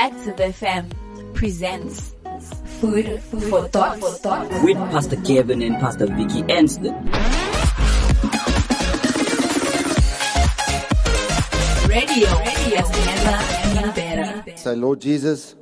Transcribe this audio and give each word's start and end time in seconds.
Active 0.00 0.36
FM 0.36 1.34
presents 1.34 2.14
Food 2.80 3.20
for 3.20 3.68
Thought. 3.68 4.00
For 4.00 4.12
thought. 4.12 4.64
with 4.64 4.78
Pastor 4.78 5.16
Kevin 5.16 5.60
and 5.60 5.74
Pastor 5.74 6.06
Vicky 6.06 6.40
Anston. 6.44 6.94
Radio, 11.86 12.30
radio 12.38 12.80
has 12.80 13.74
never 13.74 13.92
been 13.92 13.94
better. 13.94 14.56
So, 14.56 14.72
Lord 14.72 15.02
Jesus, 15.02 15.54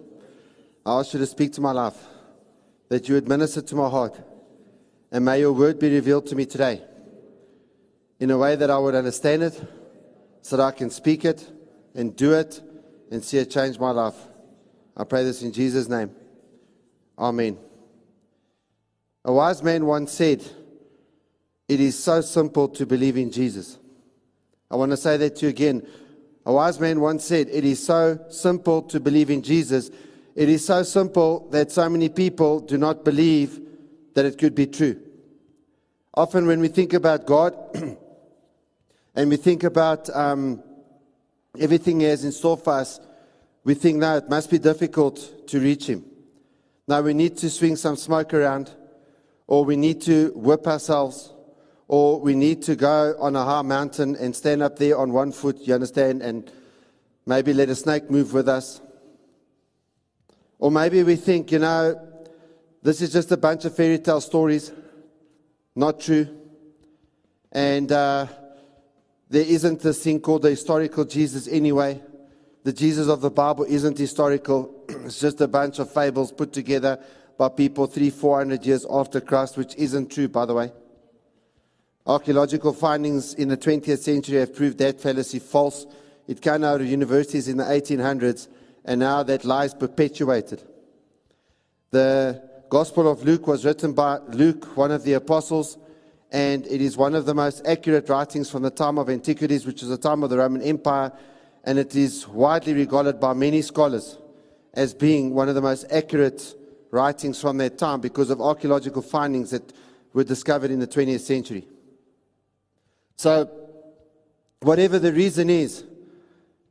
I 0.87 1.01
ask 1.01 1.15
you 1.15 1.19
to 1.19 1.27
speak 1.27 1.53
to 1.55 1.61
my 1.61 1.73
life, 1.73 1.97
that 2.91 3.09
you 3.09 3.17
administer 3.17 3.61
to 3.61 3.75
my 3.75 3.91
heart, 3.91 4.21
and 5.11 5.25
may 5.25 5.41
your 5.41 5.53
word 5.53 5.81
be 5.81 5.93
revealed 5.93 6.27
to 6.27 6.37
me 6.37 6.47
today 6.47 6.85
in 8.21 8.31
a 8.31 8.39
way 8.39 8.55
that 8.55 8.71
I 8.71 8.79
would 8.79 8.95
understand 8.95 9.43
it, 9.43 9.61
so 10.43 10.57
that 10.57 10.63
I 10.63 10.71
can 10.71 10.91
speak 10.91 11.25
it 11.25 11.51
and 11.97 12.15
do 12.15 12.35
it 12.35 12.63
and 13.11 13.25
see 13.25 13.39
it 13.39 13.51
change 13.51 13.81
my 13.81 13.91
life. 13.91 14.28
I 14.99 15.05
pray 15.05 15.23
this 15.23 15.43
in 15.43 15.53
Jesus' 15.53 15.89
name. 15.89 16.11
Amen. 17.17 17.57
A 19.25 19.33
wise 19.33 19.63
man 19.63 19.87
once 19.87 20.13
said, 20.13 20.45
It 21.69 21.79
is 21.79 21.97
so 21.97 22.21
simple 22.21 22.69
to 22.71 22.85
believe 22.85 23.17
in 23.17 23.31
Jesus. 23.31 23.79
I 24.71 24.77
want 24.77 24.91
to 24.91 24.97
say 24.97 25.17
that 25.17 25.37
to 25.37 25.47
you 25.47 25.51
again. 25.51 25.87
A 26.45 26.53
wise 26.53 26.81
man 26.81 27.01
once 27.01 27.25
said, 27.25 27.49
It 27.49 27.65
is 27.65 27.85
so 27.85 28.19
simple 28.29 28.83
to 28.83 28.99
believe 28.99 29.31
in 29.31 29.43
Jesus. 29.43 29.91
It 30.35 30.49
is 30.49 30.67
so 30.67 30.83
simple 30.83 31.49
that 31.51 31.71
so 31.71 31.89
many 31.89 32.09
people 32.09 32.59
do 32.59 32.77
not 32.77 33.05
believe 33.05 33.61
that 34.15 34.25
it 34.25 34.37
could 34.37 34.55
be 34.55 34.67
true. 34.67 35.01
Often, 36.15 36.49
when 36.49 36.59
we 36.59 36.69
think 36.69 36.93
about 36.93 37.25
God 37.25 37.55
and 39.15 39.31
we 39.31 39.37
think 39.37 39.63
about 39.63 40.11
um, 40.11 40.63
everything 41.59 42.01
He 42.01 42.07
has 42.07 42.25
in 42.25 42.33
store 42.33 42.57
for 42.57 42.73
us, 42.73 42.99
we 43.69 43.75
think, 43.75 43.99
now 43.99 44.17
it 44.17 44.31
must 44.31 44.51
be 44.51 44.59
difficult 44.59 45.47
to 45.49 45.61
reach 45.61 45.91
Him. 45.91 46.03
Now, 46.87 47.03
we 47.03 47.13
need 47.13 47.37
to 47.37 47.51
swing 47.51 47.77
some 47.77 47.97
smoke 47.97 48.33
around, 48.33 48.71
or 49.47 49.63
we 49.67 49.77
need 49.77 50.01
to 50.05 50.33
whip 50.35 50.67
ourselves, 50.67 51.35
or 51.87 52.19
we 52.19 52.35
need 52.35 52.63
to 52.63 52.77
go 52.77 53.15
on 53.21 53.37
a 53.37 53.45
high 53.45 53.61
mountain 53.61 54.17
and 54.17 54.35
stand 54.35 54.63
up 54.63 54.79
there 54.79 54.97
on 54.97 55.13
one 55.13 55.33
foot, 55.33 55.59
you 55.61 55.75
understand, 55.75 56.23
and 56.23 56.51
maybe 57.27 57.53
let 57.53 57.69
a 57.69 57.75
snake 57.75 58.11
move 58.11 58.33
with 58.33 58.49
us. 58.49 58.81
Or 60.59 60.71
maybe 60.71 61.03
we 61.03 61.17
think, 61.17 61.53
you 61.53 61.59
know, 61.59 62.01
this 62.83 63.03
is 63.03 63.13
just 63.13 63.31
a 63.33 63.37
bunch 63.37 63.67
of 63.67 63.77
fairy 63.77 63.99
tale 63.99 64.23
stories, 64.23 64.73
not 65.77 66.01
true. 66.01 66.27
And 67.53 67.93
uh, 67.93 68.29
there 69.29 69.45
isn't 69.45 69.81
this 69.81 70.03
thing 70.03 70.21
called 70.21 70.41
the 70.41 70.49
historical 70.49 71.05
Jesus 71.05 71.47
anyway. 71.47 72.01
The 72.65 72.73
Jesus 72.73 73.09
of 73.09 73.21
the 73.21 73.31
Bible 73.31 73.65
isn't 73.65 73.97
historical, 73.97 74.85
it's 74.89 75.21
just 75.21 75.41
a 75.41 75.49
bunch 75.49 75.79
of 75.79 75.93
fables 75.93 76.33
put 76.33 76.53
together 76.53 76.99
by 77.37 77.49
people 77.49 77.87
three, 77.87 78.11
four 78.11 78.39
hundred 78.39 78.67
years 78.67 78.85
after 78.91 79.21
Christ, 79.21 79.57
which 79.57 79.75
isn't 79.77 80.11
true, 80.11 80.29
by 80.29 80.45
the 80.45 80.55
way. 80.55 80.73
Archaeological 82.07 82.73
findings 82.73 83.35
in 83.35 83.49
the 83.49 83.57
20th 83.57 83.99
century 83.99 84.39
have 84.39 84.55
proved 84.55 84.79
that 84.79 85.01
fallacy 85.01 85.39
false. 85.39 85.87
It 86.27 86.41
came 86.41 86.65
out 86.65 86.81
of 86.81 86.87
universities 86.87 87.49
in 87.49 87.59
the 87.59 87.65
1800s, 87.65 88.49
and 88.85 89.01
now 89.01 89.23
that 89.23 89.45
lie 89.45 89.67
is 89.67 89.75
perpetuated. 89.75 90.63
The 91.91 92.43
Gospel 92.69 93.11
of 93.11 93.23
Luke 93.23 93.47
was 93.47 93.65
written 93.65 93.93
by 93.93 94.19
Luke, 94.29 94.77
one 94.77 94.91
of 94.91 95.05
the 95.05 95.15
apostles, 95.15 95.79
and 96.31 96.67
it 96.67 96.81
is 96.81 96.97
one 96.97 97.15
of 97.15 97.25
the 97.25 97.35
most 97.35 97.67
accurate 97.67 98.09
writings 98.09 98.51
from 98.51 98.63
the 98.63 98.71
time 98.71 98.99
of 98.99 99.09
antiquities, 99.09 99.65
which 99.65 99.83
is 99.83 99.89
the 99.89 99.97
time 99.97 100.23
of 100.23 100.31
the 100.31 100.37
Roman 100.37 100.63
Empire, 100.63 101.13
and 101.69 101.79
it 101.79 101.95
is 101.95 102.27
widely 102.27 102.73
regarded 102.73 103.21
by 103.21 103.35
many 103.35 103.61
scholars 103.61 104.17
as 104.73 104.95
being 104.95 105.35
one 105.35 105.51
of 105.51 105.55
the 105.55 105.61
most 105.61 105.85
accurate 105.91 106.55
writings 106.91 107.39
from 107.39 107.59
that 107.59 107.77
time 107.77 108.01
because 108.01 108.31
of 108.31 108.41
archaeological 108.41 109.03
findings 109.03 109.51
that 109.51 109.75
were 110.15 110.25
discovered 110.25 110.71
in 110.71 110.79
the 110.79 110.87
20th 110.87 111.21
century. 111.21 111.69
So, 113.17 113.51
whatever 114.61 114.99
the 114.99 115.13
reason 115.13 115.51
is, 115.51 115.85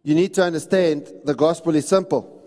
you 0.02 0.16
need 0.16 0.34
to 0.34 0.44
understand 0.44 1.14
the 1.24 1.36
gospel 1.36 1.76
is 1.76 1.88
simple. 1.88 2.42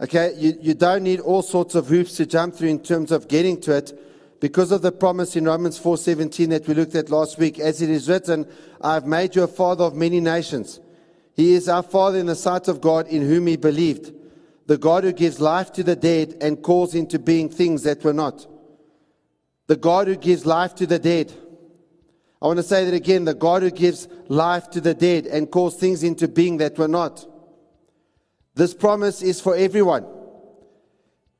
Okay, 0.00 0.34
you, 0.36 0.58
you 0.60 0.74
don't 0.74 1.04
need 1.04 1.20
all 1.20 1.42
sorts 1.42 1.76
of 1.76 1.86
hoops 1.86 2.16
to 2.16 2.26
jump 2.26 2.56
through 2.56 2.70
in 2.70 2.80
terms 2.80 3.12
of 3.12 3.28
getting 3.28 3.60
to 3.60 3.76
it 3.76 3.96
because 4.42 4.72
of 4.72 4.82
the 4.82 4.90
promise 4.90 5.36
in 5.36 5.44
Romans 5.44 5.78
4:17 5.78 6.50
that 6.50 6.66
we 6.66 6.74
looked 6.74 6.96
at 6.96 7.10
last 7.10 7.38
week 7.38 7.60
as 7.60 7.80
it 7.80 7.88
is 7.88 8.08
written 8.08 8.44
I 8.80 8.94
have 8.94 9.06
made 9.06 9.36
you 9.36 9.44
a 9.44 9.46
father 9.46 9.84
of 9.84 9.94
many 9.94 10.18
nations. 10.18 10.80
He 11.32 11.54
is 11.54 11.68
our 11.68 11.84
father 11.84 12.18
in 12.18 12.26
the 12.26 12.34
sight 12.34 12.66
of 12.66 12.80
God 12.80 13.06
in 13.06 13.22
whom 13.22 13.46
he 13.46 13.56
believed 13.56 14.12
the 14.66 14.78
God 14.78 15.04
who 15.04 15.12
gives 15.12 15.38
life 15.38 15.72
to 15.74 15.84
the 15.84 15.94
dead 15.94 16.38
and 16.40 16.60
calls 16.60 16.92
into 16.92 17.20
being 17.20 17.50
things 17.50 17.84
that 17.84 18.02
were 18.02 18.12
not. 18.12 18.48
The 19.68 19.76
God 19.76 20.08
who 20.08 20.16
gives 20.16 20.44
life 20.44 20.74
to 20.76 20.88
the 20.88 20.98
dead. 20.98 21.32
I 22.40 22.46
want 22.46 22.56
to 22.56 22.64
say 22.64 22.84
that 22.84 22.94
again 22.94 23.24
the 23.24 23.34
God 23.34 23.62
who 23.62 23.70
gives 23.70 24.08
life 24.26 24.70
to 24.70 24.80
the 24.80 24.94
dead 24.94 25.26
and 25.26 25.52
calls 25.52 25.76
things 25.76 26.02
into 26.02 26.26
being 26.26 26.56
that 26.56 26.76
were 26.76 26.88
not. 26.88 27.24
This 28.56 28.74
promise 28.74 29.22
is 29.22 29.40
for 29.40 29.54
everyone. 29.54 30.04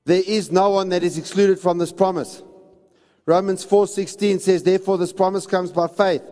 There 0.05 0.23
is 0.25 0.53
no 0.53 0.71
one 0.71 0.91
that 0.91 1.03
is 1.03 1.19
excluded 1.19 1.59
from 1.59 1.79
this 1.79 1.91
promise 1.91 2.45
Romans 3.27 3.65
4:16 3.65 4.41
says 4.41 4.63
therefore 4.63 4.99
this 4.99 5.13
promise 5.13 5.47
comes 5.47 5.71
by 5.71 5.87
faith 5.87 6.23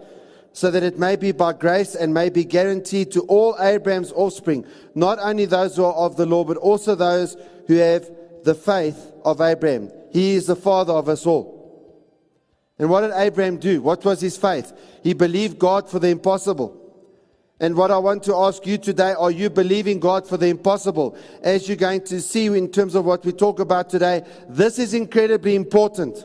so 0.53 0.71
that 0.71 0.83
it 0.83 0.99
may 0.99 1.15
be 1.15 1.31
by 1.31 1.53
grace 1.53 1.95
and 1.95 2.13
may 2.13 2.29
be 2.29 2.45
guaranteed 2.45 3.13
to 3.13 3.21
all 3.23 3.55
Abraham's 3.61 4.13
offspring 4.13 4.65
not 4.95 5.19
only 5.21 5.45
those 5.45 5.77
who 5.77 5.85
are 5.85 5.95
of 5.95 6.17
the 6.17 6.27
law 6.27 6.43
but 6.43 6.57
also 6.57 6.95
those 6.95 7.37
who 7.69 7.77
have 7.77 8.11
the 8.43 8.55
faith 8.55 9.13
of 9.25 9.41
Abraham. 9.41 9.91
He 10.11 10.35
is 10.35 10.47
the 10.47 10.57
father 10.57 10.93
of 10.93 11.09
us 11.09 11.27
all. 11.27 11.59
And 12.79 12.89
what 12.91 13.03
did 13.03 13.13
Abraham 13.15 13.59
do? 13.59 13.83
What 13.83 14.05
was 14.05 14.21
his 14.21 14.37
faith? 14.37 14.73
He 15.03 15.13
believed 15.13 15.59
God 15.59 15.89
for 15.89 15.99
the 15.99 16.09
impossible. 16.09 16.77
And 17.61 17.77
what 17.77 17.91
I 17.91 17.99
want 17.99 18.23
to 18.25 18.35
ask 18.35 18.67
you 18.67 18.79
today 18.79 19.13
are 19.13 19.31
you 19.31 19.51
believing 19.51 20.01
God 20.01 20.27
for 20.27 20.39
the 20.39 20.47
impossible? 20.47 21.17
As 21.43 21.69
you're 21.69 21.77
going 21.77 22.03
to 22.07 22.21
see 22.21 22.47
in 22.47 22.73
terms 22.73 22.95
of 22.97 23.05
what 23.05 23.25
we 23.25 23.33
talk 23.33 23.61
about 23.61 23.91
today 23.91 24.25
this 24.49 24.81
is 24.81 24.95
incredibly 24.95 25.55
important 25.55 26.25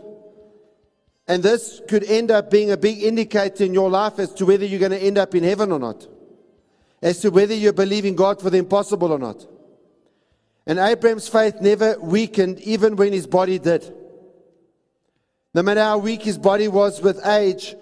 and 1.28 1.42
this 1.42 1.82
could 1.88 2.04
end 2.04 2.30
up 2.30 2.52
being 2.52 2.72
a 2.72 2.78
big 2.78 3.02
indicator 3.02 3.64
in 3.64 3.74
your 3.74 3.90
life 3.90 4.20
as 4.20 4.34
to 4.36 4.46
whether 4.46 4.66
you're 4.66 4.80
going 4.80 4.92
to 4.92 5.02
end 5.02 5.18
up 5.18 5.34
in 5.34 5.44
heaven 5.44 5.72
or 5.72 5.80
not, 5.80 6.08
as 7.02 7.20
to 7.22 7.30
whether 7.32 7.54
you're 7.54 7.74
believing 7.74 8.16
God 8.16 8.42
for 8.42 8.50
the 8.50 8.58
impossible 8.58 9.12
or 9.12 9.20
not. 9.20 9.46
And 10.68 10.80
Abraham's 10.80 11.28
faith 11.28 11.62
never 11.62 12.00
weakened, 12.00 12.60
even 12.60 12.96
when 12.96 13.14
his 13.14 13.28
body 13.28 13.60
did. 13.60 13.94
No 15.54 15.64
matter 15.64 15.82
how 15.82 15.98
weak 16.00 16.24
his 16.24 16.38
body 16.38 16.68
was 16.68 17.02
with 17.02 17.26
age, 17.26 17.76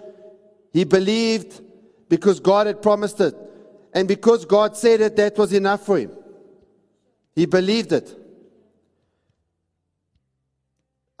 he 0.72 0.84
believed 0.84 1.60
because 2.08 2.40
God 2.40 2.66
had 2.66 2.82
promised 2.82 3.20
it. 3.20 3.34
And 3.92 4.08
because 4.08 4.44
God 4.44 4.76
said 4.76 5.00
it, 5.00 5.16
that 5.16 5.36
was 5.38 5.52
enough 5.52 5.86
for 5.86 5.98
him. 5.98 6.12
He 7.34 7.46
believed 7.46 7.92
it. 7.92 8.16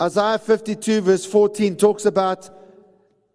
Isaiah 0.04 0.38
52, 0.38 1.00
verse 1.00 1.24
14, 1.24 1.76
talks 1.76 2.04
about 2.04 2.50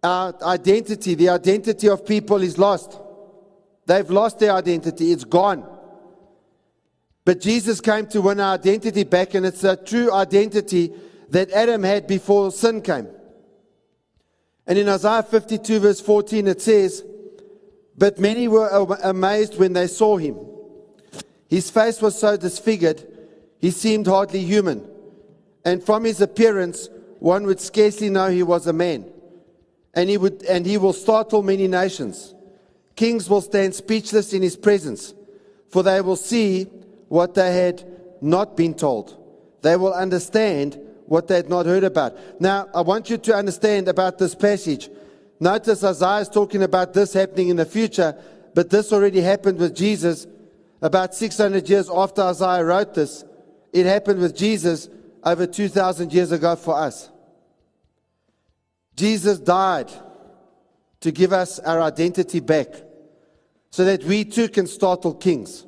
our 0.04 0.32
identity. 0.42 1.16
The 1.16 1.30
identity 1.30 1.88
of 1.88 2.06
people 2.06 2.42
is 2.42 2.58
lost. 2.58 2.96
They've 3.86 4.08
lost 4.08 4.38
their 4.38 4.52
identity, 4.52 5.10
it's 5.10 5.24
gone. 5.24 5.68
But 7.24 7.40
Jesus 7.40 7.80
came 7.80 8.06
to 8.08 8.22
win 8.22 8.38
our 8.38 8.54
identity 8.54 9.02
back, 9.02 9.34
and 9.34 9.44
it's 9.44 9.64
a 9.64 9.76
true 9.76 10.12
identity 10.12 10.92
that 11.30 11.50
Adam 11.50 11.82
had 11.82 12.06
before 12.06 12.52
sin 12.52 12.82
came. 12.82 13.08
And 14.64 14.78
in 14.78 14.88
Isaiah 14.88 15.24
52, 15.24 15.80
verse 15.80 16.00
14, 16.00 16.46
it 16.46 16.62
says, 16.62 17.04
But 17.98 18.20
many 18.20 18.46
were 18.46 18.68
amazed 19.02 19.58
when 19.58 19.72
they 19.72 19.88
saw 19.88 20.18
him. 20.18 20.38
His 21.48 21.68
face 21.68 22.00
was 22.00 22.16
so 22.16 22.36
disfigured, 22.36 23.04
he 23.58 23.72
seemed 23.72 24.06
hardly 24.06 24.44
human 24.44 24.89
and 25.64 25.82
from 25.82 26.04
his 26.04 26.20
appearance, 26.20 26.88
one 27.18 27.44
would 27.46 27.60
scarcely 27.60 28.08
know 28.10 28.28
he 28.28 28.42
was 28.42 28.66
a 28.66 28.72
man. 28.72 29.10
And 29.92 30.08
he, 30.08 30.16
would, 30.16 30.42
and 30.44 30.64
he 30.64 30.78
will 30.78 30.92
startle 30.92 31.42
many 31.42 31.66
nations. 31.66 32.34
Kings 32.96 33.28
will 33.28 33.40
stand 33.40 33.74
speechless 33.74 34.32
in 34.32 34.42
his 34.42 34.56
presence, 34.56 35.14
for 35.68 35.82
they 35.82 36.00
will 36.00 36.16
see 36.16 36.64
what 37.08 37.34
they 37.34 37.54
had 37.54 37.84
not 38.20 38.56
been 38.56 38.74
told. 38.74 39.16
They 39.62 39.76
will 39.76 39.92
understand 39.92 40.78
what 41.06 41.26
they 41.26 41.36
had 41.36 41.48
not 41.48 41.66
heard 41.66 41.84
about. 41.84 42.40
Now, 42.40 42.68
I 42.74 42.82
want 42.82 43.10
you 43.10 43.18
to 43.18 43.34
understand 43.34 43.88
about 43.88 44.18
this 44.18 44.34
passage. 44.34 44.88
Notice 45.40 45.82
Isaiah 45.82 46.20
is 46.20 46.28
talking 46.28 46.62
about 46.62 46.94
this 46.94 47.12
happening 47.12 47.48
in 47.48 47.56
the 47.56 47.64
future, 47.64 48.16
but 48.54 48.70
this 48.70 48.92
already 48.92 49.20
happened 49.20 49.58
with 49.58 49.74
Jesus 49.74 50.26
about 50.82 51.14
600 51.14 51.68
years 51.68 51.90
after 51.90 52.22
Isaiah 52.22 52.64
wrote 52.64 52.94
this. 52.94 53.24
It 53.72 53.86
happened 53.86 54.20
with 54.20 54.36
Jesus 54.36 54.88
over 55.24 55.46
2,000 55.46 56.12
years 56.12 56.32
ago 56.32 56.56
for 56.56 56.76
us. 56.76 57.10
Jesus 58.96 59.38
died 59.38 59.90
to 61.00 61.10
give 61.10 61.32
us 61.32 61.58
our 61.60 61.80
identity 61.80 62.40
back 62.40 62.68
so 63.70 63.84
that 63.84 64.04
we 64.04 64.24
too 64.24 64.48
can 64.48 64.66
startle 64.66 65.14
kings. 65.14 65.64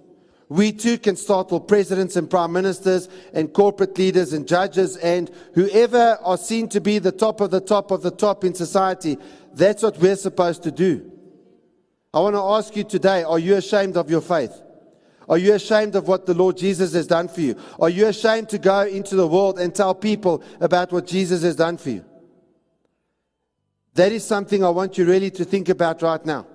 We 0.49 0.73
too 0.73 0.99
can 0.99 1.17
startle 1.17 1.61
presidents 1.61 2.17
and 2.17 2.29
prime 2.29 2.53
ministers 2.53 3.09
and 3.33 3.53
corporate 3.53 3.97
leaders 3.97 4.35
and 4.35 4.47
judges 4.47 4.99
and 4.99 5.31
whoever 5.55 6.19
are 6.23 6.37
seen 6.37 6.69
to 6.71 6.81
be 6.81 6.99
the 6.99 7.13
top 7.13 7.41
of 7.41 7.51
the 7.51 7.61
top 7.61 7.91
of 7.91 8.03
the 8.03 8.11
top 8.11 8.45
in 8.45 8.55
society. 8.55 9.17
That's 9.55 9.83
what 9.83 9.97
we're 9.99 10.17
supposed 10.17 10.65
to 10.65 10.71
do. 10.71 11.11
I 12.13 12.21
want 12.21 12.37
to 12.37 12.43
ask 12.43 12.77
you 12.77 12.85
today 12.85 13.23
are 13.23 13.39
you 13.39 13.57
ashamed 13.57 13.97
of 13.97 14.11
your 14.11 14.21
faith? 14.21 14.61
Are 15.29 15.39
you 15.39 15.55
ashamed 15.55 15.95
of 15.95 16.09
what 16.09 16.27
the 16.27 16.35
Lord 16.35 16.57
Jesus 16.57 16.93
has 16.95 17.07
done 17.07 17.29
for 17.29 17.41
you? 17.41 17.57
Are 17.81 17.89
you 17.89 18.07
ashamed 18.07 18.49
to 18.51 18.59
go 18.59 18.83
into 18.83 19.17
the 19.17 19.27
world 19.27 19.59
and 19.59 19.75
tell 19.75 19.95
people 19.95 20.43
about 20.61 20.93
what 20.93 21.07
Jesus 21.07 21.43
has 21.43 21.57
done 21.57 21.77
for 21.77 21.91
you? 21.91 22.05
That 23.95 24.13
is 24.13 24.25
something 24.25 24.65
I 24.65 24.71
want 24.71 24.99
you 24.99 25.05
really 25.05 25.31
to 25.33 25.45
think 25.45 25.69
about 25.69 26.03
right 26.03 26.25
now. 26.25 26.47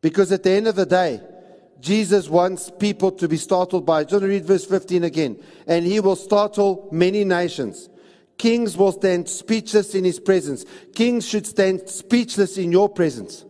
Because 0.00 0.30
at 0.32 0.42
the 0.42 0.50
end 0.50 0.68
of 0.68 0.76
the 0.76 0.86
day, 0.86 1.20
Jesus 1.80 2.28
wants 2.28 2.70
people 2.78 3.10
to 3.12 3.28
be 3.28 3.36
startled 3.36 3.86
by. 3.86 4.04
Just 4.04 4.24
read 4.24 4.44
verse 4.44 4.64
15 4.64 5.04
again. 5.04 5.42
And 5.66 5.84
he 5.84 6.00
will 6.00 6.16
startle 6.16 6.88
many 6.92 7.24
nations. 7.24 7.88
Kings 8.36 8.76
will 8.76 8.92
stand 8.92 9.28
speechless 9.28 9.94
in 9.94 10.04
his 10.04 10.20
presence. 10.20 10.64
Kings 10.94 11.26
should 11.26 11.46
stand 11.46 11.88
speechless 11.88 12.58
in 12.58 12.72
your 12.72 12.88
presence. 12.88 13.44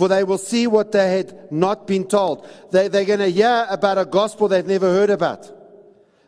For 0.00 0.08
they 0.08 0.24
will 0.24 0.38
see 0.38 0.66
what 0.66 0.92
they 0.92 1.18
had 1.18 1.52
not 1.52 1.86
been 1.86 2.06
told. 2.06 2.48
They, 2.72 2.88
they're 2.88 3.04
going 3.04 3.18
to 3.18 3.30
hear 3.30 3.66
about 3.68 3.98
a 3.98 4.06
gospel 4.06 4.48
they've 4.48 4.66
never 4.66 4.86
heard 4.86 5.10
about. 5.10 5.52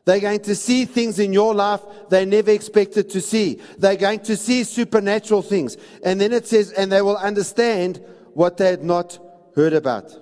They're 0.05 0.21
going 0.21 0.41
to 0.41 0.55
see 0.55 0.85
things 0.85 1.19
in 1.19 1.33
your 1.33 1.55
life 1.55 1.81
they 2.11 2.27
never 2.27 2.51
expected 2.51 3.09
to 3.09 3.23
see. 3.23 3.63
They're 3.79 3.97
going 3.97 4.21
to 4.25 4.37
see 4.37 4.65
supernatural 4.65 5.41
things. 5.41 5.79
And 6.05 6.21
then 6.21 6.35
it 6.35 6.47
says, 6.47 6.73
and 6.73 6.93
they 6.93 7.01
will 7.01 7.17
understand 7.17 8.05
what 8.35 8.59
they 8.59 8.67
had 8.67 8.85
not 8.85 9.19
heard 9.57 9.73
about. 9.73 10.19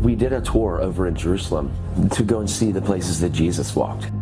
We 0.00 0.14
did 0.14 0.32
a 0.32 0.40
tour 0.40 0.80
over 0.80 1.08
in 1.08 1.16
Jerusalem 1.16 1.72
to 2.12 2.22
go 2.22 2.38
and 2.38 2.48
see 2.48 2.70
the 2.70 2.82
places 2.82 3.18
that 3.18 3.30
Jesus 3.30 3.74
walked. 3.74 4.12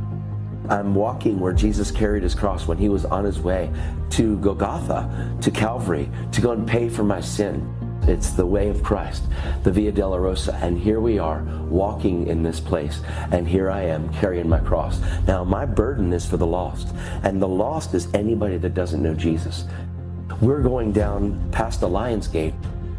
I'm 0.71 0.95
walking 0.95 1.39
where 1.39 1.53
Jesus 1.53 1.91
carried 1.91 2.23
his 2.23 2.35
cross 2.35 2.67
when 2.67 2.79
he 2.79 2.89
was 2.89 3.05
on 3.05 3.25
his 3.25 3.39
way 3.39 3.71
to 4.13 4.39
Golgotha, 4.39 5.37
to 5.43 5.51
Calvary, 5.51 6.09
to 6.33 6.41
go 6.41 6.53
and 6.53 6.67
pay 6.67 6.89
for 6.89 7.05
my 7.05 7.21
sin. 7.21 7.76
It's 8.07 8.31
the 8.31 8.47
way 8.47 8.69
of 8.69 8.83
Christ, 8.83 9.25
the 9.65 9.73
Via 9.73 9.93
Dolorosa. 9.93 10.61
And 10.63 10.79
here 10.79 11.01
we 11.01 11.19
are 11.19 11.43
walking 11.69 12.29
in 12.29 12.43
this 12.43 12.61
place. 12.61 13.01
And 13.33 13.49
here 13.49 13.71
I 13.71 13.83
am 13.83 14.13
carrying 14.15 14.49
my 14.49 14.61
cross. 14.61 15.01
Now, 15.27 15.43
my 15.43 15.67
burden 15.67 16.13
is 16.13 16.25
for 16.25 16.37
the 16.37 16.47
lost. 16.47 16.89
And 17.23 17.43
the 17.43 17.49
lost 17.49 17.95
is 17.95 18.13
anybody 18.15 18.59
that 18.59 18.75
doesn't 18.75 19.03
know 19.03 19.15
Jesus. 19.15 19.65
We're 20.41 20.63
going 20.63 20.93
down 20.93 21.51
past 21.51 21.81
the 21.81 21.89
Lion's 21.89 22.29
Gate. 22.29 22.55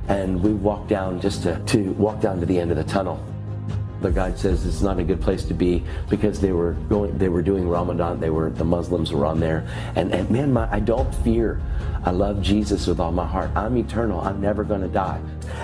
And 0.09 0.42
we 0.42 0.54
walk 0.54 0.88
down 0.88 1.21
just 1.21 1.44
to, 1.44 1.59
to 1.59 1.92
walk 1.94 2.21
down 2.21 2.39
to 2.39 2.45
the 2.45 2.59
end 2.59 2.71
of 2.71 2.77
the 2.77 2.83
tunnel 2.83 3.24
the 4.01 4.11
guide 4.11 4.38
says 4.38 4.65
it's 4.65 4.81
not 4.81 4.99
a 4.99 5.03
good 5.03 5.21
place 5.21 5.44
to 5.44 5.53
be 5.53 5.83
because 6.09 6.39
they 6.39 6.51
were 6.51 6.73
going 6.89 7.17
they 7.17 7.29
were 7.29 7.41
doing 7.41 7.67
ramadan 7.67 8.19
they 8.19 8.29
were 8.29 8.49
the 8.51 8.63
muslims 8.63 9.11
were 9.11 9.25
on 9.25 9.39
there. 9.39 9.67
And, 9.95 10.13
and 10.13 10.29
man 10.29 10.53
my, 10.53 10.71
i 10.71 10.79
don't 10.79 11.13
fear. 11.15 11.61
I 12.03 12.11
love 12.11 12.41
jesus 12.41 12.88
with 12.88 12.99
all 12.99 13.11
my 13.11 13.25
heart. 13.25 13.51
I'm 13.55 13.77
eternal. 13.77 14.21
I'm 14.21 14.39
never 14.39 14.63
going 14.63 14.81
to 14.81 14.88
die. 14.88 15.21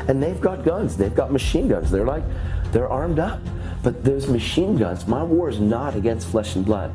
And 0.08 0.22
they've 0.22 0.42
got 0.42 0.64
guns. 0.64 0.98
They've 0.98 1.16
got 1.16 1.32
machine 1.32 1.68
guns. 1.68 1.92
They're 1.92 2.06
like 2.06 2.24
they're 2.72 2.90
armed 2.90 3.20
up. 3.20 3.40
But 3.84 4.04
those 4.04 4.28
machine 4.28 4.78
guns 4.78 5.08
my 5.08 5.24
war 5.24 5.50
is 5.50 5.60
not 5.60 5.96
against 5.96 6.28
flesh 6.28 6.56
and 6.56 6.66
blood. 6.66 6.94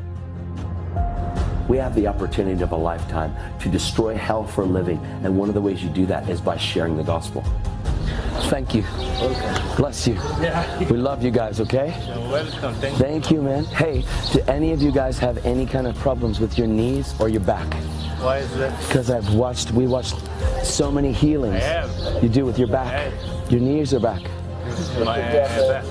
We 1.69 1.77
have 1.77 1.93
the 1.93 2.07
opportunity 2.07 2.61
of 2.63 2.71
a 2.71 2.75
lifetime 2.75 3.33
to 3.59 3.69
destroy 3.69 4.15
hell 4.15 4.43
for 4.43 4.63
a 4.63 4.65
living. 4.65 4.97
And 5.23 5.37
one 5.37 5.49
of 5.49 5.53
the 5.53 5.61
ways 5.61 5.83
you 5.83 5.89
do 5.89 6.07
that 6.07 6.27
is 6.27 6.41
by 6.41 6.57
sharing 6.57 6.97
the 6.97 7.03
gospel 7.03 7.43
Thank 8.49 8.73
you. 8.73 8.81
Welcome. 8.81 9.75
Bless 9.77 10.07
you. 10.07 10.15
Yeah. 10.41 10.79
We 10.89 10.97
love 10.97 11.23
you 11.23 11.31
guys, 11.31 11.59
okay? 11.61 11.93
You're 12.07 12.17
welcome. 12.29 12.73
Thank, 12.75 12.97
Thank 12.97 13.31
you, 13.31 13.41
man. 13.41 13.65
Hey, 13.65 14.03
do 14.31 14.41
any 14.47 14.71
of 14.71 14.81
you 14.81 14.91
guys 14.91 15.19
have 15.19 15.45
any 15.45 15.65
kind 15.65 15.87
of 15.87 15.95
problems 15.97 16.39
with 16.39 16.57
your 16.57 16.67
knees 16.67 17.13
or 17.19 17.29
your 17.29 17.41
back? 17.41 17.71
Why 18.21 18.39
is 18.39 18.57
that? 18.57 18.79
Because 18.87 19.09
I've 19.09 19.33
watched, 19.33 19.71
we 19.71 19.87
watched 19.87 20.15
so 20.63 20.91
many 20.91 21.11
healings. 21.11 21.55
I 21.55 21.59
have. 21.59 22.23
You 22.23 22.29
do 22.29 22.45
with 22.45 22.57
your 22.57 22.67
back. 22.67 23.13
Your 23.49 23.61
knees 23.61 23.93
are 23.93 23.99
back. 23.99 24.21
My 25.03 25.19
back. 25.19 25.85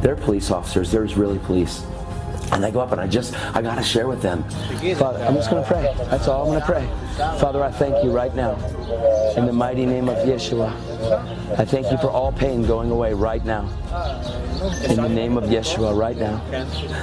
They're 0.00 0.16
police 0.16 0.50
officers. 0.50 0.92
They're 0.92 1.04
Israeli 1.04 1.38
police. 1.38 1.84
And 2.52 2.64
I 2.64 2.70
go 2.70 2.80
up 2.80 2.92
and 2.92 3.00
I 3.00 3.06
just, 3.06 3.34
I 3.54 3.62
got 3.62 3.76
to 3.76 3.82
share 3.82 4.06
with 4.06 4.22
them. 4.22 4.44
Father, 4.96 5.24
I'm 5.24 5.34
just 5.34 5.50
going 5.50 5.62
to 5.62 5.68
pray. 5.68 5.94
That's 6.10 6.28
all 6.28 6.42
I'm 6.42 6.48
going 6.48 6.60
to 6.60 6.66
pray. 6.66 6.86
Father, 7.38 7.62
I 7.62 7.70
thank 7.70 8.04
you 8.04 8.10
right 8.10 8.34
now. 8.34 8.54
In 9.36 9.46
the 9.46 9.52
mighty 9.52 9.86
name 9.86 10.08
of 10.08 10.18
Yeshua. 10.18 10.72
I 11.58 11.64
thank 11.64 11.90
you 11.90 11.98
for 11.98 12.10
all 12.10 12.32
pain 12.32 12.62
going 12.62 12.90
away 12.90 13.14
right 13.14 13.44
now. 13.44 13.62
In 14.88 14.96
the 14.96 15.08
name 15.08 15.36
of 15.36 15.44
Yeshua 15.44 15.96
right 15.96 16.16
now. 16.16 16.40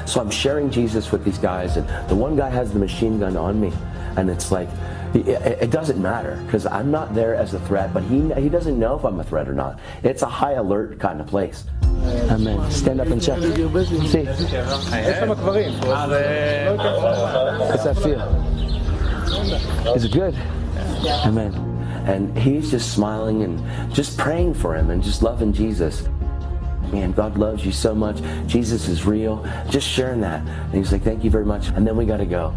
So 0.05 0.21
I'm 0.21 0.31
sharing 0.31 0.69
Jesus 0.69 1.11
with 1.11 1.23
these 1.23 1.37
guys, 1.37 1.77
and 1.77 1.87
the 2.09 2.15
one 2.15 2.35
guy 2.35 2.49
has 2.49 2.71
the 2.71 2.79
machine 2.79 3.19
gun 3.19 3.37
on 3.37 3.59
me. 3.59 3.71
And 4.17 4.29
it's 4.29 4.51
like, 4.51 4.69
it 5.13 5.71
doesn't 5.71 6.01
matter 6.01 6.41
because 6.45 6.65
I'm 6.65 6.89
not 6.89 7.13
there 7.13 7.35
as 7.35 7.53
a 7.53 7.59
threat, 7.61 7.93
but 7.93 8.03
he, 8.03 8.33
he 8.33 8.49
doesn't 8.49 8.79
know 8.79 8.97
if 8.97 9.03
I'm 9.03 9.19
a 9.19 9.23
threat 9.23 9.49
or 9.49 9.53
not. 9.53 9.79
It's 10.03 10.21
a 10.21 10.27
high 10.27 10.53
alert 10.53 10.99
kind 10.99 11.19
of 11.19 11.27
place. 11.27 11.65
Amen. 12.29 12.71
Stand 12.71 13.01
up 13.01 13.07
and 13.07 13.21
check. 13.21 13.39
See. 13.41 14.23
How's 14.23 14.47
that 17.83 17.99
feel? 18.01 18.21
Is 19.93 20.05
it 20.05 20.11
good? 20.11 20.33
Amen. 21.25 21.53
And 22.07 22.37
he's 22.37 22.71
just 22.71 22.93
smiling 22.93 23.43
and 23.43 23.93
just 23.93 24.17
praying 24.17 24.53
for 24.55 24.75
him 24.75 24.89
and 24.89 25.03
just 25.03 25.21
loving 25.21 25.53
Jesus. 25.53 26.07
Man, 26.91 27.11
God 27.11 27.37
loves 27.37 27.65
you 27.65 27.71
so 27.71 27.93
much. 27.93 28.21
Jesus 28.47 28.87
is 28.87 29.05
real. 29.05 29.45
Just 29.69 29.87
sharing 29.87 30.21
that. 30.21 30.45
And 30.47 30.73
he's 30.73 30.91
like, 30.91 31.03
thank 31.03 31.23
you 31.23 31.29
very 31.29 31.45
much. 31.45 31.67
And 31.69 31.85
then 31.85 31.95
we 31.95 32.05
got 32.05 32.17
to 32.17 32.25
go. 32.25 32.55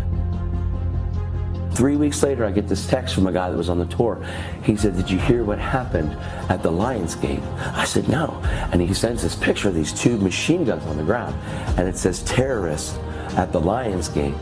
Three 1.74 1.96
weeks 1.96 2.22
later, 2.22 2.44
I 2.44 2.52
get 2.52 2.68
this 2.68 2.86
text 2.86 3.16
from 3.16 3.26
a 3.26 3.32
guy 3.32 3.50
that 3.50 3.56
was 3.56 3.68
on 3.68 3.80
the 3.80 3.86
tour. 3.86 4.24
He 4.62 4.76
said, 4.76 4.96
Did 4.96 5.10
you 5.10 5.18
hear 5.18 5.42
what 5.42 5.58
happened 5.58 6.12
at 6.48 6.62
the 6.62 6.70
Lions 6.70 7.16
Gate? 7.16 7.42
I 7.74 7.84
said, 7.84 8.08
No. 8.08 8.40
And 8.72 8.80
he 8.80 8.94
sends 8.94 9.22
this 9.22 9.34
picture 9.34 9.68
of 9.68 9.74
these 9.74 9.92
two 9.92 10.16
machine 10.18 10.64
guns 10.64 10.84
on 10.84 10.96
the 10.96 11.02
ground. 11.02 11.34
And 11.76 11.88
it 11.88 11.96
says, 11.96 12.22
Terrorists 12.22 12.96
at 13.36 13.50
the 13.50 13.60
Lions 13.60 14.08
Gate 14.08 14.34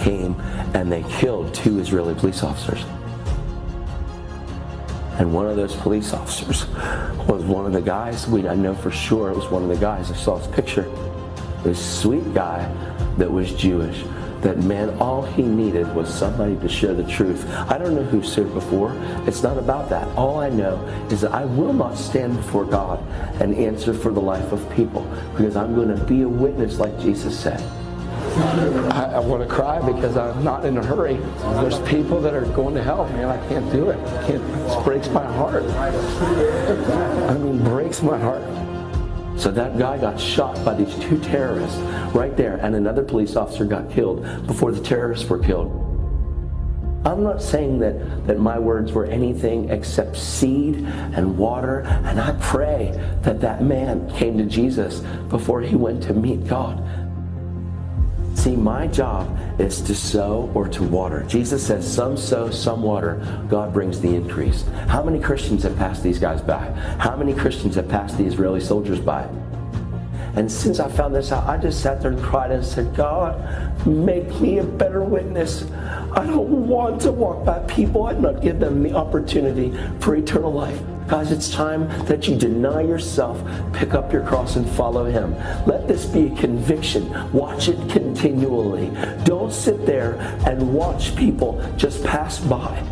came 0.00 0.38
and 0.74 0.92
they 0.92 1.02
killed 1.04 1.54
two 1.54 1.78
Israeli 1.78 2.14
police 2.14 2.42
officers. 2.42 2.84
And 5.18 5.32
one 5.32 5.46
of 5.46 5.56
those 5.56 5.74
police 5.76 6.12
officers 6.12 6.66
was 7.26 7.44
one 7.44 7.64
of 7.64 7.72
the 7.72 7.80
guys, 7.80 8.26
we, 8.26 8.46
I 8.46 8.54
know 8.56 8.74
for 8.74 8.90
sure 8.90 9.30
it 9.30 9.36
was 9.36 9.48
one 9.48 9.62
of 9.62 9.68
the 9.70 9.76
guys. 9.76 10.10
I 10.10 10.16
saw 10.16 10.36
his 10.36 10.48
picture. 10.48 10.90
This 11.62 12.00
sweet 12.00 12.34
guy 12.34 12.70
that 13.16 13.30
was 13.30 13.52
Jewish 13.54 14.04
that 14.44 14.58
man, 14.58 14.90
all 15.00 15.22
he 15.22 15.42
needed 15.42 15.92
was 15.94 16.12
somebody 16.12 16.54
to 16.56 16.68
share 16.68 16.92
the 16.94 17.02
truth. 17.04 17.48
I 17.50 17.78
don't 17.78 17.94
know 17.94 18.04
who's 18.04 18.32
here 18.32 18.44
before. 18.44 18.94
It's 19.26 19.42
not 19.42 19.56
about 19.56 19.88
that. 19.88 20.06
All 20.16 20.38
I 20.38 20.50
know 20.50 20.76
is 21.10 21.22
that 21.22 21.32
I 21.32 21.46
will 21.46 21.72
not 21.72 21.96
stand 21.96 22.36
before 22.36 22.66
God 22.66 23.02
and 23.40 23.54
answer 23.54 23.94
for 23.94 24.12
the 24.12 24.20
life 24.20 24.52
of 24.52 24.70
people 24.70 25.02
because 25.34 25.56
I'm 25.56 25.74
going 25.74 25.88
to 25.88 26.04
be 26.04 26.22
a 26.22 26.28
witness 26.28 26.78
like 26.78 26.98
Jesus 27.00 27.38
said. 27.38 27.60
I, 28.92 29.12
I, 29.14 29.18
want 29.18 29.48
to 29.48 29.48
cry 29.48 29.80
because 29.80 30.16
I'm 30.16 30.42
not 30.42 30.64
in 30.66 30.76
a 30.76 30.84
hurry. 30.84 31.16
There's 31.60 31.78
people 31.88 32.20
that 32.20 32.34
are 32.34 32.44
going 32.46 32.74
to 32.74 32.82
hell, 32.82 33.08
man. 33.10 33.26
I 33.26 33.48
can't 33.48 33.70
do 33.72 33.90
it. 33.90 33.98
I 33.98 34.26
can't, 34.26 34.42
it 34.42 34.84
breaks 34.84 35.08
my 35.08 35.24
heart. 35.24 35.62
I 35.64 37.34
mean, 37.38 37.62
breaks 37.62 38.02
my 38.02 38.18
heart. 38.18 38.42
So 39.36 39.50
that 39.50 39.78
guy 39.78 39.98
got 39.98 40.18
shot 40.18 40.64
by 40.64 40.74
these 40.74 40.94
two 40.96 41.18
terrorists 41.18 41.78
right 42.14 42.36
there, 42.36 42.56
and 42.56 42.74
another 42.74 43.02
police 43.02 43.36
officer 43.36 43.64
got 43.64 43.90
killed 43.90 44.22
before 44.46 44.72
the 44.72 44.82
terrorists 44.82 45.28
were 45.28 45.38
killed. 45.38 45.80
I'm 47.04 47.22
not 47.22 47.42
saying 47.42 47.80
that, 47.80 48.26
that 48.26 48.38
my 48.38 48.58
words 48.58 48.92
were 48.92 49.04
anything 49.04 49.68
except 49.68 50.16
seed 50.16 50.76
and 50.86 51.36
water, 51.36 51.80
and 51.80 52.18
I 52.18 52.32
pray 52.40 52.92
that 53.22 53.40
that 53.42 53.62
man 53.62 54.08
came 54.10 54.38
to 54.38 54.44
Jesus 54.44 55.00
before 55.28 55.60
he 55.60 55.76
went 55.76 56.02
to 56.04 56.14
meet 56.14 56.46
God. 56.46 56.82
See, 58.34 58.56
my 58.56 58.86
job 58.88 59.38
is 59.58 59.80
to 59.82 59.94
sow 59.94 60.50
or 60.54 60.68
to 60.68 60.82
water. 60.82 61.24
Jesus 61.28 61.66
says, 61.66 61.90
some 61.90 62.16
sow, 62.16 62.50
some 62.50 62.82
water. 62.82 63.46
God 63.48 63.72
brings 63.72 64.00
the 64.00 64.14
increase. 64.14 64.64
How 64.88 65.02
many 65.02 65.20
Christians 65.20 65.62
have 65.62 65.76
passed 65.76 66.02
these 66.02 66.18
guys 66.18 66.42
by? 66.42 66.70
How 66.98 67.16
many 67.16 67.32
Christians 67.32 67.76
have 67.76 67.88
passed 67.88 68.18
the 68.18 68.24
Israeli 68.24 68.60
soldiers 68.60 69.00
by? 69.00 69.28
And 70.36 70.50
since 70.50 70.80
I 70.80 70.90
found 70.90 71.14
this 71.14 71.30
out, 71.30 71.48
I 71.48 71.56
just 71.56 71.80
sat 71.80 72.02
there 72.02 72.10
and 72.10 72.22
cried 72.22 72.50
and 72.50 72.64
said, 72.64 72.94
God, 72.96 73.86
make 73.86 74.28
me 74.40 74.58
a 74.58 74.64
better 74.64 75.00
witness. 75.02 75.64
I 76.12 76.26
don't 76.26 76.66
want 76.66 77.00
to 77.02 77.12
walk 77.12 77.44
by 77.44 77.60
people 77.60 78.08
and 78.08 78.20
not 78.20 78.42
give 78.42 78.58
them 78.58 78.82
the 78.82 78.94
opportunity 78.94 79.72
for 80.00 80.16
eternal 80.16 80.52
life. 80.52 80.80
Guys, 81.06 81.30
it's 81.30 81.50
time 81.50 81.86
that 82.06 82.26
you 82.26 82.34
deny 82.34 82.80
yourself, 82.80 83.42
pick 83.74 83.92
up 83.92 84.10
your 84.10 84.22
cross, 84.22 84.56
and 84.56 84.66
follow 84.70 85.04
Him. 85.04 85.34
Let 85.66 85.86
this 85.86 86.06
be 86.06 86.28
a 86.28 86.36
conviction. 86.36 87.30
Watch 87.30 87.68
it 87.68 87.90
continually. 87.90 88.90
Don't 89.24 89.52
sit 89.52 89.84
there 89.84 90.14
and 90.46 90.72
watch 90.74 91.14
people 91.14 91.62
just 91.76 92.02
pass 92.04 92.38
by. 92.38 92.82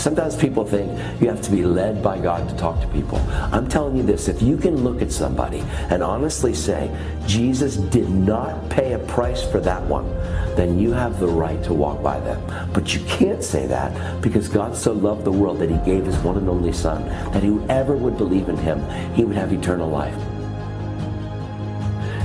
Sometimes 0.00 0.34
people 0.34 0.64
think 0.64 0.90
you 1.20 1.28
have 1.28 1.42
to 1.42 1.50
be 1.50 1.62
led 1.62 2.02
by 2.02 2.18
God 2.18 2.48
to 2.48 2.56
talk 2.56 2.80
to 2.80 2.88
people. 2.88 3.18
I'm 3.52 3.68
telling 3.68 3.98
you 3.98 4.02
this 4.02 4.28
if 4.28 4.40
you 4.40 4.56
can 4.56 4.82
look 4.82 5.02
at 5.02 5.12
somebody 5.12 5.60
and 5.90 6.02
honestly 6.02 6.54
say, 6.54 6.90
Jesus 7.26 7.76
did 7.76 8.08
not 8.08 8.70
pay 8.70 8.94
a 8.94 8.98
price 8.98 9.42
for 9.42 9.60
that 9.60 9.82
one, 9.82 10.08
then 10.56 10.78
you 10.78 10.92
have 10.94 11.20
the 11.20 11.26
right 11.26 11.62
to 11.64 11.74
walk 11.74 12.02
by 12.02 12.18
them. 12.20 12.70
But 12.72 12.94
you 12.94 13.04
can't 13.04 13.44
say 13.44 13.66
that 13.66 14.22
because 14.22 14.48
God 14.48 14.74
so 14.74 14.92
loved 14.92 15.24
the 15.24 15.32
world 15.32 15.58
that 15.58 15.68
he 15.68 15.76
gave 15.84 16.06
his 16.06 16.16
one 16.20 16.38
and 16.38 16.48
only 16.48 16.72
Son, 16.72 17.04
that 17.32 17.42
whoever 17.42 17.94
would 17.94 18.16
believe 18.16 18.48
in 18.48 18.56
him, 18.56 18.82
he 19.14 19.24
would 19.24 19.36
have 19.36 19.52
eternal 19.52 19.90
life. 19.90 20.16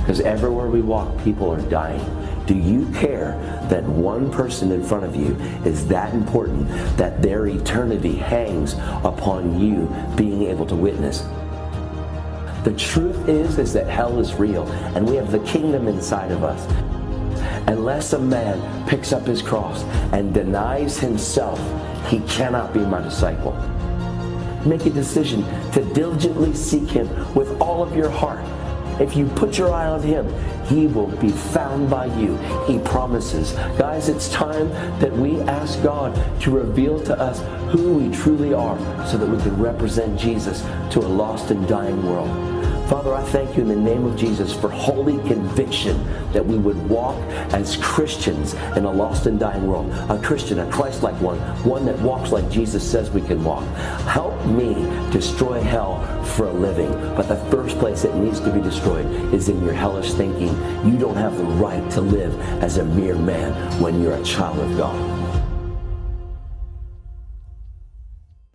Because 0.00 0.20
everywhere 0.20 0.68
we 0.68 0.80
walk, 0.80 1.22
people 1.22 1.52
are 1.52 1.60
dying. 1.68 2.00
Do 2.46 2.54
you 2.54 2.90
care 2.92 3.55
that 3.68 3.84
one 3.84 4.30
person 4.30 4.72
in 4.72 4.82
front 4.82 5.04
of 5.04 5.16
you 5.16 5.34
is 5.64 5.86
that 5.88 6.14
important 6.14 6.68
that 6.96 7.22
their 7.22 7.46
eternity 7.46 8.14
hangs 8.14 8.74
upon 9.04 9.60
you 9.60 9.92
being 10.16 10.42
able 10.42 10.66
to 10.66 10.74
witness? 10.74 11.24
The 12.64 12.74
truth 12.76 13.28
is 13.28 13.58
is 13.58 13.72
that 13.74 13.86
hell 13.86 14.18
is 14.18 14.34
real 14.34 14.66
and 14.96 15.08
we 15.08 15.16
have 15.16 15.30
the 15.30 15.38
kingdom 15.40 15.86
inside 15.86 16.32
of 16.32 16.42
us. 16.42 16.66
Unless 17.68 18.12
a 18.12 18.18
man 18.18 18.86
picks 18.88 19.12
up 19.12 19.26
his 19.26 19.42
cross 19.42 19.82
and 20.12 20.32
denies 20.34 20.98
himself, 20.98 21.60
he 22.08 22.20
cannot 22.20 22.72
be 22.72 22.80
my 22.80 23.00
disciple. 23.00 23.52
Make 24.64 24.86
a 24.86 24.90
decision 24.90 25.44
to 25.72 25.84
diligently 25.94 26.54
seek 26.54 26.88
him 26.88 27.08
with 27.34 27.60
all 27.60 27.82
of 27.82 27.94
your 27.96 28.10
heart. 28.10 28.44
If 28.98 29.16
you 29.16 29.26
put 29.26 29.58
your 29.58 29.72
eye 29.72 29.86
on 29.86 30.02
him, 30.02 30.26
he 30.66 30.86
will 30.86 31.08
be 31.18 31.30
found 31.30 31.90
by 31.90 32.06
you. 32.18 32.36
He 32.66 32.78
promises. 32.78 33.52
Guys, 33.78 34.08
it's 34.08 34.28
time 34.30 34.70
that 35.00 35.12
we 35.12 35.40
ask 35.42 35.82
God 35.82 36.14
to 36.42 36.50
reveal 36.50 37.02
to 37.04 37.18
us 37.18 37.40
who 37.70 37.94
we 37.94 38.14
truly 38.14 38.54
are 38.54 38.78
so 39.06 39.18
that 39.18 39.28
we 39.28 39.40
can 39.42 39.60
represent 39.60 40.18
Jesus 40.18 40.62
to 40.90 41.00
a 41.00 41.08
lost 41.08 41.50
and 41.50 41.68
dying 41.68 42.04
world. 42.06 42.28
Father, 42.88 43.12
I 43.16 43.24
thank 43.24 43.56
you 43.56 43.62
in 43.62 43.68
the 43.68 43.74
name 43.74 44.04
of 44.04 44.16
Jesus 44.16 44.54
for 44.54 44.68
holy 44.68 45.16
conviction 45.28 46.04
that 46.32 46.46
we 46.46 46.56
would 46.56 46.76
walk 46.88 47.16
as 47.52 47.76
Christians 47.78 48.54
in 48.76 48.84
a 48.84 48.90
lost 48.92 49.26
and 49.26 49.40
dying 49.40 49.66
world. 49.66 49.90
A 50.08 50.22
Christian, 50.22 50.60
a 50.60 50.70
Christ 50.70 51.02
like 51.02 51.20
one, 51.20 51.40
one 51.64 51.84
that 51.86 51.98
walks 51.98 52.30
like 52.30 52.48
Jesus 52.48 52.88
says 52.88 53.10
we 53.10 53.22
can 53.22 53.42
walk. 53.42 53.64
Help 54.06 54.40
me 54.46 54.74
destroy 55.10 55.60
hell 55.60 56.00
for 56.36 56.46
a 56.46 56.52
living. 56.52 56.92
But 57.16 57.26
the 57.26 57.34
first 57.50 57.76
place 57.80 58.04
it 58.04 58.14
needs 58.14 58.38
to 58.38 58.52
be 58.52 58.60
destroyed 58.60 59.06
is 59.34 59.48
in 59.48 59.64
your 59.64 59.74
hellish 59.74 60.12
thinking. 60.12 60.54
You 60.88 60.96
don't 60.96 61.16
have 61.16 61.36
the 61.36 61.44
right 61.44 61.90
to 61.90 62.00
live 62.00 62.38
as 62.62 62.76
a 62.76 62.84
mere 62.84 63.16
man 63.16 63.52
when 63.82 64.00
you're 64.00 64.14
a 64.14 64.22
child 64.22 64.60
of 64.60 64.76
God. 64.76 64.94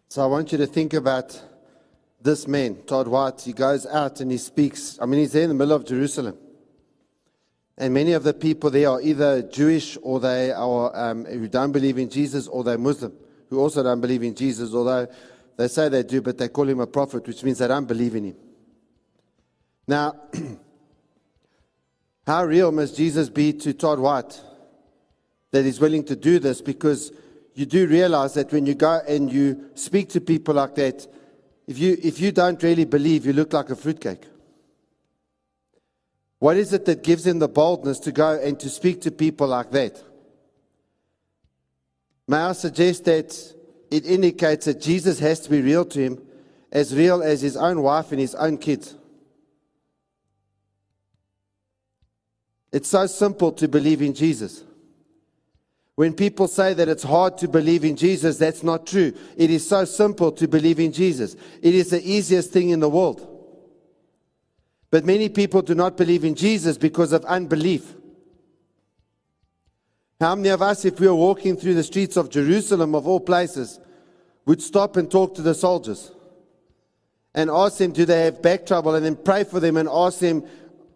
So 0.07 0.23
I 0.23 0.25
want 0.25 0.53
you 0.53 0.57
to 0.57 0.67
think 0.67 0.93
about 0.93 1.50
this 2.21 2.47
man, 2.47 2.83
Todd 2.85 3.07
White. 3.07 3.41
He 3.41 3.53
goes 3.53 3.85
out 3.85 4.21
and 4.21 4.31
he 4.31 4.37
speaks. 4.37 4.97
I 5.01 5.05
mean, 5.05 5.19
he's 5.19 5.33
there 5.33 5.43
in 5.43 5.49
the 5.49 5.55
middle 5.55 5.73
of 5.73 5.85
Jerusalem. 5.85 6.37
And 7.77 7.93
many 7.93 8.13
of 8.13 8.23
the 8.23 8.33
people 8.33 8.69
there 8.69 8.89
are 8.89 9.01
either 9.01 9.41
Jewish 9.41 9.97
or 10.01 10.19
they 10.19 10.51
are 10.51 10.95
um, 10.95 11.25
who 11.25 11.47
don't 11.47 11.71
believe 11.71 11.97
in 11.97 12.09
Jesus 12.09 12.47
or 12.47 12.63
they're 12.63 12.77
Muslim 12.77 13.13
who 13.51 13.59
also 13.59 13.83
don't 13.83 14.01
believe 14.01 14.23
in 14.23 14.33
Jesus, 14.33 14.73
although 14.73 15.07
they 15.57 15.67
say 15.67 15.89
they 15.89 16.03
do, 16.03 16.21
but 16.21 16.37
they 16.37 16.47
call 16.47 16.67
him 16.67 16.79
a 16.79 16.87
prophet, 16.87 17.27
which 17.27 17.43
means 17.43 17.59
they 17.59 17.67
don't 17.67 17.85
believe 17.85 18.15
in 18.15 18.23
him. 18.23 18.35
Now, 19.85 20.15
how 22.25 22.45
real 22.45 22.71
must 22.71 22.95
Jesus 22.95 23.29
be 23.29 23.51
to 23.53 23.73
Todd 23.73 23.99
White 23.99 24.41
that 25.51 25.65
he's 25.65 25.81
willing 25.81 26.05
to 26.05 26.15
do 26.15 26.39
this? 26.39 26.61
Because 26.61 27.11
you 27.53 27.65
do 27.65 27.87
realize 27.87 28.35
that 28.35 28.53
when 28.53 28.65
you 28.65 28.73
go 28.73 29.01
and 29.05 29.29
you 29.29 29.69
speak 29.75 30.07
to 30.11 30.21
people 30.21 30.55
like 30.55 30.75
that, 30.75 31.05
if 31.71 31.79
you, 31.79 31.97
if 32.03 32.19
you 32.19 32.33
don't 32.33 32.61
really 32.61 32.83
believe, 32.83 33.25
you 33.25 33.31
look 33.31 33.53
like 33.53 33.69
a 33.69 33.77
fruitcake. 33.77 34.23
What 36.39 36.57
is 36.57 36.73
it 36.73 36.83
that 36.83 37.01
gives 37.01 37.25
him 37.25 37.39
the 37.39 37.47
boldness 37.47 37.99
to 37.99 38.11
go 38.11 38.37
and 38.37 38.59
to 38.59 38.69
speak 38.69 38.99
to 39.03 39.11
people 39.11 39.47
like 39.47 39.71
that? 39.71 40.03
May 42.27 42.39
I 42.39 42.51
suggest 42.51 43.05
that 43.05 43.33
it 43.89 44.05
indicates 44.05 44.65
that 44.65 44.81
Jesus 44.81 45.19
has 45.19 45.39
to 45.41 45.49
be 45.49 45.61
real 45.61 45.85
to 45.85 45.99
him, 46.01 46.21
as 46.73 46.93
real 46.93 47.23
as 47.23 47.39
his 47.39 47.55
own 47.55 47.81
wife 47.81 48.11
and 48.11 48.19
his 48.19 48.35
own 48.35 48.57
kids. 48.57 48.93
It's 52.73 52.89
so 52.89 53.05
simple 53.05 53.53
to 53.53 53.69
believe 53.69 54.01
in 54.01 54.13
Jesus. 54.13 54.65
When 55.95 56.13
people 56.13 56.47
say 56.47 56.73
that 56.73 56.87
it's 56.87 57.03
hard 57.03 57.37
to 57.39 57.47
believe 57.47 57.83
in 57.83 57.95
Jesus, 57.95 58.37
that's 58.37 58.63
not 58.63 58.87
true. 58.87 59.13
It 59.37 59.49
is 59.49 59.67
so 59.67 59.85
simple 59.85 60.31
to 60.33 60.47
believe 60.47 60.79
in 60.79 60.91
Jesus. 60.91 61.35
It 61.61 61.75
is 61.75 61.89
the 61.89 62.01
easiest 62.01 62.51
thing 62.51 62.69
in 62.69 62.79
the 62.79 62.89
world. 62.89 63.27
But 64.89 65.05
many 65.05 65.29
people 65.29 65.61
do 65.61 65.75
not 65.75 65.97
believe 65.97 66.23
in 66.25 66.35
Jesus 66.35 66.77
because 66.77 67.13
of 67.13 67.23
unbelief. 67.25 67.93
How 70.19 70.35
many 70.35 70.49
of 70.49 70.61
us, 70.61 70.85
if 70.85 70.99
we 70.99 71.07
were 71.07 71.15
walking 71.15 71.57
through 71.57 71.73
the 71.73 71.83
streets 71.83 72.15
of 72.15 72.29
Jerusalem, 72.29 72.93
of 72.93 73.07
all 73.07 73.19
places, 73.19 73.79
would 74.45 74.61
stop 74.61 74.95
and 74.97 75.09
talk 75.09 75.35
to 75.35 75.41
the 75.41 75.55
soldiers 75.55 76.11
and 77.33 77.49
ask 77.49 77.77
them, 77.77 77.91
do 77.91 78.05
they 78.05 78.23
have 78.23 78.41
back 78.41 78.65
trouble? 78.65 78.95
And 78.95 79.05
then 79.05 79.15
pray 79.15 79.43
for 79.43 79.59
them 79.59 79.77
and 79.77 79.89
ask 79.91 80.19
them, 80.19 80.45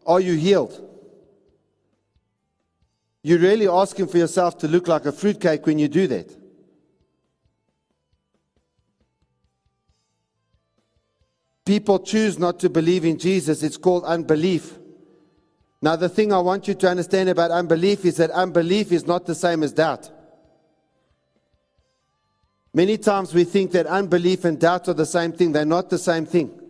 are 0.06 0.20
you 0.20 0.34
healed? 0.36 0.82
You're 3.25 3.39
really 3.39 3.67
asking 3.67 4.05
for 4.10 4.20
yourself 4.20 4.60
to 4.60 4.67
look 4.67 4.88
like 4.88 5.08
a 5.08 5.12
fruitcake 5.12 5.65
when 5.65 5.79
you 5.79 5.88
do 5.88 6.05
that. 6.05 6.32
People 11.65 11.98
choose 11.98 12.38
not 12.38 12.60
to 12.60 12.70
believe 12.70 13.03
in 13.03 13.17
Jesus. 13.17 13.63
It's 13.63 13.77
called 13.77 14.03
unbelief. 14.03 14.77
Now, 15.82 15.96
the 15.96 16.08
thing 16.08 16.32
I 16.32 16.38
want 16.38 16.67
you 16.67 16.75
to 16.75 16.88
understand 16.88 17.29
about 17.29 17.50
unbelief 17.50 18.05
is 18.05 18.17
that 18.17 18.29
unbelief 18.29 18.91
is 18.91 19.08
not 19.08 19.25
the 19.25 19.34
same 19.34 19.63
as 19.63 19.74
doubt. 19.74 20.12
Many 22.75 23.00
times 23.00 23.34
we 23.34 23.44
think 23.44 23.72
that 23.72 23.88
unbelief 23.88 24.46
and 24.46 24.60
doubt 24.60 24.88
are 24.88 24.94
the 24.94 25.03
same 25.03 25.32
thing. 25.32 25.51
They're 25.51 25.65
not 25.65 25.89
the 25.89 25.98
same 25.98 26.27
thing. 26.27 26.62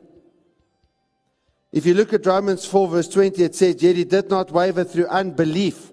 If 1.74 1.85
you 1.85 1.95
look 1.95 2.13
at 2.13 2.25
Romans 2.25 2.65
4, 2.65 2.88
verse 2.88 3.09
20, 3.09 3.43
it 3.43 3.55
says, 3.55 3.83
Yet 3.83 3.97
he 3.97 4.05
did 4.05 4.29
not 4.29 4.51
waver 4.51 4.85
through 4.85 5.07
unbelief 5.07 5.91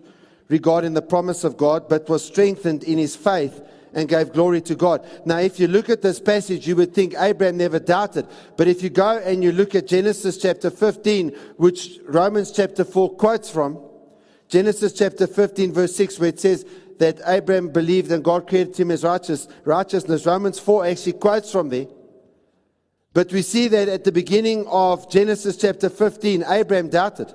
regarding 0.52 0.92
the 0.92 1.00
promise 1.00 1.44
of 1.44 1.56
God, 1.56 1.88
but 1.88 2.10
was 2.10 2.22
strengthened 2.22 2.84
in 2.84 2.98
his 2.98 3.16
faith 3.16 3.62
and 3.94 4.06
gave 4.06 4.34
glory 4.34 4.60
to 4.60 4.74
God. 4.74 5.02
Now, 5.24 5.38
if 5.38 5.58
you 5.58 5.66
look 5.66 5.88
at 5.88 6.02
this 6.02 6.20
passage, 6.20 6.68
you 6.68 6.76
would 6.76 6.92
think 6.92 7.14
Abraham 7.16 7.56
never 7.56 7.78
doubted. 7.78 8.26
But 8.58 8.68
if 8.68 8.82
you 8.82 8.90
go 8.90 9.16
and 9.16 9.42
you 9.42 9.50
look 9.50 9.74
at 9.74 9.86
Genesis 9.86 10.36
chapter 10.36 10.68
15, 10.68 11.30
which 11.56 11.98
Romans 12.06 12.52
chapter 12.52 12.84
4 12.84 13.16
quotes 13.16 13.48
from, 13.48 13.80
Genesis 14.48 14.92
chapter 14.92 15.26
15, 15.26 15.72
verse 15.72 15.96
6, 15.96 16.18
where 16.18 16.28
it 16.28 16.38
says 16.38 16.66
that 16.98 17.22
Abraham 17.26 17.70
believed 17.70 18.12
and 18.12 18.22
God 18.22 18.46
credited 18.46 18.78
him 18.78 18.90
as 18.90 19.04
righteous, 19.04 19.48
righteousness. 19.64 20.26
Romans 20.26 20.58
4 20.58 20.84
actually 20.84 21.14
quotes 21.14 21.50
from 21.50 21.70
there. 21.70 21.86
But 23.14 23.32
we 23.32 23.40
see 23.40 23.68
that 23.68 23.88
at 23.88 24.04
the 24.04 24.12
beginning 24.12 24.66
of 24.66 25.10
Genesis 25.10 25.56
chapter 25.56 25.88
15, 25.88 26.44
Abraham 26.46 26.90
doubted. 26.90 27.32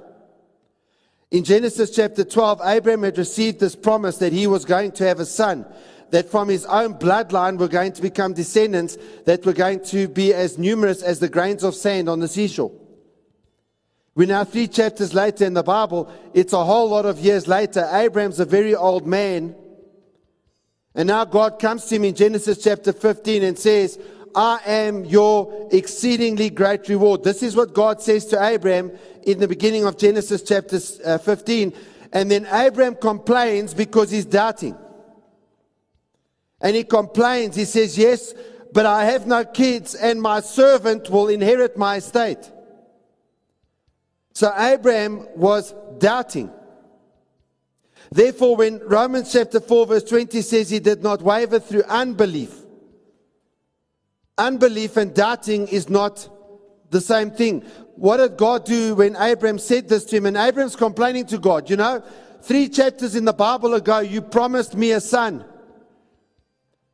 In 1.30 1.44
Genesis 1.44 1.90
chapter 1.94 2.24
12, 2.24 2.62
Abraham 2.64 3.04
had 3.04 3.18
received 3.18 3.60
this 3.60 3.76
promise 3.76 4.18
that 4.20 4.32
he 4.32 4.48
was 4.48 4.64
going 4.64 4.92
to 4.94 5.06
have 5.06 5.20
a 5.20 5.26
son 5.26 5.66
that 6.10 6.30
from 6.30 6.48
his 6.48 6.66
own 6.66 6.94
bloodline 6.94 7.58
were 7.58 7.68
going 7.68 7.92
to 7.92 8.02
become 8.02 8.34
descendants 8.34 8.98
that 9.26 9.46
were 9.46 9.54
going 9.54 9.84
to 9.84 10.08
be 10.08 10.34
as 10.34 10.58
numerous 10.58 11.02
as 11.02 11.20
the 11.20 11.28
grains 11.28 11.64
of 11.64 11.76
sand 11.76 12.08
on 12.08 12.22
the 12.22 12.30
seashore. 12.30 12.72
We're 14.16 14.28
now 14.28 14.46
three 14.46 14.68
chapters 14.68 15.14
later 15.14 15.46
in 15.46 15.54
the 15.54 15.64
Bible. 15.64 16.10
It's 16.34 16.54
a 16.54 16.64
whole 16.64 16.90
lot 16.90 17.06
of 17.06 17.20
years 17.20 17.46
later. 17.46 17.88
Abraham's 17.92 18.40
a 18.40 18.46
very 18.46 18.74
old 18.74 19.06
man. 19.06 19.54
And 20.96 21.08
now 21.08 21.26
God 21.26 21.60
comes 21.60 21.86
to 21.86 21.96
him 21.96 22.06
in 22.06 22.16
Genesis 22.16 22.64
chapter 22.64 22.94
15 22.94 23.44
and 23.44 23.60
says, 23.60 24.00
I 24.38 24.60
am 24.68 25.04
your 25.04 25.68
exceedingly 25.72 26.52
great 26.52 26.88
reward. 26.90 27.24
This 27.24 27.42
is 27.42 27.56
what 27.56 27.74
God 27.74 28.04
says 28.04 28.24
to 28.28 28.42
Abraham 28.42 28.92
in 29.24 29.40
the 29.40 29.48
beginning 29.48 29.84
of 29.88 29.98
Genesis 29.98 30.44
chapter 30.44 30.78
uh, 31.04 31.18
15. 31.18 31.74
And 32.14 32.30
then 32.30 32.48
Abraham 32.52 32.94
complains 32.94 33.74
because 33.74 34.12
he's 34.12 34.26
doubting. 34.26 34.78
And 36.62 36.76
he 36.76 36.84
complains. 36.84 37.56
He 37.56 37.66
says, 37.66 37.98
Yes, 37.98 38.36
but 38.74 38.86
I 38.86 39.06
have 39.06 39.26
no 39.26 39.44
kids, 39.44 39.96
and 39.96 40.22
my 40.22 40.42
servant 40.42 41.10
will 41.10 41.30
inherit 41.30 41.76
my 41.76 41.96
estate. 41.96 42.52
So 44.36 44.54
Abraham 44.56 45.28
was 45.36 45.74
doubting. 45.98 46.52
Therefore, 48.12 48.56
when 48.56 48.80
Romans 48.86 49.34
chapter 49.34 49.60
4, 49.60 49.88
verse 49.88 50.04
20 50.04 50.44
says 50.44 50.70
he 50.70 50.80
did 50.80 51.02
not 51.02 51.24
waver 51.24 51.60
through 51.60 51.84
unbelief, 51.84 52.67
unbelief 54.38 54.98
and 54.98 55.14
doubting 55.14 55.68
is 55.68 55.90
not 55.90 56.30
the 56.90 57.02
same 57.02 57.32
thing. 57.32 57.62
What 57.96 58.18
did 58.18 58.38
God 58.38 58.66
do 58.66 58.96
when 58.96 59.16
Abraham 59.16 59.60
said 59.60 59.90
this 59.90 60.06
to 60.06 60.18
him? 60.18 60.26
And 60.26 60.38
Abraham's 60.38 60.76
complaining 60.76 61.26
to 61.28 61.38
God, 61.38 61.70
you 61.70 61.76
know, 61.76 62.04
three 62.42 62.70
chapters 62.70 63.16
in 63.16 63.26
the 63.26 63.34
Bible 63.34 63.74
ago, 63.74 64.00
you 64.00 64.22
promised 64.22 64.76
me 64.76 64.92
a 64.92 65.02
son. 65.02 65.44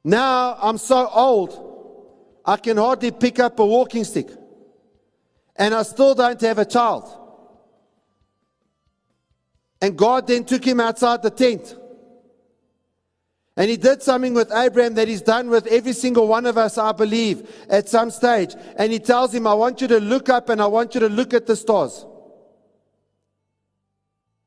Now 0.03 0.57
I'm 0.61 0.77
so 0.77 1.07
old, 1.07 2.41
I 2.45 2.57
can 2.57 2.77
hardly 2.77 3.11
pick 3.11 3.39
up 3.39 3.59
a 3.59 3.65
walking 3.65 4.03
stick. 4.03 4.29
And 5.55 5.73
I 5.73 5.83
still 5.83 6.15
don't 6.15 6.41
have 6.41 6.57
a 6.57 6.65
child. 6.65 7.19
And 9.81 9.97
God 9.97 10.27
then 10.27 10.45
took 10.45 10.65
him 10.65 10.79
outside 10.79 11.21
the 11.21 11.29
tent. 11.29 11.75
And 13.55 13.69
he 13.69 13.77
did 13.77 14.01
something 14.01 14.33
with 14.33 14.51
Abraham 14.51 14.95
that 14.95 15.07
he's 15.07 15.21
done 15.21 15.49
with 15.49 15.67
every 15.67 15.93
single 15.93 16.27
one 16.27 16.47
of 16.47 16.57
us, 16.57 16.77
I 16.77 16.91
believe, 16.91 17.47
at 17.69 17.87
some 17.87 18.09
stage. 18.09 18.55
And 18.77 18.91
he 18.91 18.97
tells 18.97 19.33
him, 19.33 19.45
I 19.45 19.53
want 19.53 19.79
you 19.79 19.87
to 19.89 19.99
look 19.99 20.27
up 20.29 20.49
and 20.49 20.59
I 20.61 20.65
want 20.65 20.95
you 20.95 21.01
to 21.01 21.09
look 21.09 21.33
at 21.35 21.45
the 21.45 21.55
stars. 21.55 22.05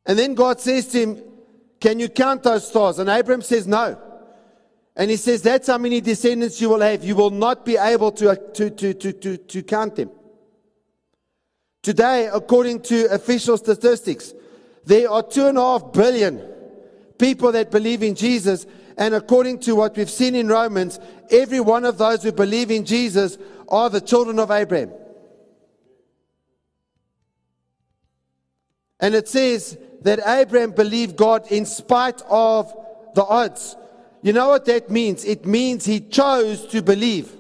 And 0.04 0.18
then 0.18 0.34
God 0.34 0.60
says 0.60 0.88
to 0.88 0.98
him, 1.00 1.22
Can 1.80 2.00
you 2.00 2.08
count 2.08 2.42
those 2.42 2.66
stars? 2.66 2.98
And 2.98 3.08
Abraham 3.08 3.42
says, 3.42 3.66
No. 3.66 4.00
And 4.96 5.10
he 5.10 5.16
says, 5.16 5.42
That's 5.42 5.68
how 5.68 5.78
many 5.78 6.00
descendants 6.00 6.60
you 6.60 6.70
will 6.70 6.80
have. 6.80 7.04
You 7.04 7.14
will 7.14 7.30
not 7.30 7.64
be 7.64 7.76
able 7.76 8.10
to, 8.12 8.30
uh, 8.30 8.36
to, 8.54 8.70
to, 8.70 8.94
to, 8.94 9.12
to, 9.12 9.36
to 9.36 9.62
count 9.62 9.96
them. 9.96 10.10
Today, 11.82 12.28
according 12.32 12.82
to 12.82 13.06
official 13.12 13.56
statistics, 13.56 14.34
there 14.84 15.08
are 15.08 15.22
two 15.22 15.46
and 15.46 15.58
a 15.58 15.60
half 15.60 15.92
billion 15.92 16.42
people 17.18 17.52
that 17.52 17.70
believe 17.70 18.02
in 18.02 18.14
Jesus. 18.14 18.66
And 18.96 19.14
according 19.14 19.60
to 19.60 19.76
what 19.76 19.96
we've 19.96 20.10
seen 20.10 20.34
in 20.34 20.48
Romans, 20.48 20.98
every 21.30 21.60
one 21.60 21.84
of 21.84 21.98
those 21.98 22.22
who 22.22 22.32
believe 22.32 22.70
in 22.70 22.84
Jesus 22.84 23.36
are 23.68 23.90
the 23.90 24.00
children 24.00 24.38
of 24.38 24.50
Abraham. 24.50 24.92
And 28.98 29.14
it 29.14 29.28
says 29.28 29.76
that 30.02 30.20
Abraham 30.26 30.70
believed 30.70 31.16
God 31.16 31.50
in 31.52 31.66
spite 31.66 32.22
of 32.28 32.74
the 33.14 33.24
odds. 33.24 33.76
You 34.22 34.32
know 34.32 34.48
what 34.48 34.64
that 34.64 34.90
means? 34.90 35.24
It 35.24 35.44
means 35.44 35.84
he 35.84 36.00
chose 36.00 36.66
to 36.68 36.82
believe. 36.82 37.35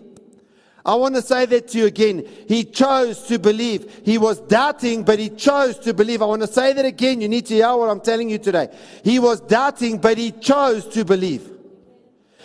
I 0.86 0.94
want 0.94 1.16
to 1.16 1.22
say 1.22 1.46
that 1.46 1.66
to 1.68 1.78
you 1.78 1.86
again. 1.86 2.24
He 2.46 2.62
chose 2.62 3.24
to 3.24 3.40
believe. 3.40 4.02
He 4.04 4.18
was 4.18 4.38
doubting, 4.42 5.02
but 5.02 5.18
he 5.18 5.30
chose 5.30 5.76
to 5.80 5.92
believe. 5.92 6.22
I 6.22 6.26
want 6.26 6.42
to 6.42 6.48
say 6.48 6.72
that 6.74 6.84
again. 6.84 7.20
You 7.20 7.28
need 7.28 7.46
to 7.46 7.54
hear 7.54 7.76
what 7.76 7.90
I'm 7.90 8.00
telling 8.00 8.30
you 8.30 8.38
today. 8.38 8.68
He 9.02 9.18
was 9.18 9.40
doubting, 9.40 9.98
but 9.98 10.16
he 10.16 10.30
chose 10.30 10.86
to 10.90 11.04
believe. 11.04 11.50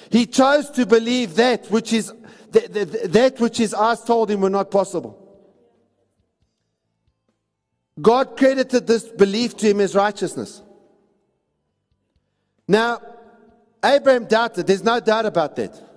He 0.10 0.26
chose 0.26 0.72
to 0.72 0.88
believe 0.88 1.36
that 1.36 1.68
which 1.68 1.94
is 1.94 2.12
that, 2.50 2.74
that, 2.74 3.14
that 3.14 3.40
which 3.40 3.60
his 3.60 3.76
eyes 3.76 4.02
told 4.04 4.32
him 4.32 4.42
were 4.42 4.50
not 4.50 4.72
possible. 4.72 5.18
God 8.02 8.36
credited 8.36 8.88
this 8.88 9.04
belief 9.04 9.56
to 9.58 9.70
him 9.70 9.80
as 9.82 9.94
righteousness. 9.94 10.64
Now, 12.68 13.02
Abraham 13.86 14.26
doubted. 14.26 14.66
There's 14.66 14.84
no 14.84 15.00
doubt 15.00 15.28
about 15.28 15.56
that. 15.58 15.91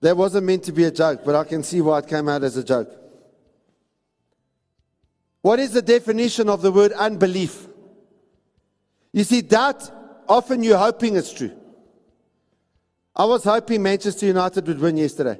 That 0.00 0.16
wasn't 0.16 0.46
meant 0.46 0.64
to 0.64 0.72
be 0.72 0.84
a 0.84 0.90
joke, 0.90 1.22
but 1.24 1.34
I 1.34 1.44
can 1.44 1.62
see 1.62 1.80
why 1.80 1.98
it 1.98 2.06
came 2.06 2.28
out 2.28 2.42
as 2.42 2.56
a 2.56 2.64
joke. 2.64 2.90
What 5.42 5.58
is 5.58 5.72
the 5.72 5.82
definition 5.82 6.48
of 6.48 6.62
the 6.62 6.72
word 6.72 6.92
unbelief? 6.92 7.66
You 9.12 9.24
see, 9.24 9.42
doubt, 9.42 9.90
often 10.28 10.62
you're 10.62 10.78
hoping 10.78 11.16
it's 11.16 11.32
true. 11.32 11.52
I 13.14 13.24
was 13.24 13.44
hoping 13.44 13.82
Manchester 13.82 14.26
United 14.26 14.66
would 14.66 14.78
win 14.78 14.96
yesterday. 14.96 15.38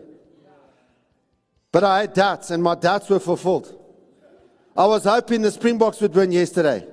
But 1.72 1.84
I 1.84 2.00
had 2.00 2.14
doubts, 2.14 2.50
and 2.50 2.62
my 2.62 2.74
doubts 2.74 3.08
were 3.08 3.20
fulfilled. 3.20 3.76
I 4.76 4.86
was 4.86 5.04
hoping 5.04 5.42
the 5.42 5.50
Springboks 5.50 6.00
would 6.00 6.14
win 6.14 6.32
yesterday. 6.32 6.86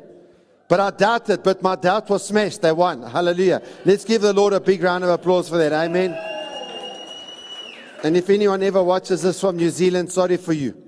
But 0.69 0.79
I 0.79 0.91
doubted, 0.91 1.43
but 1.43 1.61
my 1.61 1.75
doubt 1.75 2.09
was 2.09 2.25
smashed. 2.25 2.61
They 2.61 2.71
won. 2.71 3.01
Hallelujah. 3.01 3.61
Let's 3.85 4.03
give 4.03 4.21
the 4.21 4.33
Lord 4.33 4.53
a 4.53 4.59
big 4.59 4.83
round 4.83 5.03
of 5.03 5.09
applause 5.09 5.49
for 5.49 5.57
that. 5.57 5.71
Amen. 5.71 6.36
And 8.07 8.15
if 8.15 8.29
anyone 8.29 8.63
ever 8.63 8.81
watches 8.81 9.23
this 9.23 9.41
from 9.41 9.57
New 9.57 9.69
Zealand, 9.69 10.09
sorry 10.09 10.37
for 10.37 10.53
you. 10.53 10.81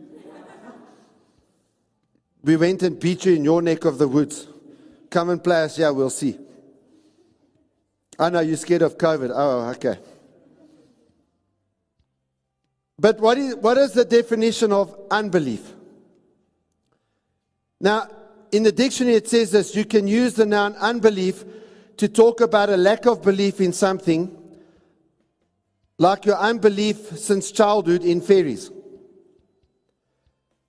We 2.42 2.56
went 2.56 2.82
and 2.82 2.98
beat 2.98 3.26
you 3.26 3.36
in 3.36 3.44
your 3.44 3.62
neck 3.62 3.84
of 3.84 3.98
the 3.98 4.08
woods. 4.08 4.48
Come 5.10 5.32
and 5.32 5.44
play 5.44 5.64
us, 5.64 5.78
yeah, 5.78 5.90
we'll 5.90 6.12
see. 6.12 6.40
I 8.18 8.30
know 8.30 8.40
you're 8.40 8.56
scared 8.56 8.84
of 8.84 8.98
COVID. 8.98 9.34
Oh, 9.36 9.70
okay. 9.72 10.00
But 12.98 13.20
what 13.20 13.38
is, 13.38 13.54
what 13.58 13.78
is 13.78 13.92
the 13.92 14.06
definition 14.06 14.72
of 14.72 14.98
unbelief? 15.12 15.74
Now, 17.82 18.08
in 18.54 18.64
the 18.64 18.72
dictionary, 18.72 19.18
it 19.18 19.28
says 19.28 19.52
this 19.52 19.76
you 19.76 19.84
can 19.84 20.08
use 20.08 20.36
the 20.36 20.46
noun 20.46 20.74
unbelief 20.76 21.44
to 21.98 22.08
talk 22.08 22.40
about 22.40 22.70
a 22.70 22.78
lack 22.78 23.06
of 23.06 23.22
belief 23.22 23.60
in 23.60 23.74
something 23.74 24.39
like 26.00 26.26
your 26.26 26.38
unbelief 26.38 27.20
since 27.20 27.52
childhood 27.52 28.04
in 28.04 28.22
fairies. 28.22 28.72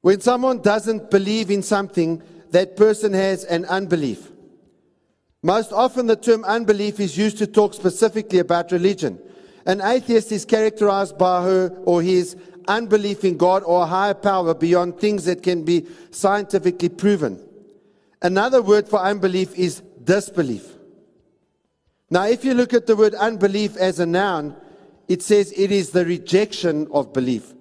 When 0.03 0.21
someone 0.21 0.61
doesn't 0.61 1.11
believe 1.11 1.51
in 1.51 1.63
something, 1.63 2.23
that 2.51 2.77
person 2.77 3.13
has 3.13 3.45
an 3.45 3.65
unbelief. 3.67 4.31
Most 5.43 5.73
often, 5.73 6.07
the 6.07 6.17
term 6.17 6.45
unbelief 6.45 7.01
is 7.01 7.17
used 7.17 7.39
to 7.39 7.47
talk 7.47 7.75
specifically 7.75 8.41
about 8.41 8.73
religion. 8.73 9.19
An 9.65 9.81
atheist 9.81 10.33
is 10.33 10.45
characterized 10.45 11.17
by 11.17 11.43
her 11.45 11.69
or 11.85 12.03
his 12.03 12.37
unbelief 12.67 13.25
in 13.25 13.37
God 13.37 13.63
or 13.65 13.83
a 13.83 13.87
higher 13.87 14.15
power 14.15 14.53
beyond 14.53 14.99
things 14.99 15.25
that 15.27 15.43
can 15.43 15.65
be 15.65 15.87
scientifically 16.11 16.89
proven. 16.89 17.41
Another 18.21 18.63
word 18.63 18.89
for 18.89 18.99
unbelief 18.99 19.57
is 19.57 19.81
disbelief. 20.03 20.67
Now, 22.11 22.27
if 22.27 22.45
you 22.45 22.53
look 22.55 22.75
at 22.75 22.87
the 22.87 22.97
word 22.97 23.15
unbelief 23.15 23.77
as 23.77 24.01
a 24.01 24.07
noun, 24.07 24.57
it 25.11 25.23
says 25.23 25.53
it 25.57 25.73
is 25.73 25.91
the 25.91 26.07
rejection 26.07 26.87
of 26.93 27.13
belief. 27.13 27.53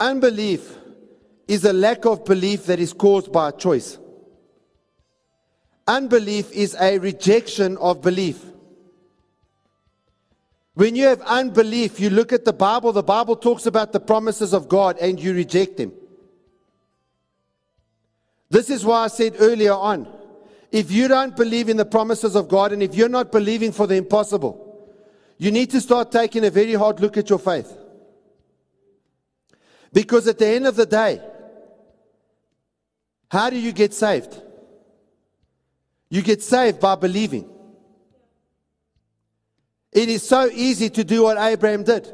Unbelief 0.00 0.78
is 1.46 1.66
a 1.66 1.74
lack 1.74 2.06
of 2.06 2.24
belief 2.24 2.64
that 2.64 2.80
is 2.80 2.94
caused 2.94 3.30
by 3.30 3.50
a 3.50 3.52
choice. 3.52 3.98
Unbelief 5.86 6.50
is 6.52 6.74
a 6.80 6.96
rejection 6.96 7.76
of 7.76 8.00
belief. 8.00 8.42
When 10.72 10.96
you 10.96 11.04
have 11.04 11.20
unbelief, 11.20 12.00
you 12.00 12.08
look 12.08 12.32
at 12.32 12.46
the 12.46 12.54
Bible, 12.54 12.92
the 12.92 13.02
Bible 13.02 13.36
talks 13.36 13.66
about 13.66 13.92
the 13.92 14.00
promises 14.00 14.54
of 14.54 14.70
God 14.70 14.96
and 14.98 15.20
you 15.20 15.34
reject 15.34 15.76
them. 15.76 15.92
This 18.48 18.70
is 18.70 18.86
why 18.86 19.04
I 19.04 19.08
said 19.08 19.36
earlier 19.38 19.74
on 19.74 20.23
if 20.74 20.90
you 20.90 21.06
don't 21.06 21.36
believe 21.36 21.68
in 21.68 21.76
the 21.76 21.84
promises 21.84 22.34
of 22.34 22.48
God 22.48 22.72
and 22.72 22.82
if 22.82 22.96
you're 22.96 23.08
not 23.08 23.30
believing 23.30 23.70
for 23.70 23.86
the 23.86 23.94
impossible, 23.94 24.92
you 25.38 25.52
need 25.52 25.70
to 25.70 25.80
start 25.80 26.10
taking 26.10 26.44
a 26.44 26.50
very 26.50 26.74
hard 26.74 26.98
look 26.98 27.16
at 27.16 27.30
your 27.30 27.38
faith. 27.38 27.72
Because 29.92 30.26
at 30.26 30.36
the 30.36 30.48
end 30.48 30.66
of 30.66 30.74
the 30.74 30.84
day, 30.84 31.22
how 33.30 33.50
do 33.50 33.56
you 33.56 33.70
get 33.70 33.94
saved? 33.94 34.42
You 36.10 36.22
get 36.22 36.42
saved 36.42 36.80
by 36.80 36.96
believing. 36.96 37.48
It 39.92 40.08
is 40.08 40.26
so 40.26 40.50
easy 40.52 40.90
to 40.90 41.04
do 41.04 41.22
what 41.22 41.38
Abraham 41.38 41.84
did. 41.84 42.12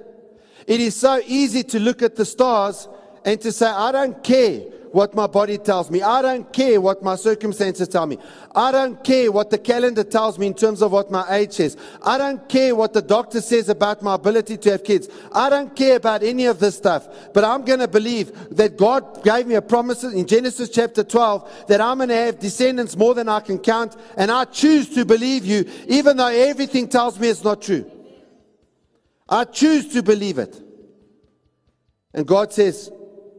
It 0.66 0.80
is 0.80 0.94
so 0.94 1.18
easy 1.26 1.62
to 1.62 1.80
look 1.80 2.02
at 2.02 2.14
the 2.14 2.26
stars 2.26 2.90
and 3.24 3.40
to 3.40 3.52
say, 3.52 3.68
I 3.68 3.90
don't 3.90 4.22
care 4.22 4.64
what 4.92 5.14
my 5.14 5.26
body 5.26 5.56
tells 5.58 5.90
me. 5.90 6.02
I 6.02 6.22
don't 6.22 6.52
care 6.52 6.80
what 6.80 7.02
my 7.02 7.14
circumstances 7.14 7.88
tell 7.88 8.06
me. 8.06 8.18
I 8.54 8.72
don't 8.72 9.02
care 9.04 9.30
what 9.30 9.50
the 9.50 9.58
calendar 9.58 10.04
tells 10.04 10.38
me 10.38 10.48
in 10.48 10.54
terms 10.54 10.82
of 10.82 10.92
what 10.92 11.10
my 11.10 11.24
age 11.30 11.52
says. 11.52 11.76
I 12.02 12.18
don't 12.18 12.48
care 12.48 12.74
what 12.74 12.92
the 12.92 13.02
doctor 13.02 13.40
says 13.40 13.68
about 13.68 14.02
my 14.02 14.14
ability 14.14 14.56
to 14.58 14.70
have 14.72 14.84
kids. 14.84 15.08
I 15.32 15.48
don't 15.48 15.74
care 15.76 15.96
about 15.96 16.22
any 16.22 16.46
of 16.46 16.58
this 16.58 16.76
stuff. 16.76 17.08
But 17.32 17.44
I'm 17.44 17.64
going 17.64 17.78
to 17.80 17.88
believe 17.88 18.56
that 18.56 18.76
God 18.76 19.22
gave 19.22 19.46
me 19.46 19.54
a 19.54 19.62
promise 19.62 20.02
in 20.02 20.26
Genesis 20.26 20.68
chapter 20.68 21.04
12 21.04 21.66
that 21.68 21.80
I'm 21.80 21.98
going 21.98 22.08
to 22.08 22.16
have 22.16 22.38
descendants 22.38 22.96
more 22.96 23.14
than 23.14 23.28
I 23.28 23.40
can 23.40 23.58
count. 23.58 23.96
And 24.16 24.30
I 24.30 24.44
choose 24.44 24.88
to 24.94 25.04
believe 25.04 25.46
you, 25.46 25.70
even 25.86 26.16
though 26.16 26.26
everything 26.26 26.88
tells 26.88 27.18
me 27.18 27.28
it's 27.28 27.44
not 27.44 27.62
true. 27.62 27.90
I 29.28 29.44
choose 29.44 29.92
to 29.92 30.02
believe 30.02 30.38
it. 30.38 30.60
And 32.12 32.26
God 32.26 32.52
says, 32.52 32.90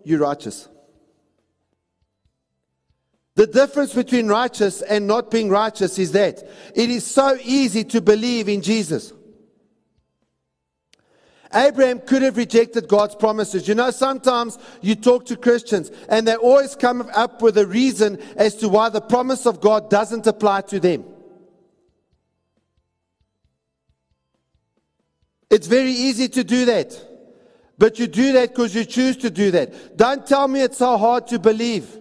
You're 0.05 0.19
righteous. 0.19 0.69
The 3.35 3.47
difference 3.47 3.93
between 3.93 4.27
righteous 4.27 4.81
and 4.81 5.07
not 5.07 5.31
being 5.31 5.49
righteous 5.49 5.97
is 5.97 6.11
that 6.11 6.43
it 6.75 6.89
is 6.89 7.05
so 7.05 7.37
easy 7.43 7.83
to 7.85 8.01
believe 8.01 8.49
in 8.49 8.61
Jesus. 8.61 9.13
Abraham 11.53 11.99
could 11.99 12.21
have 12.21 12.37
rejected 12.37 12.87
God's 12.87 13.15
promises. 13.15 13.67
You 13.67 13.75
know, 13.75 13.91
sometimes 13.91 14.57
you 14.81 14.95
talk 14.95 15.25
to 15.25 15.35
Christians 15.35 15.91
and 16.07 16.27
they 16.27 16.35
always 16.35 16.75
come 16.75 17.09
up 17.13 17.41
with 17.41 17.57
a 17.57 17.67
reason 17.67 18.21
as 18.37 18.55
to 18.57 18.69
why 18.69 18.89
the 18.89 19.01
promise 19.01 19.45
of 19.45 19.59
God 19.59 19.89
doesn't 19.89 20.27
apply 20.27 20.61
to 20.61 20.79
them. 20.79 21.03
It's 25.49 25.67
very 25.67 25.91
easy 25.91 26.29
to 26.29 26.43
do 26.43 26.65
that. 26.65 27.07
But 27.77 27.99
you 27.99 28.07
do 28.07 28.33
that 28.33 28.49
because 28.49 28.73
you 28.73 28.85
choose 28.85 29.17
to 29.17 29.29
do 29.29 29.51
that. 29.51 29.97
Don't 29.97 30.25
tell 30.25 30.47
me 30.47 30.61
it's 30.61 30.77
so 30.77 30.97
hard 30.97 31.27
to 31.27 31.39
believe 31.39 32.00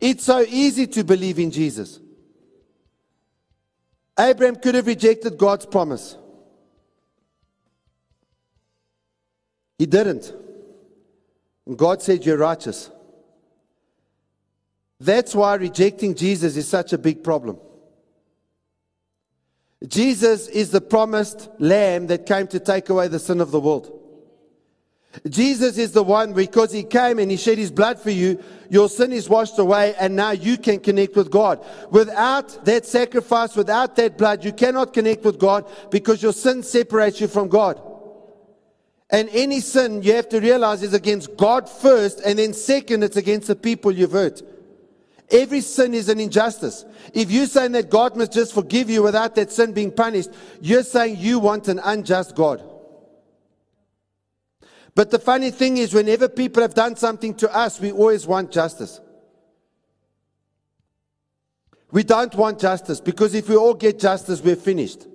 It's 0.00 0.24
so 0.24 0.40
easy 0.40 0.86
to 0.88 1.04
believe 1.04 1.38
in 1.38 1.50
Jesus. 1.50 2.00
Abraham 4.18 4.56
could 4.56 4.74
have 4.74 4.86
rejected 4.86 5.36
God's 5.36 5.66
promise. 5.66 6.16
He 9.78 9.86
didn't. 9.86 10.32
And 11.66 11.76
God 11.78 12.02
said, 12.02 12.24
You're 12.24 12.38
righteous. 12.38 12.90
That's 14.98 15.34
why 15.34 15.54
rejecting 15.54 16.14
Jesus 16.14 16.56
is 16.56 16.68
such 16.68 16.92
a 16.92 16.98
big 16.98 17.24
problem. 17.24 17.58
Jesus 19.86 20.48
is 20.48 20.70
the 20.70 20.82
promised 20.82 21.48
lamb 21.58 22.08
that 22.08 22.26
came 22.26 22.46
to 22.48 22.60
take 22.60 22.90
away 22.90 23.08
the 23.08 23.18
sin 23.18 23.40
of 23.40 23.50
the 23.50 23.60
world. 23.60 23.99
Jesus 25.28 25.76
is 25.76 25.90
the 25.90 26.04
one 26.04 26.32
because 26.32 26.70
he 26.70 26.84
came 26.84 27.18
and 27.18 27.30
he 27.30 27.36
shed 27.36 27.58
his 27.58 27.72
blood 27.72 27.98
for 27.98 28.10
you, 28.10 28.42
your 28.68 28.88
sin 28.88 29.12
is 29.12 29.28
washed 29.28 29.58
away, 29.58 29.94
and 29.98 30.14
now 30.14 30.30
you 30.30 30.56
can 30.56 30.78
connect 30.78 31.16
with 31.16 31.30
God. 31.30 31.64
Without 31.90 32.64
that 32.64 32.86
sacrifice, 32.86 33.56
without 33.56 33.96
that 33.96 34.16
blood, 34.16 34.44
you 34.44 34.52
cannot 34.52 34.92
connect 34.92 35.24
with 35.24 35.38
God 35.38 35.68
because 35.90 36.22
your 36.22 36.32
sin 36.32 36.62
separates 36.62 37.20
you 37.20 37.26
from 37.26 37.48
God. 37.48 37.82
And 39.10 39.28
any 39.32 39.58
sin 39.58 40.04
you 40.04 40.14
have 40.14 40.28
to 40.28 40.40
realize 40.40 40.84
is 40.84 40.94
against 40.94 41.36
God 41.36 41.68
first, 41.68 42.20
and 42.24 42.38
then 42.38 42.52
second, 42.52 43.02
it's 43.02 43.16
against 43.16 43.48
the 43.48 43.56
people 43.56 43.90
you've 43.90 44.12
hurt. 44.12 44.40
Every 45.28 45.60
sin 45.60 45.92
is 45.92 46.08
an 46.08 46.20
injustice. 46.20 46.84
If 47.12 47.32
you're 47.32 47.46
saying 47.46 47.72
that 47.72 47.90
God 47.90 48.16
must 48.16 48.32
just 48.32 48.54
forgive 48.54 48.88
you 48.88 49.02
without 49.02 49.34
that 49.34 49.50
sin 49.50 49.72
being 49.72 49.90
punished, 49.90 50.30
you're 50.60 50.84
saying 50.84 51.16
you 51.18 51.40
want 51.40 51.66
an 51.66 51.80
unjust 51.82 52.36
God. 52.36 52.62
But 54.94 55.10
the 55.10 55.18
funny 55.18 55.50
thing 55.50 55.78
is, 55.78 55.94
whenever 55.94 56.28
people 56.28 56.62
have 56.62 56.74
done 56.74 56.96
something 56.96 57.34
to 57.34 57.54
us, 57.54 57.80
we 57.80 57.92
always 57.92 58.26
want 58.26 58.50
justice. 58.50 59.00
We 61.92 62.02
don't 62.02 62.34
want 62.34 62.60
justice 62.60 63.00
because 63.00 63.34
if 63.34 63.48
we 63.48 63.56
all 63.56 63.74
get 63.74 63.98
justice, 63.98 64.42
we're 64.42 64.56
finished. 64.56 65.06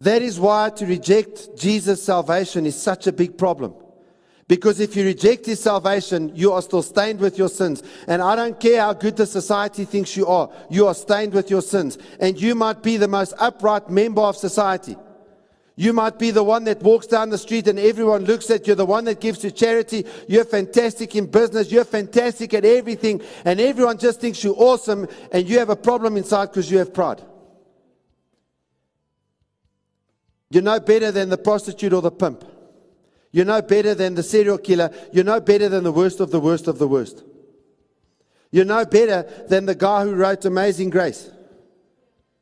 That 0.00 0.22
is 0.22 0.38
why 0.38 0.70
to 0.70 0.86
reject 0.86 1.56
Jesus' 1.56 2.02
salvation 2.02 2.66
is 2.66 2.80
such 2.80 3.08
a 3.08 3.12
big 3.12 3.36
problem. 3.36 3.74
Because 4.46 4.80
if 4.80 4.96
you 4.96 5.04
reject 5.04 5.44
his 5.44 5.60
salvation, 5.60 6.34
you 6.34 6.52
are 6.52 6.62
still 6.62 6.82
stained 6.82 7.20
with 7.20 7.36
your 7.36 7.50
sins. 7.50 7.82
And 8.06 8.22
I 8.22 8.34
don't 8.34 8.58
care 8.58 8.80
how 8.80 8.94
good 8.94 9.16
the 9.16 9.26
society 9.26 9.84
thinks 9.84 10.16
you 10.16 10.26
are, 10.26 10.48
you 10.70 10.86
are 10.86 10.94
stained 10.94 11.34
with 11.34 11.50
your 11.50 11.60
sins. 11.60 11.98
And 12.18 12.40
you 12.40 12.54
might 12.54 12.82
be 12.82 12.96
the 12.96 13.08
most 13.08 13.34
upright 13.38 13.90
member 13.90 14.22
of 14.22 14.36
society. 14.36 14.96
You 15.78 15.92
might 15.92 16.18
be 16.18 16.32
the 16.32 16.42
one 16.42 16.64
that 16.64 16.82
walks 16.82 17.06
down 17.06 17.30
the 17.30 17.38
street 17.38 17.68
and 17.68 17.78
everyone 17.78 18.24
looks 18.24 18.50
at 18.50 18.66
you, 18.66 18.74
the 18.74 18.84
one 18.84 19.04
that 19.04 19.20
gives 19.20 19.38
to 19.38 19.52
charity. 19.52 20.04
You're 20.26 20.44
fantastic 20.44 21.14
in 21.14 21.26
business. 21.26 21.70
You're 21.70 21.84
fantastic 21.84 22.52
at 22.52 22.64
everything. 22.64 23.22
And 23.44 23.60
everyone 23.60 23.96
just 23.96 24.20
thinks 24.20 24.42
you're 24.42 24.56
awesome. 24.58 25.06
And 25.30 25.48
you 25.48 25.60
have 25.60 25.70
a 25.70 25.76
problem 25.76 26.16
inside 26.16 26.46
because 26.46 26.68
you 26.68 26.78
have 26.78 26.92
pride. 26.92 27.22
You're 30.50 30.64
no 30.64 30.80
better 30.80 31.12
than 31.12 31.28
the 31.28 31.38
prostitute 31.38 31.92
or 31.92 32.02
the 32.02 32.10
pimp. 32.10 32.44
You're 33.30 33.44
no 33.44 33.62
better 33.62 33.94
than 33.94 34.16
the 34.16 34.24
serial 34.24 34.58
killer. 34.58 34.90
You're 35.12 35.22
no 35.22 35.38
better 35.38 35.68
than 35.68 35.84
the 35.84 35.92
worst 35.92 36.18
of 36.18 36.32
the 36.32 36.40
worst 36.40 36.66
of 36.66 36.80
the 36.80 36.88
worst. 36.88 37.22
You're 38.50 38.64
no 38.64 38.84
better 38.84 39.30
than 39.48 39.66
the 39.66 39.76
guy 39.76 40.02
who 40.02 40.16
wrote 40.16 40.44
Amazing 40.44 40.90
Grace, 40.90 41.30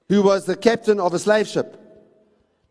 who 0.09 0.23
was 0.23 0.47
the 0.47 0.57
captain 0.57 0.99
of 0.99 1.13
a 1.13 1.19
slave 1.19 1.47
ship 1.47 1.83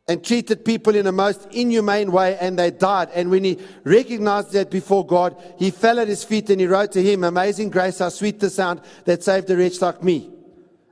and 0.07 0.23
treated 0.23 0.63
people 0.63 0.95
in 0.95 1.07
a 1.07 1.11
most 1.11 1.47
inhumane 1.51 2.11
way 2.11 2.37
and 2.37 2.59
they 2.59 2.69
died. 2.69 3.09
And 3.15 3.31
when 3.31 3.43
he 3.43 3.59
recognized 3.83 4.51
that 4.51 4.69
before 4.69 5.05
God, 5.05 5.35
he 5.57 5.71
fell 5.71 5.99
at 5.99 6.07
his 6.07 6.23
feet 6.23 6.49
and 6.49 6.59
he 6.59 6.67
wrote 6.67 6.91
to 6.91 7.01
him, 7.01 7.23
Amazing 7.23 7.71
grace, 7.71 7.99
how 7.99 8.09
sweet 8.09 8.39
the 8.39 8.49
sound 8.49 8.81
that 9.05 9.23
saved 9.23 9.49
a 9.49 9.57
wretch 9.57 9.81
like 9.81 10.03
me. 10.03 10.31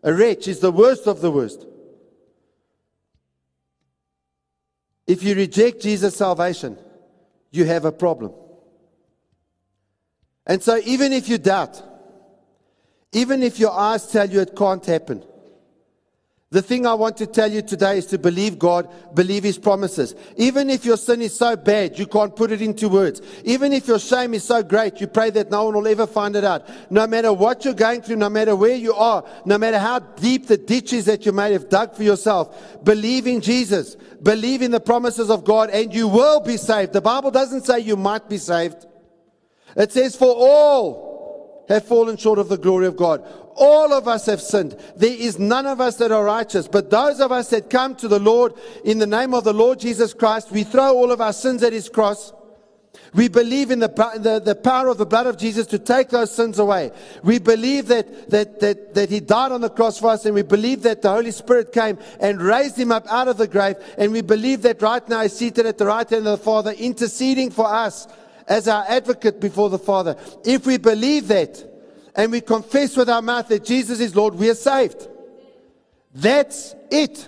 A 0.01 0.11
wretch 0.13 0.47
is 0.47 0.59
the 0.59 0.71
worst 0.71 1.07
of 1.07 1.21
the 1.21 1.31
worst. 1.31 1.65
If 5.05 5.21
you 5.21 5.35
reject 5.35 5.81
Jesus' 5.81 6.15
salvation, 6.15 6.77
you 7.51 7.65
have 7.65 7.85
a 7.85 7.91
problem. 7.91 8.33
And 10.45 10.61
so, 10.61 10.79
even 10.83 11.13
if 11.13 11.29
you 11.29 11.37
doubt, 11.37 11.81
even 13.11 13.43
if 13.43 13.59
your 13.59 13.71
eyes 13.71 14.07
tell 14.11 14.29
you 14.29 14.41
it 14.41 14.55
can't 14.55 14.85
happen, 14.85 15.23
the 16.53 16.61
thing 16.61 16.85
I 16.85 16.93
want 16.93 17.17
to 17.17 17.25
tell 17.25 17.51
you 17.51 17.63
today 17.63 17.97
is 17.97 18.05
to 18.07 18.19
believe 18.19 18.59
God, 18.59 18.87
believe 19.15 19.43
His 19.43 19.57
promises. 19.57 20.13
Even 20.37 20.69
if 20.69 20.85
your 20.85 20.97
sin 20.97 21.23
is 21.23 21.35
so 21.35 21.55
bad, 21.55 21.97
you 21.97 22.05
can't 22.05 22.35
put 22.35 22.51
it 22.51 22.61
into 22.61 22.89
words. 22.89 23.23
Even 23.43 23.73
if 23.73 23.87
your 23.87 23.97
shame 23.97 24.35
is 24.35 24.43
so 24.43 24.61
great, 24.61 25.01
you 25.01 25.07
pray 25.07 25.31
that 25.31 25.49
no 25.49 25.63
one 25.63 25.73
will 25.73 25.87
ever 25.87 26.05
find 26.05 26.35
it 26.35 26.43
out. 26.43 26.69
No 26.91 27.07
matter 27.07 27.33
what 27.33 27.65
you're 27.65 27.73
going 27.73 28.03
through, 28.03 28.17
no 28.17 28.29
matter 28.29 28.55
where 28.55 28.75
you 28.75 28.93
are, 28.93 29.25
no 29.45 29.57
matter 29.57 29.79
how 29.79 29.97
deep 29.97 30.45
the 30.45 30.57
ditch 30.57 30.93
is 30.93 31.05
that 31.05 31.25
you 31.25 31.31
may 31.31 31.53
have 31.53 31.69
dug 31.69 31.95
for 31.95 32.03
yourself, 32.03 32.83
believe 32.83 33.25
in 33.25 33.41
Jesus. 33.41 33.95
Believe 34.21 34.61
in 34.61 34.69
the 34.69 34.79
promises 34.79 35.31
of 35.31 35.43
God 35.43 35.71
and 35.71 35.91
you 35.91 36.07
will 36.07 36.39
be 36.39 36.57
saved. 36.57 36.93
The 36.93 37.01
Bible 37.01 37.31
doesn't 37.31 37.65
say 37.65 37.79
you 37.79 37.97
might 37.97 38.29
be 38.29 38.37
saved. 38.37 38.85
It 39.75 39.91
says 39.91 40.15
for 40.15 40.31
all 40.37 41.65
have 41.67 41.87
fallen 41.87 42.17
short 42.17 42.37
of 42.37 42.47
the 42.47 42.57
glory 42.59 42.85
of 42.85 42.95
God. 42.95 43.27
All 43.55 43.93
of 43.93 44.07
us 44.07 44.25
have 44.25 44.41
sinned. 44.41 44.77
There 44.95 45.15
is 45.15 45.39
none 45.39 45.65
of 45.65 45.79
us 45.79 45.97
that 45.97 46.11
are 46.11 46.23
righteous. 46.23 46.67
But 46.67 46.89
those 46.89 47.19
of 47.19 47.31
us 47.31 47.49
that 47.49 47.69
come 47.69 47.95
to 47.97 48.07
the 48.07 48.19
Lord 48.19 48.53
in 48.83 48.99
the 48.99 49.07
name 49.07 49.33
of 49.33 49.43
the 49.43 49.53
Lord 49.53 49.79
Jesus 49.79 50.13
Christ, 50.13 50.51
we 50.51 50.63
throw 50.63 50.95
all 50.95 51.11
of 51.11 51.21
our 51.21 51.33
sins 51.33 51.63
at 51.63 51.73
his 51.73 51.89
cross. 51.89 52.33
We 53.13 53.27
believe 53.27 53.69
in 53.69 53.79
the, 53.79 53.87
the, 53.87 54.41
the, 54.43 54.55
power 54.55 54.87
of 54.87 54.97
the 54.97 55.05
blood 55.05 55.27
of 55.27 55.37
Jesus 55.37 55.67
to 55.67 55.79
take 55.79 56.09
those 56.09 56.33
sins 56.33 56.57
away. 56.57 56.91
We 57.23 57.37
believe 57.37 57.87
that, 57.87 58.29
that, 58.31 58.59
that, 58.59 58.95
that 58.95 59.09
He 59.09 59.19
died 59.19 59.51
on 59.51 59.61
the 59.61 59.69
cross 59.69 59.99
for 59.99 60.09
us, 60.09 60.25
and 60.25 60.33
we 60.33 60.41
believe 60.41 60.81
that 60.83 61.03
the 61.03 61.11
Holy 61.11 61.29
Spirit 61.31 61.71
came 61.71 61.99
and 62.19 62.41
raised 62.41 62.77
Him 62.77 62.91
up 62.91 63.05
out 63.07 63.27
of 63.27 63.37
the 63.37 63.47
grave. 63.47 63.75
And 63.97 64.11
we 64.11 64.21
believe 64.21 64.63
that 64.63 64.81
right 64.81 65.07
now 65.07 65.21
He's 65.21 65.33
seated 65.33 65.67
at 65.67 65.77
the 65.77 65.85
right 65.85 66.09
hand 66.09 66.27
of 66.27 66.39
the 66.39 66.43
Father, 66.43 66.71
interceding 66.71 67.51
for 67.51 67.67
us 67.67 68.07
as 68.47 68.67
our 68.67 68.83
advocate 68.87 69.39
before 69.39 69.69
the 69.69 69.79
Father. 69.79 70.15
If 70.43 70.65
we 70.65 70.77
believe 70.77 71.27
that, 71.27 71.72
and 72.15 72.31
we 72.31 72.41
confess 72.41 72.95
with 72.95 73.09
our 73.09 73.21
mouth 73.21 73.47
that 73.47 73.65
Jesus 73.65 73.99
is 73.99 74.15
Lord, 74.15 74.35
we 74.35 74.49
are 74.49 74.55
saved. 74.55 75.07
That's 76.13 76.75
it. 76.91 77.27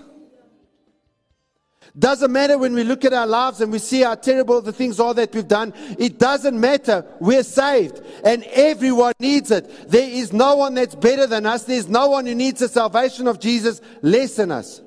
Doesn't 1.98 2.30
matter 2.30 2.58
when 2.58 2.74
we 2.74 2.84
look 2.84 3.06
at 3.06 3.14
our 3.14 3.26
lives 3.26 3.62
and 3.62 3.72
we 3.72 3.78
see 3.78 4.02
how 4.02 4.16
terrible 4.16 4.60
the 4.60 4.72
things 4.72 5.00
are 5.00 5.14
that 5.14 5.34
we've 5.34 5.48
done. 5.48 5.72
It 5.98 6.18
doesn't 6.18 6.60
matter. 6.60 7.06
We're 7.20 7.42
saved 7.42 8.02
and 8.22 8.44
everyone 8.44 9.14
needs 9.18 9.50
it. 9.50 9.90
There 9.90 10.08
is 10.08 10.30
no 10.30 10.56
one 10.56 10.74
that's 10.74 10.94
better 10.94 11.26
than 11.26 11.46
us. 11.46 11.64
There's 11.64 11.88
no 11.88 12.08
one 12.08 12.26
who 12.26 12.34
needs 12.34 12.60
the 12.60 12.68
salvation 12.68 13.26
of 13.26 13.40
Jesus 13.40 13.80
less 14.02 14.36
than 14.36 14.52
us. 14.52 14.82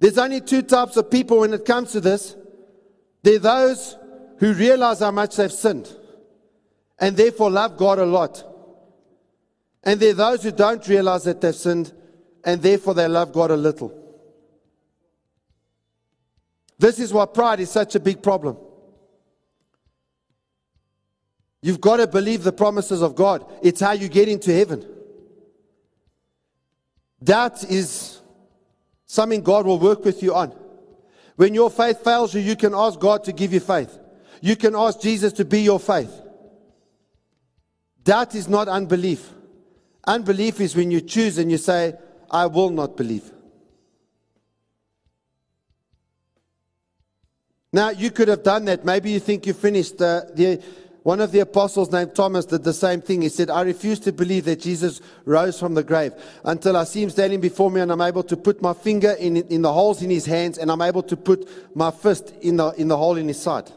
There's 0.00 0.18
only 0.18 0.40
two 0.40 0.62
types 0.62 0.96
of 0.96 1.08
people 1.08 1.40
when 1.40 1.54
it 1.54 1.64
comes 1.64 1.92
to 1.92 2.00
this. 2.00 2.34
They're 3.22 3.38
those 3.38 3.96
who 4.38 4.52
realize 4.54 4.98
how 4.98 5.12
much 5.12 5.36
they've 5.36 5.52
sinned 5.52 5.94
and 6.98 7.16
therefore 7.16 7.50
love 7.50 7.76
God 7.76 8.00
a 8.00 8.06
lot. 8.06 8.49
And 9.82 9.98
there 9.98 10.10
are 10.10 10.14
those 10.14 10.42
who 10.42 10.52
don't 10.52 10.86
realize 10.86 11.24
that 11.24 11.40
they've 11.40 11.54
sinned 11.54 11.92
and 12.44 12.60
therefore 12.60 12.94
they 12.94 13.08
love 13.08 13.32
God 13.32 13.50
a 13.50 13.56
little. 13.56 13.96
This 16.78 16.98
is 16.98 17.12
why 17.12 17.26
pride 17.26 17.60
is 17.60 17.70
such 17.70 17.94
a 17.94 18.00
big 18.00 18.22
problem. 18.22 18.56
You've 21.62 21.80
got 21.80 21.98
to 21.98 22.06
believe 22.06 22.42
the 22.42 22.52
promises 22.52 23.02
of 23.02 23.14
God. 23.14 23.44
It's 23.62 23.80
how 23.80 23.92
you 23.92 24.08
get 24.08 24.28
into 24.28 24.52
heaven. 24.52 24.86
Doubt 27.22 27.64
is 27.64 28.20
something 29.04 29.42
God 29.42 29.66
will 29.66 29.78
work 29.78 30.04
with 30.04 30.22
you 30.22 30.34
on. 30.34 30.54
When 31.36 31.54
your 31.54 31.70
faith 31.70 32.02
fails 32.02 32.34
you, 32.34 32.40
you 32.40 32.56
can 32.56 32.74
ask 32.74 32.98
God 32.98 33.24
to 33.24 33.32
give 33.32 33.52
you 33.52 33.60
faith. 33.60 33.98
You 34.40 34.56
can 34.56 34.74
ask 34.74 35.00
Jesus 35.00 35.34
to 35.34 35.44
be 35.44 35.60
your 35.60 35.78
faith. 35.78 36.12
Doubt 38.02 38.34
is 38.34 38.48
not 38.48 38.68
unbelief. 38.68 39.30
Unbelief 40.04 40.60
is 40.60 40.74
when 40.74 40.90
you 40.90 41.00
choose 41.00 41.38
and 41.38 41.50
you 41.50 41.58
say, 41.58 41.94
I 42.30 42.46
will 42.46 42.70
not 42.70 42.96
believe. 42.96 43.30
Now, 47.72 47.90
you 47.90 48.10
could 48.10 48.28
have 48.28 48.42
done 48.42 48.64
that. 48.64 48.84
Maybe 48.84 49.10
you 49.10 49.20
think 49.20 49.46
you 49.46 49.52
finished. 49.52 50.00
Uh, 50.00 50.22
the, 50.34 50.62
one 51.02 51.20
of 51.20 51.32
the 51.32 51.40
apostles 51.40 51.92
named 51.92 52.14
Thomas 52.14 52.44
did 52.44 52.64
the 52.64 52.72
same 52.72 53.00
thing. 53.00 53.22
He 53.22 53.28
said, 53.28 53.48
I 53.48 53.62
refuse 53.62 54.00
to 54.00 54.12
believe 54.12 54.44
that 54.46 54.60
Jesus 54.60 55.00
rose 55.24 55.58
from 55.58 55.74
the 55.74 55.82
grave 55.84 56.12
until 56.44 56.76
I 56.76 56.84
see 56.84 57.02
him 57.02 57.10
standing 57.10 57.40
before 57.40 57.70
me 57.70 57.80
and 57.80 57.90
I'm 57.92 58.00
able 58.00 58.22
to 58.24 58.36
put 58.36 58.60
my 58.60 58.74
finger 58.74 59.12
in, 59.12 59.36
in 59.36 59.62
the 59.62 59.72
holes 59.72 60.02
in 60.02 60.10
his 60.10 60.26
hands 60.26 60.58
and 60.58 60.70
I'm 60.70 60.82
able 60.82 61.02
to 61.04 61.16
put 61.16 61.76
my 61.76 61.90
fist 61.90 62.34
in 62.42 62.56
the, 62.56 62.70
in 62.72 62.88
the 62.88 62.96
hole 62.96 63.16
in 63.16 63.28
his 63.28 63.40
side. 63.40 63.70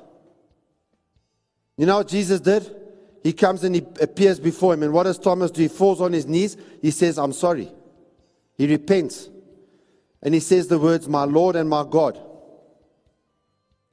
You 1.78 1.86
know 1.86 1.98
what 1.98 2.08
Jesus 2.08 2.40
did? 2.40 2.83
He 3.24 3.32
comes 3.32 3.64
and 3.64 3.74
he 3.74 3.86
appears 4.02 4.40
before 4.40 4.74
him. 4.74 4.84
And 4.84 4.94
what 4.94 5.04
does 5.04 5.18
Thomas 5.18 5.50
do? 5.50 5.62
He 5.62 5.70
falls 5.70 6.02
on 6.02 6.12
his 6.12 6.26
knees. 6.26 6.58
He 6.82 6.92
says, 6.92 7.18
I'm 7.18 7.32
sorry. 7.32 7.72
He 8.58 8.68
repents. 8.68 9.30
And 10.22 10.34
he 10.34 10.42
says 10.42 10.68
the 10.68 10.78
words, 10.78 11.08
My 11.08 11.24
Lord 11.24 11.56
and 11.56 11.70
my 11.70 11.86
God. 11.90 12.20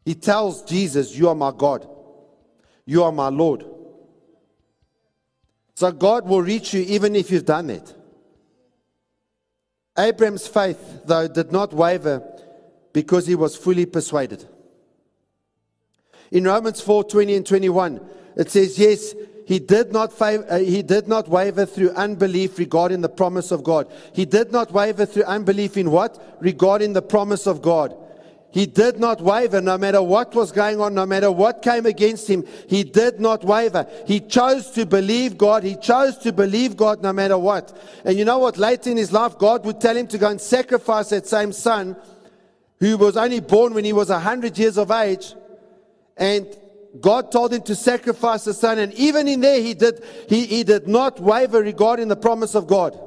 He 0.05 0.15
tells 0.15 0.63
Jesus, 0.65 1.17
You 1.17 1.29
are 1.29 1.35
my 1.35 1.53
God. 1.57 1.89
You 2.85 3.05
are 3.05 3.13
my 3.13 3.29
Lord. 3.29 3.65
So 5.75 5.93
God 5.93 6.27
will 6.29 6.43
reach 6.43 6.75
you 6.75 6.83
even 6.83 7.15
if 7.15 7.31
you've 7.31 7.47
done 7.47 7.71
it. 7.71 7.95
Abraham's 9.97 10.47
faith, 10.47 11.03
though, 11.05 11.29
did 11.29 11.53
not 11.53 11.73
waver 11.73 12.23
because 12.93 13.27
he 13.27 13.35
was 13.35 13.57
fully 13.57 13.87
persuaded. 13.87 14.47
In 16.31 16.45
Romans 16.45 16.81
4 16.81 17.05
20 17.05 17.35
and 17.35 17.47
21, 17.47 18.01
it 18.37 18.51
says, 18.51 18.79
Yes, 18.79 19.15
he 19.47 19.59
did, 19.59 19.93
not 19.93 20.21
uh, 20.23 20.59
he 20.59 20.83
did 20.83 21.09
not 21.09 21.29
waver 21.29 21.67
through 21.67 21.91
unbelief 21.91 22.57
regarding 22.57 23.01
the 23.01 23.09
promise 23.09 23.51
of 23.51 23.65
God. 23.65 23.91
He 24.13 24.25
did 24.25 24.53
not 24.53 24.71
waver 24.71 25.07
through 25.07 25.25
unbelief 25.25 25.77
in 25.77 25.91
what? 25.91 26.39
Regarding 26.41 26.93
the 26.93 27.03
promise 27.03 27.49
of 27.49 27.61
God. 27.61 27.97
He 28.53 28.67
did 28.67 28.99
not 28.99 29.21
waver 29.21 29.61
no 29.61 29.79
matter 29.79 30.03
what 30.03 30.35
was 30.35 30.51
going 30.51 30.81
on, 30.81 30.95
no 30.95 31.07
matter 31.07 31.31
what 31.31 31.63
came 31.63 31.87
against 31.87 32.29
him. 32.29 32.45
He 32.69 32.83
did 32.83 33.21
not 33.21 33.45
waver. 33.45 33.89
He 34.07 34.21
chose 34.21 34.71
to 34.73 34.87
believe 34.87 35.39
God. 35.39 35.63
He 35.63 35.77
chose 35.77 36.17
to 36.19 36.33
believe 36.33 36.77
God 36.77 37.03
no 37.03 37.13
matter 37.13 37.39
what. 37.39 37.77
And 38.05 38.19
you 38.19 38.25
know 38.25 38.39
what? 38.39 38.57
Later 38.57 38.91
in 38.91 38.97
his 38.97 39.13
life, 39.13 39.39
God 39.39 39.65
would 39.65 39.81
tell 39.81 39.97
him 39.97 40.07
to 40.09 40.19
go 40.19 40.29
and 40.29 40.41
sacrifice 40.41 41.11
that 41.11 41.29
same 41.29 41.53
son 41.53 41.97
who 42.81 42.97
was 42.97 43.17
only 43.17 43.41
born 43.41 43.75
when 43.75 43.85
he 43.85 43.93
was 43.93 44.09
100 44.09 44.59
years 44.59 44.79
of 44.79 44.91
age. 44.91 45.35
And 46.17 46.47
God 46.99 47.31
told 47.31 47.53
him 47.53 47.63
to 47.63 47.75
sacrifice 47.75 48.45
the 48.45 48.55
son. 48.55 48.79
And 48.79 48.93
even 48.95 49.29
in 49.29 49.41
there, 49.41 49.61
he 49.61 49.75
did, 49.75 50.03
he, 50.29 50.47
he 50.47 50.65
did 50.65 50.89
not 50.89 51.21
waver 51.21 51.61
regarding 51.61 52.09
the 52.09 52.17
promise 52.17 52.55
of 52.55 52.67
God. 52.67 52.99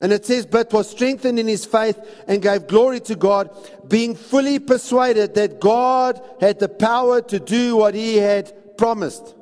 And 0.00 0.12
it 0.12 0.26
says, 0.26 0.44
but 0.44 0.72
was 0.72 0.90
strengthened 0.90 1.38
in 1.38 1.48
his 1.48 1.64
faith 1.64 1.98
and 2.28 2.42
gave 2.42 2.66
glory 2.66 3.00
to 3.00 3.16
God, 3.16 3.50
being 3.88 4.14
fully 4.14 4.58
persuaded 4.58 5.34
that 5.34 5.58
God 5.58 6.20
had 6.38 6.58
the 6.58 6.68
power 6.68 7.22
to 7.22 7.40
do 7.40 7.76
what 7.76 7.94
he 7.94 8.18
had 8.18 8.76
promised. 8.76 9.34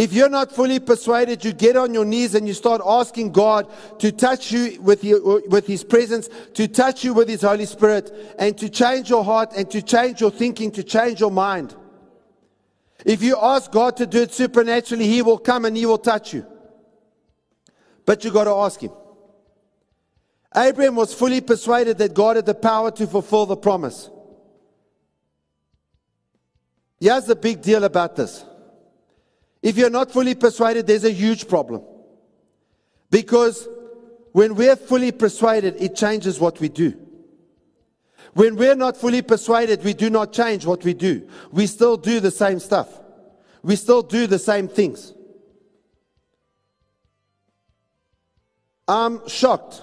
If 0.00 0.14
you're 0.14 0.30
not 0.30 0.50
fully 0.50 0.80
persuaded, 0.80 1.44
you 1.44 1.52
get 1.52 1.76
on 1.76 1.92
your 1.92 2.06
knees 2.06 2.34
and 2.34 2.48
you 2.48 2.54
start 2.54 2.80
asking 2.82 3.32
God 3.32 3.70
to 3.98 4.10
touch 4.10 4.50
you 4.50 4.80
with, 4.80 5.02
with 5.02 5.66
His 5.66 5.84
presence, 5.84 6.30
to 6.54 6.66
touch 6.68 7.04
you 7.04 7.12
with 7.12 7.28
His 7.28 7.42
Holy 7.42 7.66
Spirit, 7.66 8.10
and 8.38 8.56
to 8.56 8.70
change 8.70 9.10
your 9.10 9.22
heart 9.22 9.52
and 9.54 9.70
to 9.70 9.82
change 9.82 10.22
your 10.22 10.30
thinking, 10.30 10.70
to 10.70 10.82
change 10.82 11.20
your 11.20 11.30
mind. 11.30 11.76
If 13.04 13.22
you 13.22 13.36
ask 13.38 13.70
God 13.70 13.98
to 13.98 14.06
do 14.06 14.22
it 14.22 14.32
supernaturally, 14.32 15.06
He 15.06 15.20
will 15.20 15.36
come 15.36 15.66
and 15.66 15.76
He 15.76 15.84
will 15.84 15.98
touch 15.98 16.32
you. 16.32 16.46
But 18.06 18.24
you 18.24 18.30
got 18.30 18.44
to 18.44 18.54
ask 18.54 18.80
Him. 18.80 18.92
Abraham 20.56 20.96
was 20.96 21.12
fully 21.12 21.42
persuaded 21.42 21.98
that 21.98 22.14
God 22.14 22.36
had 22.36 22.46
the 22.46 22.54
power 22.54 22.90
to 22.92 23.06
fulfill 23.06 23.44
the 23.44 23.54
promise. 23.54 24.08
Here's 26.98 27.26
the 27.26 27.36
big 27.36 27.60
deal 27.60 27.84
about 27.84 28.16
this. 28.16 28.46
If 29.62 29.76
you're 29.76 29.90
not 29.90 30.10
fully 30.10 30.34
persuaded, 30.34 30.86
there's 30.86 31.04
a 31.04 31.12
huge 31.12 31.48
problem. 31.48 31.82
Because 33.10 33.68
when 34.32 34.54
we're 34.54 34.76
fully 34.76 35.12
persuaded, 35.12 35.76
it 35.78 35.96
changes 35.96 36.40
what 36.40 36.60
we 36.60 36.68
do. 36.68 36.96
When 38.34 38.56
we're 38.56 38.76
not 38.76 38.96
fully 38.96 39.22
persuaded, 39.22 39.84
we 39.84 39.92
do 39.92 40.08
not 40.08 40.32
change 40.32 40.64
what 40.64 40.84
we 40.84 40.94
do. 40.94 41.28
We 41.50 41.66
still 41.66 41.96
do 41.96 42.20
the 42.20 42.30
same 42.30 42.60
stuff. 42.60 42.88
We 43.62 43.76
still 43.76 44.02
do 44.02 44.26
the 44.26 44.38
same 44.38 44.68
things. 44.68 45.12
I'm 48.86 49.26
shocked 49.28 49.82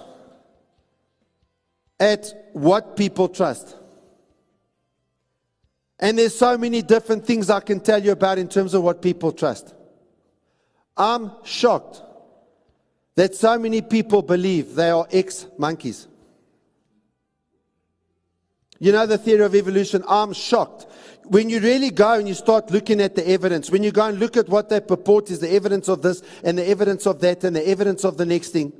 at 2.00 2.26
what 2.52 2.96
people 2.96 3.28
trust. 3.28 3.77
And 6.00 6.18
there's 6.18 6.36
so 6.36 6.56
many 6.56 6.82
different 6.82 7.26
things 7.26 7.50
I 7.50 7.60
can 7.60 7.80
tell 7.80 8.02
you 8.02 8.12
about 8.12 8.38
in 8.38 8.48
terms 8.48 8.74
of 8.74 8.82
what 8.82 9.02
people 9.02 9.32
trust. 9.32 9.74
I'm 10.96 11.32
shocked 11.44 12.02
that 13.16 13.34
so 13.34 13.58
many 13.58 13.82
people 13.82 14.22
believe 14.22 14.74
they 14.74 14.90
are 14.90 15.06
ex 15.10 15.46
monkeys. 15.58 16.06
You 18.78 18.92
know 18.92 19.06
the 19.06 19.18
theory 19.18 19.44
of 19.44 19.56
evolution? 19.56 20.04
I'm 20.06 20.32
shocked. 20.32 20.86
When 21.24 21.50
you 21.50 21.58
really 21.58 21.90
go 21.90 22.14
and 22.14 22.28
you 22.28 22.34
start 22.34 22.70
looking 22.70 23.00
at 23.00 23.16
the 23.16 23.28
evidence, 23.28 23.70
when 23.70 23.82
you 23.82 23.90
go 23.90 24.06
and 24.06 24.20
look 24.20 24.36
at 24.36 24.48
what 24.48 24.68
they 24.68 24.80
purport 24.80 25.30
is 25.30 25.40
the 25.40 25.52
evidence 25.52 25.88
of 25.88 26.00
this 26.00 26.22
and 26.44 26.56
the 26.56 26.66
evidence 26.68 27.06
of 27.06 27.20
that 27.20 27.42
and 27.42 27.56
the 27.56 27.68
evidence 27.68 28.04
of 28.04 28.16
the 28.16 28.24
next 28.24 28.50
thing, 28.50 28.72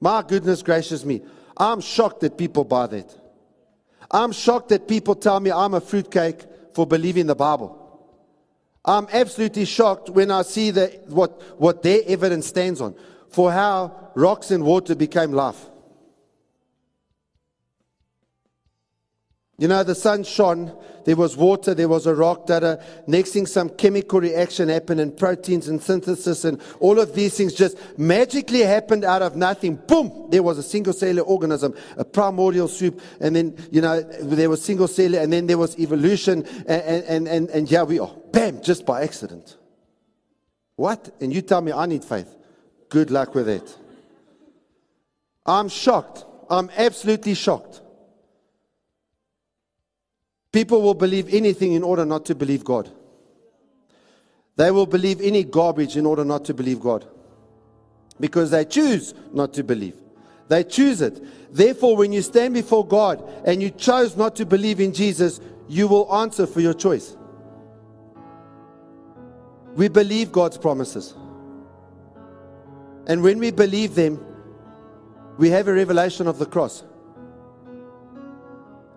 my 0.00 0.22
goodness 0.22 0.62
gracious 0.62 1.04
me, 1.04 1.20
I'm 1.56 1.80
shocked 1.80 2.20
that 2.20 2.38
people 2.38 2.64
buy 2.64 2.86
that. 2.86 3.14
I'm 4.10 4.32
shocked 4.32 4.70
that 4.70 4.88
people 4.88 5.14
tell 5.14 5.40
me 5.40 5.50
I'm 5.50 5.74
a 5.74 5.80
fruitcake 5.80 6.44
for 6.74 6.86
believing 6.86 7.26
the 7.26 7.34
Bible. 7.34 7.76
I'm 8.84 9.06
absolutely 9.12 9.66
shocked 9.66 10.08
when 10.08 10.30
I 10.30 10.42
see 10.42 10.70
the, 10.70 10.88
what, 11.08 11.60
what 11.60 11.82
their 11.82 12.00
evidence 12.06 12.46
stands 12.46 12.80
on 12.80 12.94
for 13.28 13.52
how 13.52 14.10
rocks 14.14 14.50
and 14.50 14.64
water 14.64 14.94
became 14.94 15.32
life. 15.32 15.66
You 19.60 19.68
know, 19.68 19.82
the 19.84 19.94
sun 19.94 20.24
shone, 20.24 20.74
there 21.04 21.16
was 21.16 21.36
water, 21.36 21.74
there 21.74 21.86
was 21.86 22.06
a 22.06 22.14
rock, 22.14 22.46
that 22.46 22.82
next 23.06 23.32
thing 23.32 23.44
some 23.44 23.68
chemical 23.68 24.18
reaction 24.18 24.70
happened 24.70 25.00
and 25.00 25.14
proteins 25.14 25.68
and 25.68 25.82
synthesis 25.82 26.46
and 26.46 26.62
all 26.80 26.98
of 26.98 27.14
these 27.14 27.36
things 27.36 27.52
just 27.52 27.76
magically 27.98 28.60
happened 28.60 29.04
out 29.04 29.20
of 29.20 29.36
nothing. 29.36 29.76
Boom! 29.76 30.28
There 30.30 30.42
was 30.42 30.56
a 30.56 30.62
single 30.62 30.94
cellular 30.94 31.24
organism, 31.24 31.74
a 31.98 32.06
primordial 32.06 32.68
soup, 32.68 33.02
and 33.20 33.36
then, 33.36 33.54
you 33.70 33.82
know, 33.82 34.00
there 34.00 34.48
was 34.48 34.64
single 34.64 34.88
cellular, 34.88 35.18
and 35.22 35.30
then 35.30 35.46
there 35.46 35.58
was 35.58 35.78
evolution, 35.78 36.46
and, 36.66 37.04
and, 37.04 37.28
and, 37.28 37.50
and 37.50 37.70
yeah, 37.70 37.82
we 37.82 37.98
are. 37.98 38.14
Bam! 38.32 38.62
Just 38.62 38.86
by 38.86 39.02
accident. 39.02 39.58
What? 40.76 41.14
And 41.20 41.34
you 41.34 41.42
tell 41.42 41.60
me 41.60 41.70
I 41.70 41.84
need 41.84 42.02
faith. 42.02 42.34
Good 42.88 43.10
luck 43.10 43.34
with 43.34 43.46
it. 43.46 43.76
I'm 45.44 45.68
shocked. 45.68 46.24
I'm 46.48 46.70
absolutely 46.78 47.34
shocked. 47.34 47.82
People 50.52 50.82
will 50.82 50.94
believe 50.94 51.32
anything 51.32 51.72
in 51.72 51.82
order 51.82 52.04
not 52.04 52.24
to 52.26 52.34
believe 52.34 52.64
God. 52.64 52.90
They 54.56 54.70
will 54.70 54.86
believe 54.86 55.20
any 55.20 55.44
garbage 55.44 55.96
in 55.96 56.04
order 56.04 56.24
not 56.24 56.44
to 56.46 56.54
believe 56.54 56.80
God. 56.80 57.06
Because 58.18 58.50
they 58.50 58.64
choose 58.64 59.14
not 59.32 59.54
to 59.54 59.62
believe. 59.62 59.94
They 60.48 60.64
choose 60.64 61.00
it. 61.00 61.54
Therefore, 61.54 61.96
when 61.96 62.12
you 62.12 62.22
stand 62.22 62.54
before 62.54 62.86
God 62.86 63.22
and 63.46 63.62
you 63.62 63.70
chose 63.70 64.16
not 64.16 64.34
to 64.36 64.44
believe 64.44 64.80
in 64.80 64.92
Jesus, 64.92 65.40
you 65.68 65.86
will 65.86 66.12
answer 66.14 66.46
for 66.46 66.60
your 66.60 66.74
choice. 66.74 67.16
We 69.76 69.88
believe 69.88 70.32
God's 70.32 70.58
promises. 70.58 71.14
And 73.06 73.22
when 73.22 73.38
we 73.38 73.52
believe 73.52 73.94
them, 73.94 74.24
we 75.38 75.50
have 75.50 75.68
a 75.68 75.72
revelation 75.72 76.26
of 76.26 76.38
the 76.38 76.46
cross. 76.46 76.82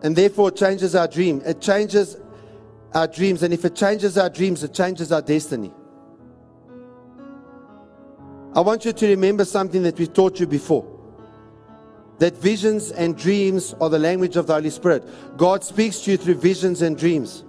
And 0.03 0.15
therefore, 0.15 0.49
it 0.49 0.57
changes 0.57 0.95
our 0.95 1.07
dream. 1.07 1.41
It 1.45 1.61
changes 1.61 2.17
our 2.93 3.07
dreams. 3.07 3.41
And 3.41 3.53
if 3.53 3.65
it 3.65 3.75
changes 3.75 4.17
our 4.17 4.29
dreams, 4.29 4.63
it 4.63 4.73
changes 4.73 5.11
our 5.11 5.21
destiny. 5.21 5.73
I 8.55 8.59
want 8.59 8.85
you 8.85 8.93
to 8.93 9.07
remember 9.07 9.45
something 9.45 9.81
that 9.83 9.97
we 9.97 10.05
taught 10.05 10.39
you 10.39 10.45
before 10.45 10.85
that 12.19 12.37
visions 12.37 12.91
and 12.91 13.17
dreams 13.17 13.73
are 13.81 13.89
the 13.89 13.97
language 13.97 14.37
of 14.37 14.47
the 14.47 14.53
Holy 14.53 14.69
Spirit. 14.69 15.03
God 15.35 15.63
speaks 15.63 16.01
to 16.01 16.11
you 16.11 16.17
through 16.17 16.35
visions 16.35 16.81
and 16.81 16.97
dreams. 16.97 17.43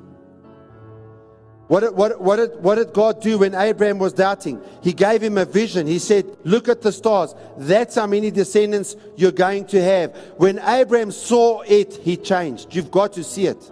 What 1.66 1.80
did, 1.80 1.94
what, 1.94 2.20
what, 2.20 2.36
did, 2.36 2.62
what 2.62 2.74
did 2.74 2.92
God 2.92 3.22
do 3.22 3.38
when 3.38 3.54
Abraham 3.54 3.98
was 3.98 4.12
doubting? 4.12 4.60
He 4.82 4.92
gave 4.92 5.22
him 5.22 5.38
a 5.38 5.46
vision. 5.46 5.86
He 5.86 5.98
said, 5.98 6.26
Look 6.44 6.68
at 6.68 6.82
the 6.82 6.92
stars. 6.92 7.34
That's 7.56 7.94
how 7.94 8.06
many 8.06 8.30
descendants 8.30 8.96
you're 9.16 9.32
going 9.32 9.64
to 9.66 9.82
have. 9.82 10.14
When 10.36 10.58
Abraham 10.58 11.10
saw 11.10 11.62
it, 11.62 11.94
he 11.94 12.18
changed. 12.18 12.74
You've 12.74 12.90
got 12.90 13.14
to 13.14 13.24
see 13.24 13.46
it. 13.46 13.70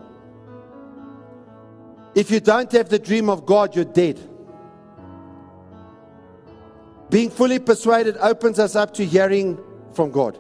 If 2.15 2.31
you 2.31 2.41
don't 2.41 2.71
have 2.73 2.89
the 2.89 2.99
dream 2.99 3.29
of 3.29 3.45
God, 3.45 3.77
you're 3.77 3.85
dead. 3.85 4.19
Being 7.11 7.29
fully 7.29 7.59
persuaded 7.59 8.17
opens 8.19 8.59
us 8.59 8.75
up 8.75 8.95
to 8.95 9.05
hearing 9.05 9.59
from 9.93 10.11
God. 10.11 10.39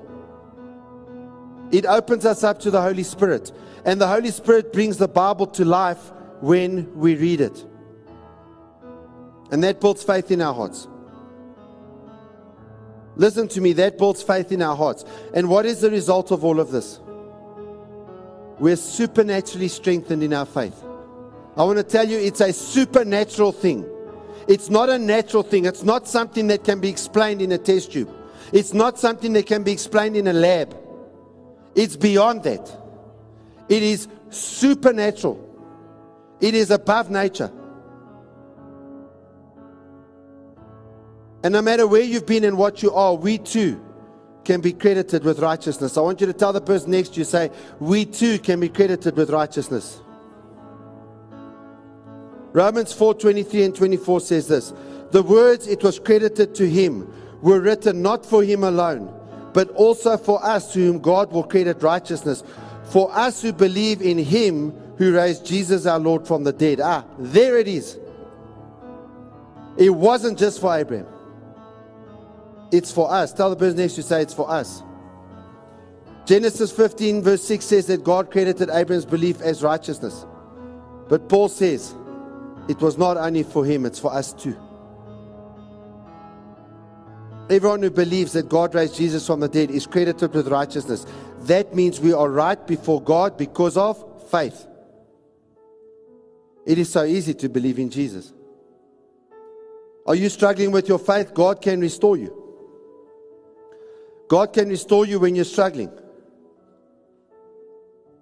It 1.71 1.85
opens 1.85 2.25
us 2.25 2.45
up 2.45 2.61
to 2.61 2.71
the 2.71 2.81
Holy 2.81 3.03
Spirit. 3.03 3.53
And 3.85 4.01
the 4.01 4.09
Holy 4.09 4.31
Spirit 4.31 4.73
brings 4.73 4.97
the 4.97 5.09
Bible 5.09 5.47
to 5.49 5.67
life 5.67 6.13
when 6.43 6.93
we 6.99 7.15
read 7.15 7.41
it. 7.41 7.65
And 9.53 9.63
that 9.63 9.81
builds 9.81 10.03
faith 10.03 10.33
in 10.33 10.43
our 10.43 10.53
hearts. 10.53 10.89
Listen 13.15 13.47
to 13.49 13.61
me, 13.61 13.73
that 13.75 13.97
builds 13.97 14.25
faith 14.25 14.51
in 14.51 14.61
our 14.61 14.75
hearts. 14.75 15.05
And 15.35 15.49
what 15.49 15.67
is 15.67 15.81
the 15.81 15.91
result 15.91 16.33
of 16.33 16.45
all 16.45 16.59
of 16.59 16.73
this? 16.73 16.99
We're 18.59 18.77
supernaturally 18.77 19.69
strengthened 19.69 20.25
in 20.25 20.33
our 20.33 20.47
faith. 20.47 20.83
I 21.57 21.63
want 21.63 21.79
to 21.79 21.85
tell 21.85 22.09
you, 22.09 22.19
it's 22.19 22.41
a 22.41 22.53
supernatural 22.53 23.53
thing. 23.53 23.87
It's 24.49 24.69
not 24.69 24.89
a 24.89 24.99
natural 24.99 25.45
thing. 25.45 25.67
It's 25.67 25.85
not 25.85 26.09
something 26.09 26.49
that 26.49 26.65
can 26.65 26.81
be 26.81 26.89
explained 26.89 27.41
in 27.41 27.53
a 27.53 27.59
test 27.59 27.93
tube. 27.93 28.11
It's 28.53 28.73
not 28.73 28.99
something 28.99 29.33
that 29.35 29.47
can 29.47 29.63
be 29.63 29.71
explained 29.71 30.17
in 30.17 30.27
a 30.27 30.33
lab. 30.33 30.77
It's 31.77 31.97
beyond 31.97 32.43
that. 32.45 32.69
It 33.69 33.85
is 33.85 34.09
supernatural. 34.31 35.52
It 36.43 36.55
is 36.55 36.73
above 36.73 37.09
nature. 37.09 37.51
And 41.45 41.53
no 41.53 41.63
matter 41.63 41.87
where 41.87 42.03
you've 42.03 42.27
been 42.27 42.45
and 42.45 42.59
what 42.59 42.83
you 42.83 42.93
are, 42.93 43.15
we 43.15 43.39
too 43.39 43.81
can 44.45 44.61
be 44.61 44.73
credited 44.73 45.23
with 45.23 45.39
righteousness. 45.39 45.97
I 45.97 46.01
want 46.01 46.21
you 46.21 46.27
to 46.27 46.33
tell 46.33 46.53
the 46.53 46.61
person 46.61 46.91
next 46.91 47.15
to 47.15 47.21
you, 47.21 47.25
say, 47.25 47.51
we 47.79 48.05
too 48.05 48.41
can 48.41 48.59
be 48.59 48.69
credited 48.69 49.17
with 49.17 49.31
righteousness. 49.31 50.01
Romans 52.53 52.93
4 52.93 53.15
23 53.15 53.63
and 53.65 53.75
24 53.75 54.21
says 54.21 54.49
this 54.49 54.75
The 55.13 55.23
words 55.23 55.69
it 55.69 55.83
was 55.83 55.99
credited 55.99 56.55
to 56.57 56.69
him 56.69 57.13
were 57.41 57.61
written 57.61 58.03
not 58.03 58.27
for 58.27 58.43
him 58.43 58.65
alone, 58.65 59.13
but 59.53 59.71
also 59.71 60.17
for 60.17 60.45
us 60.45 60.73
to 60.73 60.81
whom 60.81 60.99
God 60.99 61.33
will 61.33 61.45
credit 61.45 61.83
righteousness, 61.83 62.43
for 62.85 63.15
us 63.15 63.41
who 63.43 63.53
believe 63.53 64.03
in 64.03 64.19
him 64.19 64.82
who 65.03 65.17
raised 65.17 65.45
Jesus 65.45 65.85
our 65.85 65.99
Lord 65.99 66.29
from 66.29 66.45
the 66.45 66.53
dead. 66.53 66.81
Ah, 66.81 67.05
there 67.19 67.59
it 67.59 67.67
is. 67.67 67.99
It 69.77 69.91
wasn't 69.91 70.39
just 70.39 70.61
for 70.61 70.77
Abraham, 70.77 71.09
it's 72.71 72.93
for 72.93 73.13
us. 73.13 73.33
Tell 73.33 73.51
the 73.51 73.57
person 73.57 73.79
next 73.79 73.95
to 73.95 73.97
you, 73.99 74.03
say 74.05 74.23
it's 74.23 74.35
for 74.35 74.49
us. 74.49 74.83
Genesis 76.25 76.71
15, 76.71 77.21
verse 77.23 77.43
6 77.43 77.65
says 77.65 77.87
that 77.89 78.05
God 78.05 78.31
credited 78.31 78.71
Abraham's 78.71 79.05
belief 79.05 79.41
as 79.41 79.65
righteousness. 79.65 80.25
But 81.09 81.29
Paul 81.29 81.49
says, 81.49 81.93
it 82.69 82.81
was 82.81 82.97
not 82.97 83.17
only 83.17 83.43
for 83.43 83.65
him, 83.65 83.85
it's 83.85 83.99
for 83.99 84.13
us 84.13 84.33
too. 84.33 84.57
Everyone 87.51 87.83
who 87.83 87.91
believes 87.91 88.35
that 88.35 88.49
God 88.49 88.73
raised 88.77 88.95
Jesus 88.95 89.27
from 89.27 89.41
the 89.41 89.49
dead 89.49 89.73
is 89.73 89.85
credited 89.85 90.33
with 90.33 90.47
righteousness. 90.47 91.05
That 91.41 91.75
means 91.75 91.99
we 91.99 92.13
are 92.13 92.31
right 92.31 92.65
before 92.69 93.03
God 93.03 93.37
because 93.37 93.77
of 93.77 94.31
faith. 94.31 94.69
It 96.65 96.79
is 96.79 96.91
so 96.91 97.05
easy 97.05 97.35
to 97.35 97.49
believe 97.49 97.79
in 97.79 97.91
Jesus. 97.91 98.33
Are 100.07 100.15
you 100.15 100.29
struggling 100.29 100.73
with 100.73 100.89
your 100.89 100.99
faith? 100.99 101.33
God 101.35 101.61
can 101.61 101.81
restore 101.81 102.17
you. 102.17 102.39
God 104.29 104.53
can 104.53 104.69
restore 104.69 105.07
you 105.07 105.21
when 105.21 105.35
you're 105.35 105.45
struggling. 105.45 105.93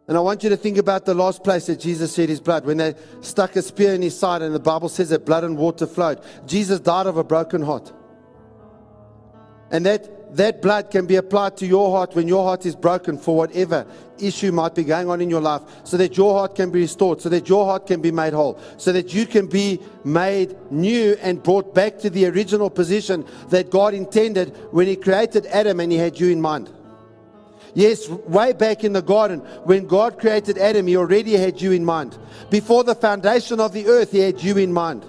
And 0.08 0.16
I 0.16 0.20
want 0.20 0.42
you 0.42 0.50
to 0.50 0.56
think 0.56 0.76
about 0.76 1.04
the 1.04 1.14
last 1.14 1.44
place 1.44 1.66
that 1.66 1.78
Jesus 1.78 2.14
shed 2.14 2.28
his 2.28 2.40
blood 2.40 2.66
when 2.66 2.78
they 2.78 2.94
stuck 3.20 3.54
a 3.54 3.62
spear 3.62 3.94
in 3.94 4.02
his 4.02 4.18
side, 4.18 4.42
and 4.42 4.52
the 4.52 4.58
Bible 4.58 4.88
says 4.88 5.10
that 5.10 5.24
blood 5.24 5.44
and 5.44 5.56
water 5.56 5.86
flowed. 5.86 6.20
Jesus 6.46 6.80
died 6.80 7.06
of 7.06 7.16
a 7.16 7.22
broken 7.22 7.62
heart. 7.62 7.92
And 9.70 9.86
that, 9.86 10.10
that 10.34 10.62
blood 10.62 10.90
can 10.90 11.06
be 11.06 11.16
applied 11.16 11.56
to 11.56 11.66
your 11.66 11.90
heart 11.90 12.14
when 12.14 12.28
your 12.28 12.44
heart 12.44 12.64
is 12.64 12.76
broken 12.76 13.18
for 13.18 13.36
whatever 13.36 13.86
issue 14.18 14.52
might 14.52 14.74
be 14.74 14.84
going 14.84 15.08
on 15.08 15.20
in 15.20 15.30
your 15.30 15.40
life, 15.40 15.62
so 15.84 15.96
that 15.96 16.16
your 16.16 16.34
heart 16.34 16.54
can 16.54 16.70
be 16.70 16.80
restored, 16.80 17.20
so 17.20 17.28
that 17.28 17.48
your 17.48 17.64
heart 17.64 17.86
can 17.86 18.00
be 18.00 18.12
made 18.12 18.32
whole, 18.32 18.60
so 18.76 18.92
that 18.92 19.12
you 19.14 19.26
can 19.26 19.46
be 19.46 19.80
made 20.04 20.56
new 20.70 21.16
and 21.20 21.42
brought 21.42 21.74
back 21.74 21.98
to 21.98 22.10
the 22.10 22.26
original 22.26 22.70
position 22.70 23.24
that 23.48 23.70
God 23.70 23.94
intended 23.94 24.56
when 24.72 24.86
He 24.86 24.96
created 24.96 25.46
Adam 25.46 25.80
and 25.80 25.90
He 25.90 25.98
had 25.98 26.20
you 26.20 26.30
in 26.30 26.40
mind. 26.40 26.70
Yes, 27.72 28.08
way 28.08 28.52
back 28.52 28.84
in 28.84 28.92
the 28.92 29.02
garden, 29.02 29.40
when 29.64 29.86
God 29.86 30.18
created 30.18 30.58
Adam, 30.58 30.86
He 30.86 30.96
already 30.96 31.36
had 31.36 31.60
you 31.60 31.72
in 31.72 31.84
mind. 31.84 32.18
Before 32.50 32.84
the 32.84 32.94
foundation 32.94 33.60
of 33.60 33.72
the 33.72 33.86
earth, 33.86 34.12
He 34.12 34.20
had 34.20 34.42
you 34.42 34.58
in 34.58 34.72
mind. 34.72 35.04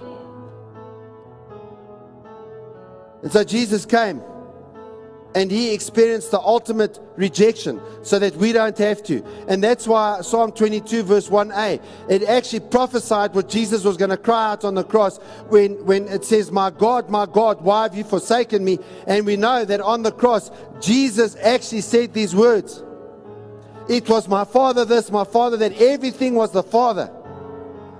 And 3.24 3.32
so 3.32 3.44
Jesus 3.44 3.86
came 3.86 4.24
and 5.34 5.50
he 5.50 5.74
experienced 5.74 6.32
the 6.32 6.40
ultimate 6.40 7.00
rejection 7.16 7.80
so 8.04 8.20
that 8.20 8.36
we 8.36 8.52
don't 8.52 8.78
have 8.78 9.02
to. 9.04 9.24
And 9.48 9.64
that's 9.64 9.88
why 9.88 10.22
Psalm 10.22 10.52
22, 10.52 11.04
verse 11.04 11.30
1a, 11.30 11.82
it 12.10 12.24
actually 12.24 12.62
prophesied 12.62 13.34
what 13.34 13.48
Jesus 13.48 13.84
was 13.84 13.98
going 13.98 14.10
to 14.10 14.18
cry 14.18 14.52
out 14.52 14.66
on 14.66 14.76
the 14.76 14.84
cross 14.84 15.20
when, 15.50 15.84
when 15.86 16.08
it 16.08 16.26
says, 16.26 16.52
My 16.52 16.70
God, 16.70 17.10
my 17.10 17.26
God, 17.26 17.62
why 17.62 17.84
have 17.84 17.96
you 17.96 18.04
forsaken 18.04 18.64
me? 18.64 18.80
And 19.08 19.26
we 19.26 19.38
know 19.38 19.64
that 19.64 19.80
on 19.80 20.04
the 20.04 20.12
cross, 20.12 20.52
Jesus 20.82 21.36
actually 21.38 21.82
said 21.82 22.14
these 22.14 22.36
words. 22.36 22.84
It 23.90 24.10
was 24.10 24.28
my 24.28 24.44
Father 24.44 24.86
this, 24.86 25.12
my 25.12 25.24
Father 25.24 25.58
that, 25.58 25.74
everything 25.82 26.36
was 26.36 26.52
the 26.52 26.64
Father 26.64 27.12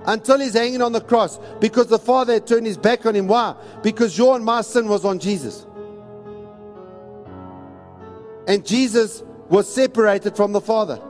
until 0.06 0.40
he's 0.40 0.54
hanging 0.54 0.82
on 0.82 0.92
the 0.92 1.00
cross 1.00 1.38
because 1.60 1.86
the 1.86 1.98
Father 1.98 2.34
had 2.34 2.46
turned 2.46 2.66
his 2.66 2.76
back 2.76 3.06
on 3.06 3.14
him. 3.14 3.28
Why? 3.28 3.54
Because 3.82 4.16
your 4.16 4.36
and 4.36 4.44
my 4.44 4.62
sin 4.62 4.88
was 4.88 5.04
on 5.04 5.18
Jesus. 5.18 5.66
And 8.46 8.66
Jesus 8.66 9.22
was 9.48 9.72
separated 9.72 10.36
from 10.36 10.52
the 10.52 10.60
Father. 10.60 11.00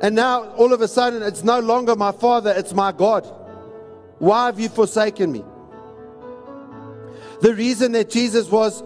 And 0.00 0.14
now, 0.14 0.50
all 0.50 0.72
of 0.72 0.80
a 0.80 0.88
sudden, 0.88 1.22
it's 1.22 1.42
no 1.42 1.58
longer 1.58 1.96
my 1.96 2.12
Father, 2.12 2.52
it's 2.56 2.72
my 2.72 2.92
God. 2.92 3.26
Why 4.18 4.46
have 4.46 4.60
you 4.60 4.68
forsaken 4.68 5.32
me? 5.32 5.44
The 7.40 7.54
reason 7.54 7.92
that 7.92 8.10
Jesus 8.10 8.50
was 8.50 8.82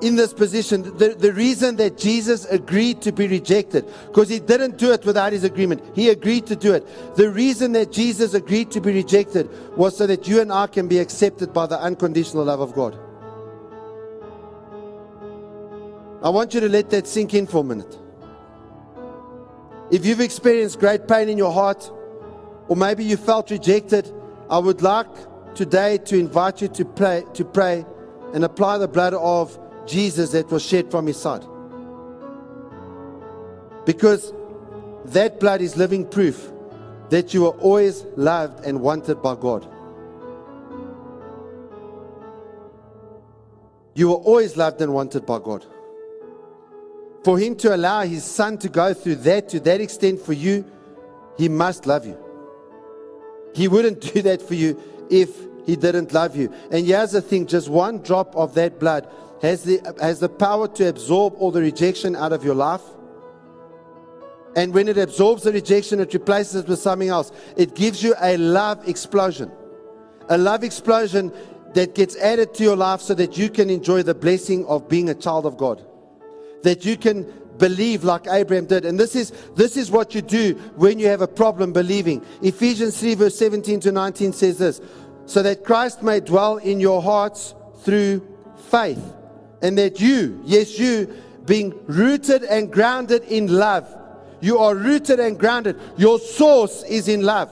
in 0.00 0.14
this 0.14 0.32
position, 0.32 0.82
the, 0.98 1.16
the 1.18 1.32
reason 1.32 1.76
that 1.76 1.98
Jesus 1.98 2.44
agreed 2.46 3.02
to 3.02 3.12
be 3.12 3.26
rejected, 3.26 3.84
because 4.06 4.28
he 4.28 4.38
didn't 4.38 4.78
do 4.78 4.92
it 4.92 5.04
without 5.04 5.32
his 5.32 5.42
agreement, 5.42 5.82
he 5.94 6.08
agreed 6.08 6.46
to 6.46 6.56
do 6.56 6.72
it. 6.74 6.86
The 7.16 7.30
reason 7.30 7.72
that 7.72 7.90
Jesus 7.90 8.34
agreed 8.34 8.70
to 8.72 8.80
be 8.80 8.92
rejected 8.92 9.48
was 9.76 9.96
so 9.96 10.06
that 10.06 10.28
you 10.28 10.40
and 10.40 10.52
I 10.52 10.68
can 10.68 10.86
be 10.86 10.98
accepted 10.98 11.52
by 11.52 11.66
the 11.66 11.80
unconditional 11.80 12.44
love 12.44 12.60
of 12.60 12.74
God. 12.74 12.98
I 16.20 16.30
want 16.30 16.52
you 16.52 16.60
to 16.60 16.68
let 16.68 16.90
that 16.90 17.06
sink 17.06 17.32
in 17.34 17.46
for 17.46 17.60
a 17.60 17.64
minute. 17.64 17.96
If 19.90 20.04
you've 20.04 20.20
experienced 20.20 20.80
great 20.80 21.06
pain 21.06 21.28
in 21.28 21.38
your 21.38 21.52
heart, 21.52 21.90
or 22.66 22.76
maybe 22.76 23.04
you 23.04 23.16
felt 23.16 23.50
rejected, 23.52 24.12
I 24.50 24.58
would 24.58 24.82
like 24.82 25.06
today 25.54 25.98
to 25.98 26.18
invite 26.18 26.60
you 26.60 26.68
to 26.68 26.84
pray, 26.84 27.24
to 27.34 27.44
pray 27.44 27.86
and 28.34 28.44
apply 28.44 28.78
the 28.78 28.88
blood 28.88 29.14
of 29.14 29.58
Jesus 29.86 30.32
that 30.32 30.50
was 30.50 30.64
shed 30.64 30.90
from 30.90 31.06
his 31.06 31.16
side. 31.16 31.44
Because 33.86 34.32
that 35.06 35.38
blood 35.38 35.60
is 35.60 35.76
living 35.76 36.04
proof 36.04 36.50
that 37.10 37.32
you 37.32 37.46
are 37.46 37.56
always 37.60 38.04
loved 38.16 38.64
and 38.66 38.80
wanted 38.80 39.22
by 39.22 39.36
God. 39.36 39.66
You 43.94 44.12
are 44.12 44.18
always 44.18 44.56
loved 44.56 44.82
and 44.82 44.92
wanted 44.92 45.24
by 45.24 45.38
God 45.38 45.64
for 47.28 47.38
him 47.38 47.54
to 47.54 47.76
allow 47.76 48.00
his 48.04 48.24
son 48.24 48.56
to 48.56 48.70
go 48.70 48.94
through 48.94 49.16
that 49.16 49.50
to 49.50 49.60
that 49.60 49.82
extent 49.82 50.18
for 50.18 50.32
you, 50.32 50.64
he 51.36 51.46
must 51.46 51.84
love 51.84 52.06
you. 52.06 52.16
He 53.54 53.68
wouldn't 53.68 54.00
do 54.14 54.22
that 54.22 54.40
for 54.40 54.54
you 54.54 54.80
if 55.10 55.28
he 55.66 55.76
didn't 55.76 56.14
love 56.14 56.34
you. 56.34 56.50
And 56.70 56.86
here's 56.86 57.10
the 57.10 57.20
thing 57.20 57.46
just 57.46 57.68
one 57.68 57.98
drop 57.98 58.34
of 58.34 58.54
that 58.54 58.80
blood 58.80 59.06
has 59.42 59.62
the, 59.62 59.78
has 60.00 60.20
the 60.20 60.30
power 60.30 60.68
to 60.68 60.88
absorb 60.88 61.34
all 61.36 61.50
the 61.50 61.60
rejection 61.60 62.16
out 62.16 62.32
of 62.32 62.42
your 62.42 62.54
life. 62.54 62.80
And 64.56 64.72
when 64.72 64.88
it 64.88 64.96
absorbs 64.96 65.42
the 65.42 65.52
rejection, 65.52 66.00
it 66.00 66.14
replaces 66.14 66.62
it 66.62 66.66
with 66.66 66.78
something 66.78 67.10
else. 67.10 67.30
It 67.58 67.74
gives 67.74 68.02
you 68.02 68.14
a 68.22 68.38
love 68.38 68.88
explosion. 68.88 69.52
A 70.30 70.38
love 70.38 70.64
explosion 70.64 71.30
that 71.74 71.94
gets 71.94 72.16
added 72.16 72.54
to 72.54 72.62
your 72.62 72.76
life 72.76 73.02
so 73.02 73.12
that 73.12 73.36
you 73.36 73.50
can 73.50 73.68
enjoy 73.68 74.02
the 74.02 74.14
blessing 74.14 74.64
of 74.64 74.88
being 74.88 75.10
a 75.10 75.14
child 75.14 75.44
of 75.44 75.58
God 75.58 75.84
that 76.62 76.84
you 76.84 76.96
can 76.96 77.24
believe 77.58 78.04
like 78.04 78.26
Abraham 78.28 78.66
did. 78.66 78.84
And 78.84 78.98
this 78.98 79.16
is, 79.16 79.32
this 79.56 79.76
is 79.76 79.90
what 79.90 80.14
you 80.14 80.22
do 80.22 80.54
when 80.76 80.98
you 80.98 81.06
have 81.08 81.20
a 81.20 81.28
problem 81.28 81.72
believing. 81.72 82.24
Ephesians 82.42 82.98
3, 83.00 83.14
verse 83.16 83.36
17 83.36 83.80
to 83.80 83.92
19 83.92 84.32
says 84.32 84.58
this 84.58 84.80
so 85.28 85.42
that 85.42 85.62
Christ 85.62 86.02
may 86.02 86.20
dwell 86.20 86.56
in 86.56 86.80
your 86.80 87.02
hearts 87.02 87.54
through 87.82 88.26
faith, 88.70 89.02
and 89.60 89.76
that 89.76 90.00
you, 90.00 90.40
yes, 90.44 90.78
you, 90.78 91.14
being 91.44 91.78
rooted 91.86 92.44
and 92.44 92.72
grounded 92.72 93.24
in 93.24 93.46
love, 93.46 93.86
you 94.40 94.58
are 94.58 94.74
rooted 94.74 95.20
and 95.20 95.38
grounded. 95.38 95.78
Your 95.98 96.18
source 96.18 96.82
is 96.84 97.08
in 97.08 97.22
love 97.22 97.50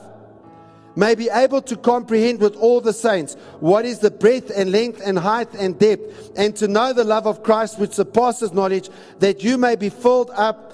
may 0.97 1.13
be 1.13 1.29
able 1.29 1.61
to 1.61 1.77
comprehend 1.77 2.39
with 2.39 2.55
all 2.55 2.81
the 2.81 2.91
saints 2.91 3.35
what 3.59 3.85
is 3.85 3.99
the 3.99 4.09
breadth 4.09 4.51
and 4.53 4.71
length 4.71 4.99
and 5.05 5.17
height 5.19 5.53
and 5.53 5.77
depth, 5.77 6.31
and 6.35 6.55
to 6.55 6.67
know 6.67 6.91
the 6.91 7.03
love 7.03 7.27
of 7.27 7.43
Christ 7.43 7.77
which 7.77 7.93
surpasses 7.93 8.51
knowledge, 8.51 8.89
that 9.19 9.43
you 9.43 9.59
may 9.59 9.75
be 9.75 9.89
filled 9.89 10.31
up 10.31 10.73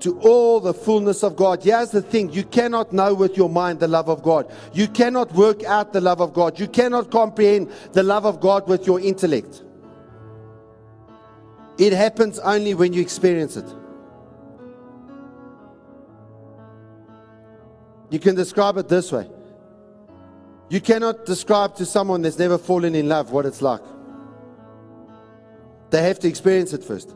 to 0.00 0.18
all 0.18 0.58
the 0.58 0.74
fullness 0.74 1.22
of 1.22 1.36
God. 1.36 1.62
Here's 1.62 1.92
the 1.92 2.02
thing 2.02 2.32
you 2.32 2.42
cannot 2.42 2.92
know 2.92 3.14
with 3.14 3.36
your 3.36 3.48
mind 3.48 3.78
the 3.78 3.86
love 3.86 4.08
of 4.08 4.20
God. 4.20 4.52
You 4.72 4.88
cannot 4.88 5.32
work 5.32 5.62
out 5.62 5.92
the 5.92 6.00
love 6.00 6.20
of 6.20 6.32
God. 6.32 6.58
You 6.58 6.66
cannot 6.66 7.12
comprehend 7.12 7.70
the 7.92 8.02
love 8.02 8.26
of 8.26 8.40
God 8.40 8.66
with 8.66 8.84
your 8.84 8.98
intellect. 8.98 9.62
It 11.78 11.92
happens 11.92 12.40
only 12.40 12.74
when 12.74 12.92
you 12.92 13.00
experience 13.00 13.56
it. 13.56 13.72
You 18.10 18.18
can 18.18 18.34
describe 18.34 18.76
it 18.76 18.88
this 18.88 19.12
way 19.12 19.30
you 20.72 20.80
cannot 20.80 21.26
describe 21.26 21.76
to 21.76 21.84
someone 21.84 22.22
that's 22.22 22.38
never 22.38 22.56
fallen 22.56 22.94
in 22.94 23.06
love 23.06 23.30
what 23.30 23.44
it's 23.44 23.60
like. 23.60 23.82
They 25.90 26.02
have 26.02 26.18
to 26.20 26.28
experience 26.28 26.72
it 26.72 26.82
first. 26.82 27.14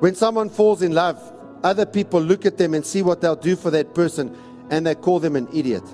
When 0.00 0.14
someone 0.14 0.50
falls 0.50 0.82
in 0.82 0.92
love, 0.92 1.18
other 1.64 1.86
people 1.86 2.20
look 2.20 2.44
at 2.44 2.58
them 2.58 2.74
and 2.74 2.84
see 2.84 3.00
what 3.00 3.22
they'll 3.22 3.36
do 3.36 3.56
for 3.56 3.70
that 3.70 3.94
person 3.94 4.36
and 4.68 4.86
they 4.86 4.94
call 4.94 5.18
them 5.18 5.34
an 5.34 5.48
idiot. 5.54 5.84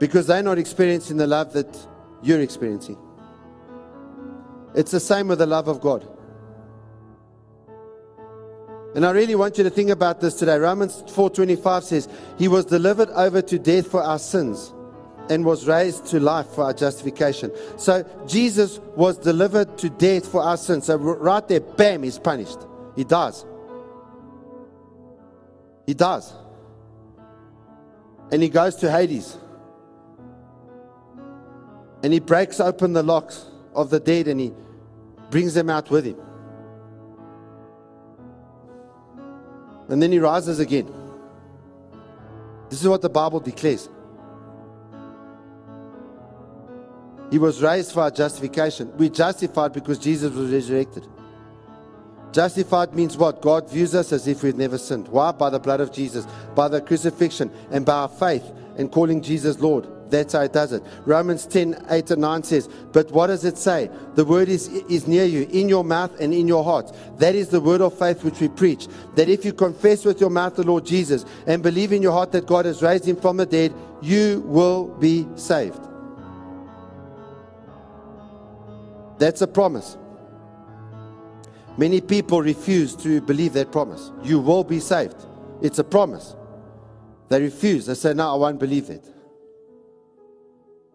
Because 0.00 0.26
they're 0.26 0.42
not 0.42 0.58
experiencing 0.58 1.16
the 1.16 1.28
love 1.28 1.52
that 1.52 1.78
you're 2.24 2.40
experiencing. 2.40 2.98
It's 4.74 4.90
the 4.90 4.98
same 4.98 5.28
with 5.28 5.38
the 5.38 5.46
love 5.46 5.68
of 5.68 5.80
God. 5.80 6.08
And 8.94 9.06
I 9.06 9.10
really 9.10 9.34
want 9.34 9.56
you 9.56 9.64
to 9.64 9.70
think 9.70 9.90
about 9.90 10.20
this 10.20 10.34
today. 10.34 10.58
Romans 10.58 11.02
4:25 11.06 11.84
says, 11.84 12.08
"He 12.36 12.48
was 12.48 12.66
delivered 12.66 13.08
over 13.10 13.40
to 13.40 13.58
death 13.58 13.86
for 13.86 14.02
our 14.02 14.18
sins 14.18 14.72
and 15.30 15.44
was 15.44 15.66
raised 15.66 16.06
to 16.06 16.20
life 16.20 16.48
for 16.48 16.64
our 16.64 16.74
justification." 16.74 17.50
So 17.76 18.04
Jesus 18.26 18.80
was 18.94 19.16
delivered 19.16 19.78
to 19.78 19.88
death 19.88 20.26
for 20.26 20.42
our 20.42 20.58
sins. 20.58 20.86
So 20.86 20.96
right 20.96 21.46
there, 21.48 21.60
bam, 21.60 22.02
he's 22.02 22.18
punished. 22.18 22.58
He 22.94 23.04
does. 23.04 23.46
He 25.86 25.94
does. 25.94 26.32
And 28.30 28.42
he 28.42 28.48
goes 28.48 28.76
to 28.76 28.90
Hades. 28.90 29.36
And 32.02 32.12
he 32.12 32.20
breaks 32.20 32.60
open 32.60 32.92
the 32.92 33.02
locks 33.02 33.46
of 33.74 33.90
the 33.90 34.00
dead 34.00 34.28
and 34.28 34.38
he 34.40 34.52
brings 35.30 35.54
them 35.54 35.70
out 35.70 35.90
with 35.90 36.04
him. 36.04 36.16
And 39.92 40.02
then 40.02 40.10
he 40.10 40.18
rises 40.18 40.58
again. 40.58 40.90
This 42.70 42.80
is 42.80 42.88
what 42.88 43.02
the 43.02 43.10
Bible 43.10 43.40
declares. 43.40 43.90
He 47.30 47.36
was 47.36 47.62
raised 47.62 47.92
for 47.92 48.00
our 48.00 48.10
justification. 48.10 48.90
We're 48.96 49.10
justified 49.10 49.74
because 49.74 49.98
Jesus 49.98 50.32
was 50.32 50.50
resurrected. 50.50 51.06
Justified 52.32 52.94
means 52.94 53.18
what? 53.18 53.42
God 53.42 53.68
views 53.68 53.94
us 53.94 54.12
as 54.12 54.26
if 54.26 54.42
we've 54.42 54.56
never 54.56 54.78
sinned. 54.78 55.08
Why? 55.08 55.30
By 55.30 55.50
the 55.50 55.60
blood 55.60 55.82
of 55.82 55.92
Jesus, 55.92 56.26
by 56.54 56.68
the 56.68 56.80
crucifixion, 56.80 57.50
and 57.70 57.84
by 57.84 57.92
our 57.92 58.08
faith 58.08 58.50
in 58.78 58.88
calling 58.88 59.20
Jesus 59.20 59.60
Lord. 59.60 59.86
That's 60.12 60.34
how 60.34 60.42
it 60.42 60.52
does 60.52 60.72
it. 60.72 60.82
Romans 61.06 61.46
10 61.46 61.86
8 61.88 62.10
and 62.10 62.20
9 62.20 62.42
says, 62.42 62.68
But 62.92 63.10
what 63.12 63.28
does 63.28 63.46
it 63.46 63.56
say? 63.56 63.90
The 64.14 64.26
word 64.26 64.50
is, 64.50 64.68
is 64.68 65.08
near 65.08 65.24
you, 65.24 65.48
in 65.50 65.70
your 65.70 65.84
mouth 65.84 66.20
and 66.20 66.34
in 66.34 66.46
your 66.46 66.62
heart. 66.62 66.94
That 67.16 67.34
is 67.34 67.48
the 67.48 67.62
word 67.62 67.80
of 67.80 67.98
faith 67.98 68.22
which 68.22 68.38
we 68.38 68.48
preach. 68.48 68.88
That 69.14 69.30
if 69.30 69.42
you 69.42 69.54
confess 69.54 70.04
with 70.04 70.20
your 70.20 70.28
mouth 70.28 70.54
the 70.54 70.64
Lord 70.64 70.84
Jesus 70.84 71.24
and 71.46 71.62
believe 71.62 71.92
in 71.92 72.02
your 72.02 72.12
heart 72.12 72.30
that 72.32 72.46
God 72.46 72.66
has 72.66 72.82
raised 72.82 73.08
him 73.08 73.16
from 73.16 73.38
the 73.38 73.46
dead, 73.46 73.72
you 74.02 74.44
will 74.46 74.88
be 74.98 75.26
saved. 75.34 75.80
That's 79.18 79.40
a 79.40 79.46
promise. 79.46 79.96
Many 81.78 82.02
people 82.02 82.42
refuse 82.42 82.94
to 82.96 83.22
believe 83.22 83.54
that 83.54 83.72
promise. 83.72 84.12
You 84.22 84.40
will 84.40 84.62
be 84.62 84.78
saved. 84.78 85.16
It's 85.62 85.78
a 85.78 85.84
promise. 85.84 86.36
They 87.30 87.40
refuse. 87.40 87.86
They 87.86 87.94
say, 87.94 88.12
No, 88.12 88.34
I 88.34 88.36
won't 88.36 88.60
believe 88.60 88.90
it. 88.90 89.11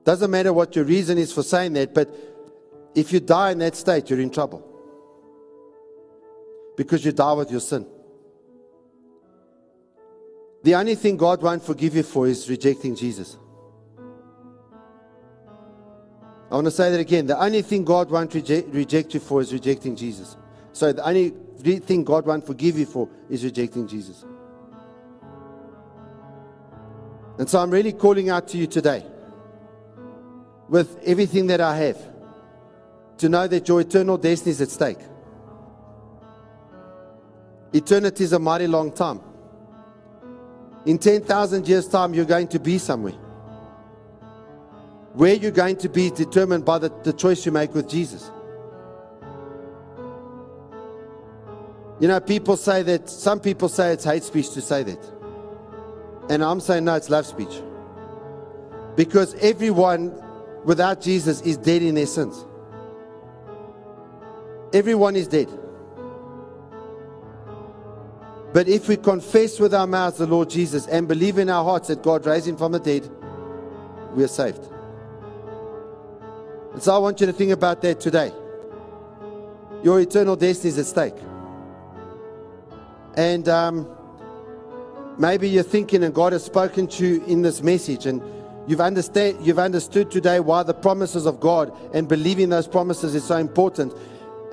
Doesn't 0.07 0.31
matter 0.31 0.53
what 0.53 0.73
your 0.73 0.85
reason 0.85 1.17
is 1.17 1.33
for 1.33 1.43
saying 1.43 1.73
that, 1.73 1.93
but 1.93 2.09
if 2.95 3.11
you 3.11 3.19
die 3.19 3.51
in 3.51 3.59
that 3.59 3.75
state, 3.75 4.09
you're 4.09 4.21
in 4.21 4.29
trouble. 4.29 4.63
Because 6.77 7.03
you 7.03 7.11
die 7.11 7.33
with 7.33 7.51
your 7.51 7.59
sin. 7.59 7.85
The 10.63 10.75
only 10.75 10.95
thing 10.95 11.17
God 11.17 11.41
won't 11.41 11.61
forgive 11.61 11.93
you 11.93 12.03
for 12.03 12.25
is 12.25 12.49
rejecting 12.49 12.95
Jesus. 12.95 13.37
I 16.49 16.55
want 16.55 16.67
to 16.67 16.71
say 16.71 16.89
that 16.89 17.01
again. 17.01 17.25
The 17.25 17.37
only 17.37 17.61
thing 17.61 17.83
God 17.83 18.09
won't 18.09 18.33
reject, 18.33 18.69
reject 18.69 19.13
you 19.13 19.19
for 19.19 19.41
is 19.41 19.51
rejecting 19.51 19.97
Jesus. 19.97 20.37
So 20.71 20.93
the 20.93 21.05
only 21.05 21.31
thing 21.79 22.05
God 22.05 22.25
won't 22.25 22.47
forgive 22.47 22.79
you 22.79 22.85
for 22.85 23.09
is 23.29 23.43
rejecting 23.43 23.85
Jesus. 23.89 24.23
And 27.37 27.49
so 27.49 27.59
I'm 27.59 27.71
really 27.71 27.91
calling 27.91 28.29
out 28.29 28.47
to 28.47 28.57
you 28.57 28.67
today 28.67 29.05
with 30.69 30.99
everything 31.05 31.47
that 31.47 31.61
I 31.61 31.77
have 31.77 31.97
to 33.19 33.29
know 33.29 33.47
that 33.47 33.67
your 33.67 33.81
eternal 33.81 34.17
destiny 34.17 34.51
is 34.51 34.61
at 34.61 34.69
stake. 34.69 34.99
Eternity 37.73 38.23
is 38.23 38.33
a 38.33 38.39
mighty 38.39 38.67
long 38.67 38.91
time. 38.91 39.21
In 40.85 40.97
10,000 40.97 41.67
years' 41.67 41.87
time, 41.87 42.13
you're 42.13 42.25
going 42.25 42.47
to 42.49 42.59
be 42.59 42.77
somewhere. 42.77 43.13
Where 45.13 45.33
you're 45.33 45.51
going 45.51 45.77
to 45.77 45.89
be 45.89 46.05
is 46.05 46.11
determined 46.11 46.63
by 46.63 46.79
the, 46.79 46.93
the 47.03 47.11
choice 47.11 47.45
you 47.45 47.51
make 47.51 47.73
with 47.73 47.89
Jesus. 47.89 48.31
You 51.99 52.07
know, 52.07 52.19
people 52.19 52.55
say 52.55 52.83
that, 52.83 53.09
some 53.09 53.39
people 53.39 53.67
say 53.67 53.93
it's 53.93 54.03
hate 54.03 54.23
speech 54.23 54.51
to 54.51 54.61
say 54.61 54.83
that. 54.83 55.11
And 56.29 56.43
I'm 56.43 56.59
saying, 56.59 56.85
no, 56.85 56.95
it's 56.95 57.09
love 57.09 57.25
speech. 57.25 57.61
Because 58.95 59.33
everyone 59.35 60.13
without 60.67 60.99
Jesus 60.99 61.39
is 61.43 61.55
dead 61.55 61.81
in 61.81 61.95
their 61.95 62.05
sins. 62.05 62.45
Everyone 64.73 65.15
is 65.15 65.25
dead. 65.25 65.49
But 68.51 68.67
if 68.67 68.89
we 68.89 68.97
confess 68.97 69.61
with 69.61 69.73
our 69.73 69.87
mouths 69.87 70.17
the 70.17 70.27
Lord 70.27 70.49
Jesus 70.49 70.85
and 70.87 71.07
believe 71.07 71.37
in 71.37 71.49
our 71.49 71.63
hearts 71.63 71.87
that 71.87 72.03
God 72.03 72.25
raised 72.25 72.49
him 72.49 72.57
from 72.57 72.73
the 72.73 72.81
dead, 72.81 73.09
we 74.13 74.25
are 74.25 74.27
saved. 74.27 74.67
And 76.73 76.83
so 76.83 76.93
I 76.93 76.97
want 76.97 77.21
you 77.21 77.27
to 77.27 77.33
think 77.33 77.53
about 77.53 77.81
that 77.83 78.01
today. 78.01 78.33
Your 79.83 80.01
eternal 80.01 80.35
destiny 80.35 80.71
is 80.71 80.79
at 80.79 80.85
stake. 80.85 81.15
And 83.15 83.47
um, 83.47 83.87
maybe 85.17 85.47
you're 85.47 85.63
thinking, 85.63 86.03
and 86.03 86.13
God 86.13 86.33
has 86.33 86.43
spoken 86.43 86.87
to 86.87 87.07
you 87.07 87.23
in 87.23 87.41
this 87.41 87.63
message, 87.63 88.05
and 88.05 88.21
You've, 88.67 88.81
understand, 88.81 89.45
you've 89.45 89.59
understood 89.59 90.11
today 90.11 90.41
why 90.41 90.63
the 90.63 90.73
promises 90.73 91.25
of 91.25 91.39
God 91.39 91.71
and 91.93 92.07
believing 92.07 92.49
those 92.49 92.67
promises 92.67 93.15
is 93.15 93.23
so 93.23 93.37
important. 93.37 93.93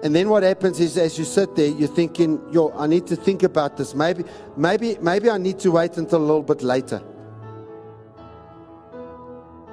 And 0.04 0.14
then 0.14 0.28
what 0.28 0.44
happens 0.44 0.78
is 0.78 0.96
as 0.96 1.18
you 1.18 1.24
sit 1.24 1.56
there, 1.56 1.68
you're 1.68 1.88
thinking, 1.88 2.40
yo, 2.52 2.72
I 2.76 2.86
need 2.86 3.08
to 3.08 3.16
think 3.16 3.42
about 3.42 3.76
this. 3.76 3.94
Maybe, 3.94 4.22
maybe, 4.56 4.96
maybe 5.00 5.28
I 5.28 5.38
need 5.38 5.58
to 5.60 5.72
wait 5.72 5.96
until 5.96 6.18
a 6.18 6.26
little 6.26 6.42
bit 6.42 6.62
later. 6.62 7.02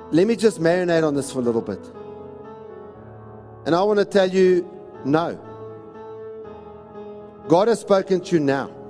Let 0.09 0.25
me 0.25 0.35
just 0.35 0.59
marinate 0.59 1.07
on 1.07 1.13
this 1.13 1.31
for 1.31 1.39
a 1.39 1.43
little 1.43 1.61
bit. 1.61 1.79
And 3.67 3.75
I 3.75 3.83
want 3.83 3.99
to 3.99 4.05
tell 4.05 4.27
you, 4.27 4.67
no. 5.05 5.39
God 7.47 7.67
has 7.67 7.79
spoken 7.81 8.21
to 8.21 8.35
you 8.35 8.39
now. 8.39 8.80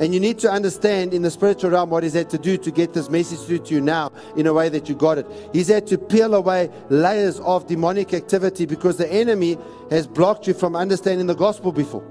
And 0.00 0.14
you 0.14 0.18
need 0.18 0.38
to 0.38 0.50
understand 0.50 1.12
in 1.12 1.20
the 1.20 1.30
spiritual 1.30 1.70
realm 1.70 1.90
what 1.90 2.02
He's 2.02 2.14
had 2.14 2.30
to 2.30 2.38
do 2.38 2.56
to 2.56 2.70
get 2.70 2.94
this 2.94 3.10
message 3.10 3.40
through 3.40 3.58
to 3.58 3.74
you 3.74 3.82
now 3.82 4.10
in 4.34 4.46
a 4.46 4.52
way 4.52 4.70
that 4.70 4.88
you 4.88 4.94
got 4.94 5.18
it. 5.18 5.26
He's 5.52 5.68
had 5.68 5.86
to 5.88 5.98
peel 5.98 6.34
away 6.34 6.70
layers 6.88 7.38
of 7.40 7.66
demonic 7.66 8.14
activity 8.14 8.64
because 8.64 8.96
the 8.96 9.12
enemy 9.12 9.58
has 9.90 10.06
blocked 10.06 10.46
you 10.46 10.54
from 10.54 10.74
understanding 10.74 11.26
the 11.26 11.34
gospel 11.34 11.70
before. 11.70 12.02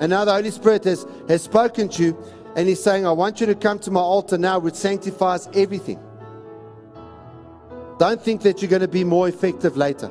And 0.00 0.10
now 0.10 0.24
the 0.24 0.32
Holy 0.32 0.52
Spirit 0.52 0.84
has, 0.84 1.04
has 1.28 1.42
spoken 1.42 1.88
to 1.90 2.02
you 2.04 2.24
and 2.54 2.68
He's 2.68 2.82
saying, 2.82 3.04
I 3.04 3.12
want 3.12 3.40
you 3.40 3.46
to 3.46 3.56
come 3.56 3.80
to 3.80 3.90
my 3.90 4.00
altar 4.00 4.38
now, 4.38 4.60
which 4.60 4.74
sanctifies 4.74 5.48
everything. 5.54 5.98
Don't 7.98 8.22
think 8.22 8.42
that 8.42 8.62
you're 8.62 8.70
going 8.70 8.82
to 8.82 8.88
be 8.88 9.02
more 9.02 9.28
effective 9.28 9.76
later. 9.76 10.10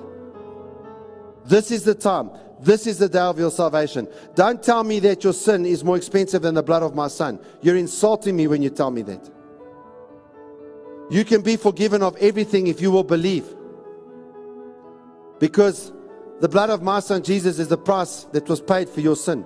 This 1.45 1.71
is 1.71 1.83
the 1.83 1.95
time. 1.95 2.31
This 2.61 2.85
is 2.85 2.99
the 2.99 3.09
day 3.09 3.19
of 3.19 3.39
your 3.39 3.49
salvation. 3.49 4.07
Don't 4.35 4.61
tell 4.61 4.83
me 4.83 4.99
that 4.99 5.23
your 5.23 5.33
sin 5.33 5.65
is 5.65 5.83
more 5.83 5.97
expensive 5.97 6.43
than 6.43 6.53
the 6.53 6.63
blood 6.63 6.83
of 6.83 6.93
my 6.93 7.07
son. 7.07 7.39
You're 7.61 7.77
insulting 7.77 8.35
me 8.35 8.45
when 8.45 8.61
you 8.61 8.69
tell 8.69 8.91
me 8.91 9.01
that. 9.03 9.29
You 11.09 11.25
can 11.25 11.41
be 11.41 11.55
forgiven 11.57 12.03
of 12.03 12.15
everything 12.17 12.67
if 12.67 12.79
you 12.79 12.91
will 12.91 13.03
believe. 13.03 13.45
Because 15.39 15.91
the 16.39 16.47
blood 16.47 16.69
of 16.69 16.83
my 16.83 16.99
son 16.99 17.23
Jesus 17.23 17.57
is 17.57 17.67
the 17.67 17.77
price 17.77 18.25
that 18.31 18.47
was 18.47 18.61
paid 18.61 18.87
for 18.87 19.01
your 19.01 19.15
sin. 19.15 19.43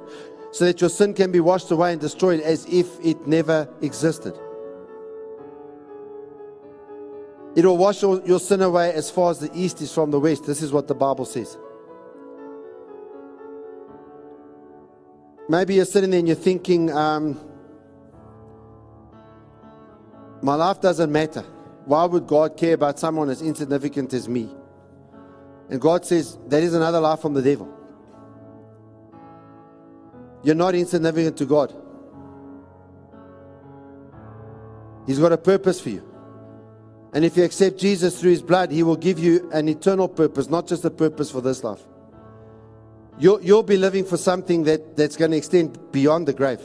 So 0.51 0.65
that 0.65 0.81
your 0.81 0.89
sin 0.89 1.13
can 1.13 1.31
be 1.31 1.39
washed 1.39 1.71
away 1.71 1.93
and 1.93 2.01
destroyed 2.01 2.41
as 2.41 2.65
if 2.65 2.87
it 3.03 3.25
never 3.25 3.69
existed. 3.81 4.37
It 7.55 7.65
will 7.65 7.77
wash 7.77 8.01
your 8.01 8.39
sin 8.41 8.61
away 8.61 8.91
as 8.93 9.09
far 9.09 9.31
as 9.31 9.39
the 9.39 9.49
east 9.53 9.81
is 9.81 9.93
from 9.93 10.11
the 10.11 10.19
west. 10.19 10.45
This 10.45 10.61
is 10.61 10.73
what 10.73 10.89
the 10.89 10.95
Bible 10.95 11.23
says. 11.23 11.57
Maybe 15.47 15.75
you're 15.75 15.85
sitting 15.85 16.09
there 16.09 16.19
and 16.19 16.27
you're 16.27 16.35
thinking, 16.35 16.91
um, 16.91 17.39
my 20.41 20.55
life 20.55 20.81
doesn't 20.81 21.11
matter. 21.11 21.43
Why 21.85 22.05
would 22.05 22.25
God 22.25 22.57
care 22.57 22.73
about 22.73 22.97
someone 22.97 23.29
as 23.29 23.41
insignificant 23.41 24.13
as 24.13 24.27
me? 24.27 24.49
And 25.69 25.79
God 25.79 26.05
says, 26.05 26.37
that 26.47 26.63
is 26.63 26.73
another 26.73 26.99
lie 26.99 27.15
from 27.15 27.33
the 27.33 27.41
devil. 27.41 27.71
You're 30.43 30.55
not 30.55 30.75
insignificant 30.75 31.37
to 31.37 31.45
God. 31.45 31.73
He's 35.05 35.19
got 35.19 35.31
a 35.31 35.37
purpose 35.37 35.79
for 35.79 35.89
you. 35.89 36.03
And 37.13 37.23
if 37.23 37.37
you 37.37 37.43
accept 37.43 37.77
Jesus 37.77 38.19
through 38.19 38.31
his 38.31 38.41
blood, 38.41 38.71
he 38.71 38.83
will 38.83 38.95
give 38.95 39.19
you 39.19 39.49
an 39.53 39.69
eternal 39.69 40.07
purpose, 40.07 40.49
not 40.49 40.67
just 40.67 40.83
a 40.85 40.89
purpose 40.89 41.31
for 41.31 41.41
this 41.41 41.63
life. 41.63 41.81
You'll, 43.17 43.41
you'll 43.41 43.63
be 43.63 43.77
living 43.77 44.03
for 44.03 44.17
something 44.17 44.63
that, 44.65 44.97
that's 44.97 45.15
going 45.15 45.31
to 45.31 45.37
extend 45.37 45.91
beyond 45.91 46.27
the 46.27 46.33
grave. 46.33 46.59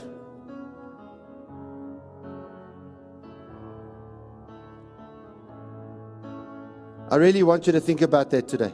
I 7.09 7.15
really 7.15 7.43
want 7.43 7.67
you 7.67 7.73
to 7.73 7.81
think 7.81 8.01
about 8.01 8.29
that 8.31 8.47
today. 8.47 8.73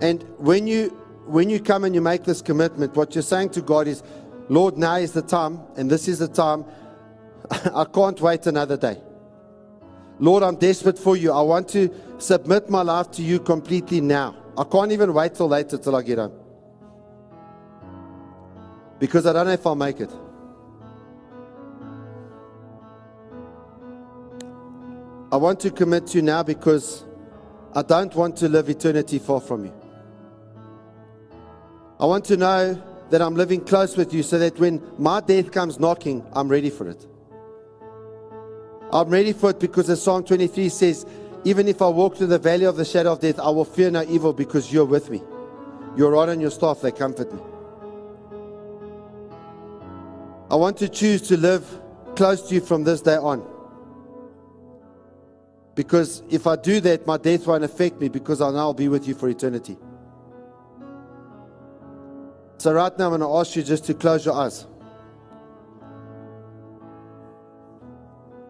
And 0.00 0.22
when 0.38 0.66
you 0.66 0.88
when 1.26 1.48
you 1.48 1.60
come 1.60 1.84
and 1.84 1.94
you 1.94 2.02
make 2.02 2.24
this 2.24 2.42
commitment, 2.42 2.94
what 2.96 3.14
you're 3.14 3.22
saying 3.22 3.50
to 3.50 3.62
God 3.62 3.86
is, 3.86 4.02
Lord, 4.50 4.76
now 4.76 4.96
is 4.96 5.12
the 5.12 5.22
time, 5.22 5.60
and 5.76 5.90
this 5.90 6.06
is 6.06 6.18
the 6.18 6.28
time. 6.28 6.66
I 7.74 7.84
can't 7.84 8.20
wait 8.20 8.46
another 8.46 8.76
day. 8.76 9.00
Lord, 10.18 10.42
I'm 10.42 10.56
desperate 10.56 10.98
for 10.98 11.16
you. 11.16 11.32
I 11.32 11.40
want 11.40 11.68
to 11.70 11.90
submit 12.18 12.68
my 12.68 12.82
life 12.82 13.10
to 13.12 13.22
you 13.22 13.40
completely 13.40 14.02
now. 14.02 14.43
I 14.56 14.64
can't 14.64 14.92
even 14.92 15.12
wait 15.12 15.34
till 15.34 15.48
later 15.48 15.78
till 15.78 15.96
I 15.96 16.02
get 16.02 16.18
home. 16.18 16.32
Because 18.98 19.26
I 19.26 19.32
don't 19.32 19.46
know 19.46 19.52
if 19.52 19.66
I'll 19.66 19.74
make 19.74 20.00
it. 20.00 20.10
I 25.32 25.36
want 25.36 25.58
to 25.60 25.70
commit 25.70 26.06
to 26.08 26.18
you 26.18 26.22
now 26.22 26.44
because 26.44 27.04
I 27.74 27.82
don't 27.82 28.14
want 28.14 28.36
to 28.36 28.48
live 28.48 28.68
eternity 28.68 29.18
far 29.18 29.40
from 29.40 29.64
you. 29.64 29.74
I 31.98 32.06
want 32.06 32.24
to 32.26 32.36
know 32.36 32.80
that 33.10 33.20
I'm 33.20 33.34
living 33.34 33.60
close 33.60 33.96
with 33.96 34.14
you 34.14 34.22
so 34.22 34.38
that 34.38 34.58
when 34.60 34.80
my 34.98 35.20
death 35.20 35.50
comes 35.50 35.80
knocking, 35.80 36.24
I'm 36.32 36.48
ready 36.48 36.70
for 36.70 36.88
it. 36.88 37.04
I'm 38.92 39.08
ready 39.08 39.32
for 39.32 39.50
it 39.50 39.58
because 39.58 39.90
as 39.90 40.00
Psalm 40.00 40.22
23 40.22 40.68
says, 40.68 41.04
even 41.44 41.68
if 41.68 41.82
I 41.82 41.88
walk 41.88 42.16
through 42.16 42.28
the 42.28 42.38
valley 42.38 42.64
of 42.64 42.76
the 42.76 42.84
shadow 42.84 43.12
of 43.12 43.20
death, 43.20 43.38
I 43.38 43.50
will 43.50 43.64
fear 43.64 43.90
no 43.90 44.02
evil 44.02 44.32
because 44.32 44.72
you're 44.72 44.84
with 44.84 45.10
me. 45.10 45.22
Your 45.96 46.12
rod 46.12 46.30
and 46.30 46.40
your 46.40 46.50
staff, 46.50 46.80
they 46.80 46.90
comfort 46.90 47.32
me. 47.32 47.40
I 50.50 50.56
want 50.56 50.78
to 50.78 50.88
choose 50.88 51.22
to 51.28 51.36
live 51.36 51.66
close 52.16 52.48
to 52.48 52.54
you 52.54 52.60
from 52.60 52.84
this 52.84 53.00
day 53.00 53.16
on. 53.16 53.44
Because 55.74 56.22
if 56.30 56.46
I 56.46 56.56
do 56.56 56.80
that, 56.80 57.06
my 57.06 57.16
death 57.16 57.46
won't 57.46 57.64
affect 57.64 58.00
me 58.00 58.08
because 58.08 58.40
I'll 58.40 58.52
now 58.52 58.72
be 58.72 58.88
with 58.88 59.08
you 59.08 59.14
for 59.14 59.28
eternity. 59.28 59.76
So, 62.58 62.72
right 62.72 62.96
now, 62.96 63.12
I'm 63.12 63.18
going 63.18 63.20
to 63.20 63.36
ask 63.36 63.56
you 63.56 63.62
just 63.62 63.84
to 63.86 63.94
close 63.94 64.24
your 64.24 64.34
eyes. 64.34 64.66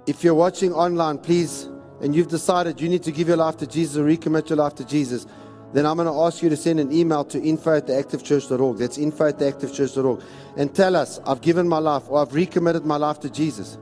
If 0.07 0.23
you're 0.23 0.35
watching 0.35 0.73
online, 0.73 1.19
please, 1.19 1.69
and 2.01 2.15
you've 2.15 2.29
decided 2.29 2.81
you 2.81 2.89
need 2.89 3.03
to 3.05 3.13
give 3.13 3.29
your 3.29 3.37
life 3.37 3.57
to 3.59 3.67
Jesus 3.67 3.97
or 3.97 4.05
recommit 4.05 4.49
your 4.49 4.59
life 4.59 4.75
to 4.77 4.85
Jesus, 4.85 5.27
then 5.73 5.87
I'm 5.87 5.97
going 5.97 6.07
to 6.07 6.21
ask 6.21 6.43
you 6.43 6.49
to 6.51 6.57
send 6.57 6.79
an 6.79 6.93
email 6.93 7.25
to 7.25 7.43
info 7.43 7.77
at 7.77 7.87
theactivechurch.org. 7.87 8.79
That's 8.79 8.97
info 8.97 9.27
at 9.27 9.39
theactivechurch.org. 9.39 10.23
And 10.57 10.73
tell 10.73 10.95
us, 10.95 11.19
I've 11.27 11.41
given 11.41 11.69
my 11.69 11.79
life 11.79 12.05
or 12.09 12.23
I've 12.23 12.33
recommitted 12.33 12.85
my 12.85 12.97
life 12.97 13.19
to 13.21 13.31
Jesus. 13.31 13.77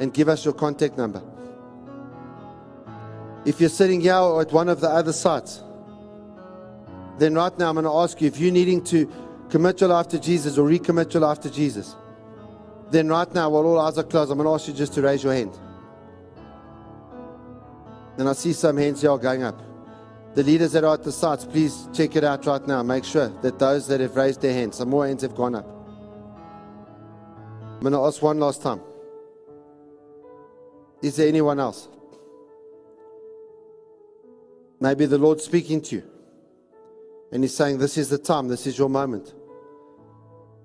And 0.00 0.12
give 0.12 0.28
us 0.28 0.44
your 0.44 0.54
contact 0.54 0.98
number. 0.98 1.22
If 3.44 3.60
you're 3.60 3.70
sitting 3.70 4.00
here 4.00 4.14
or 4.16 4.40
at 4.42 4.50
one 4.50 4.68
of 4.68 4.80
the 4.80 4.88
other 4.88 5.12
sites, 5.12 5.62
then 7.18 7.34
right 7.34 7.56
now 7.58 7.68
I'm 7.68 7.74
going 7.74 7.84
to 7.84 7.92
ask 7.92 8.20
you 8.20 8.26
if 8.26 8.38
you're 8.38 8.50
needing 8.50 8.82
to 8.84 9.10
commit 9.50 9.80
your 9.80 9.90
life 9.90 10.08
to 10.08 10.18
Jesus 10.18 10.58
or 10.58 10.68
recommit 10.68 11.12
your 11.12 11.22
life 11.22 11.40
to 11.40 11.50
Jesus, 11.50 11.94
then 12.90 13.08
right 13.08 13.32
now, 13.32 13.50
while 13.50 13.66
all 13.66 13.78
eyes 13.78 13.98
are 13.98 14.02
closed, 14.02 14.32
I'm 14.32 14.38
going 14.38 14.48
to 14.48 14.54
ask 14.54 14.66
you 14.66 14.74
just 14.74 14.94
to 14.94 15.02
raise 15.02 15.22
your 15.22 15.32
hand. 15.32 15.56
And 18.18 18.28
I 18.28 18.32
see 18.32 18.52
some 18.52 18.76
hands 18.76 19.04
are 19.04 19.18
going 19.18 19.42
up. 19.42 19.60
The 20.34 20.42
leaders 20.42 20.72
that 20.72 20.84
are 20.84 20.94
at 20.94 21.02
the 21.02 21.10
sites, 21.10 21.44
please 21.44 21.88
check 21.92 22.14
it 22.14 22.22
out 22.22 22.46
right 22.46 22.64
now. 22.66 22.82
Make 22.82 23.04
sure 23.04 23.28
that 23.42 23.58
those 23.58 23.88
that 23.88 24.00
have 24.00 24.14
raised 24.14 24.40
their 24.40 24.52
hands, 24.52 24.76
some 24.76 24.90
more 24.90 25.06
hands 25.06 25.22
have 25.22 25.34
gone 25.34 25.54
up. 25.56 25.66
I'm 27.74 27.80
going 27.80 27.92
to 27.92 28.04
ask 28.04 28.22
one 28.22 28.38
last 28.38 28.62
time. 28.62 28.80
Is 31.02 31.16
there 31.16 31.26
anyone 31.26 31.58
else? 31.58 31.88
Maybe 34.78 35.06
the 35.06 35.18
Lord's 35.18 35.44
speaking 35.44 35.80
to 35.82 35.96
you. 35.96 36.02
And 37.32 37.42
He's 37.42 37.54
saying, 37.54 37.78
This 37.78 37.96
is 37.96 38.08
the 38.08 38.18
time, 38.18 38.48
this 38.48 38.66
is 38.66 38.78
your 38.78 38.88
moment. 38.88 39.34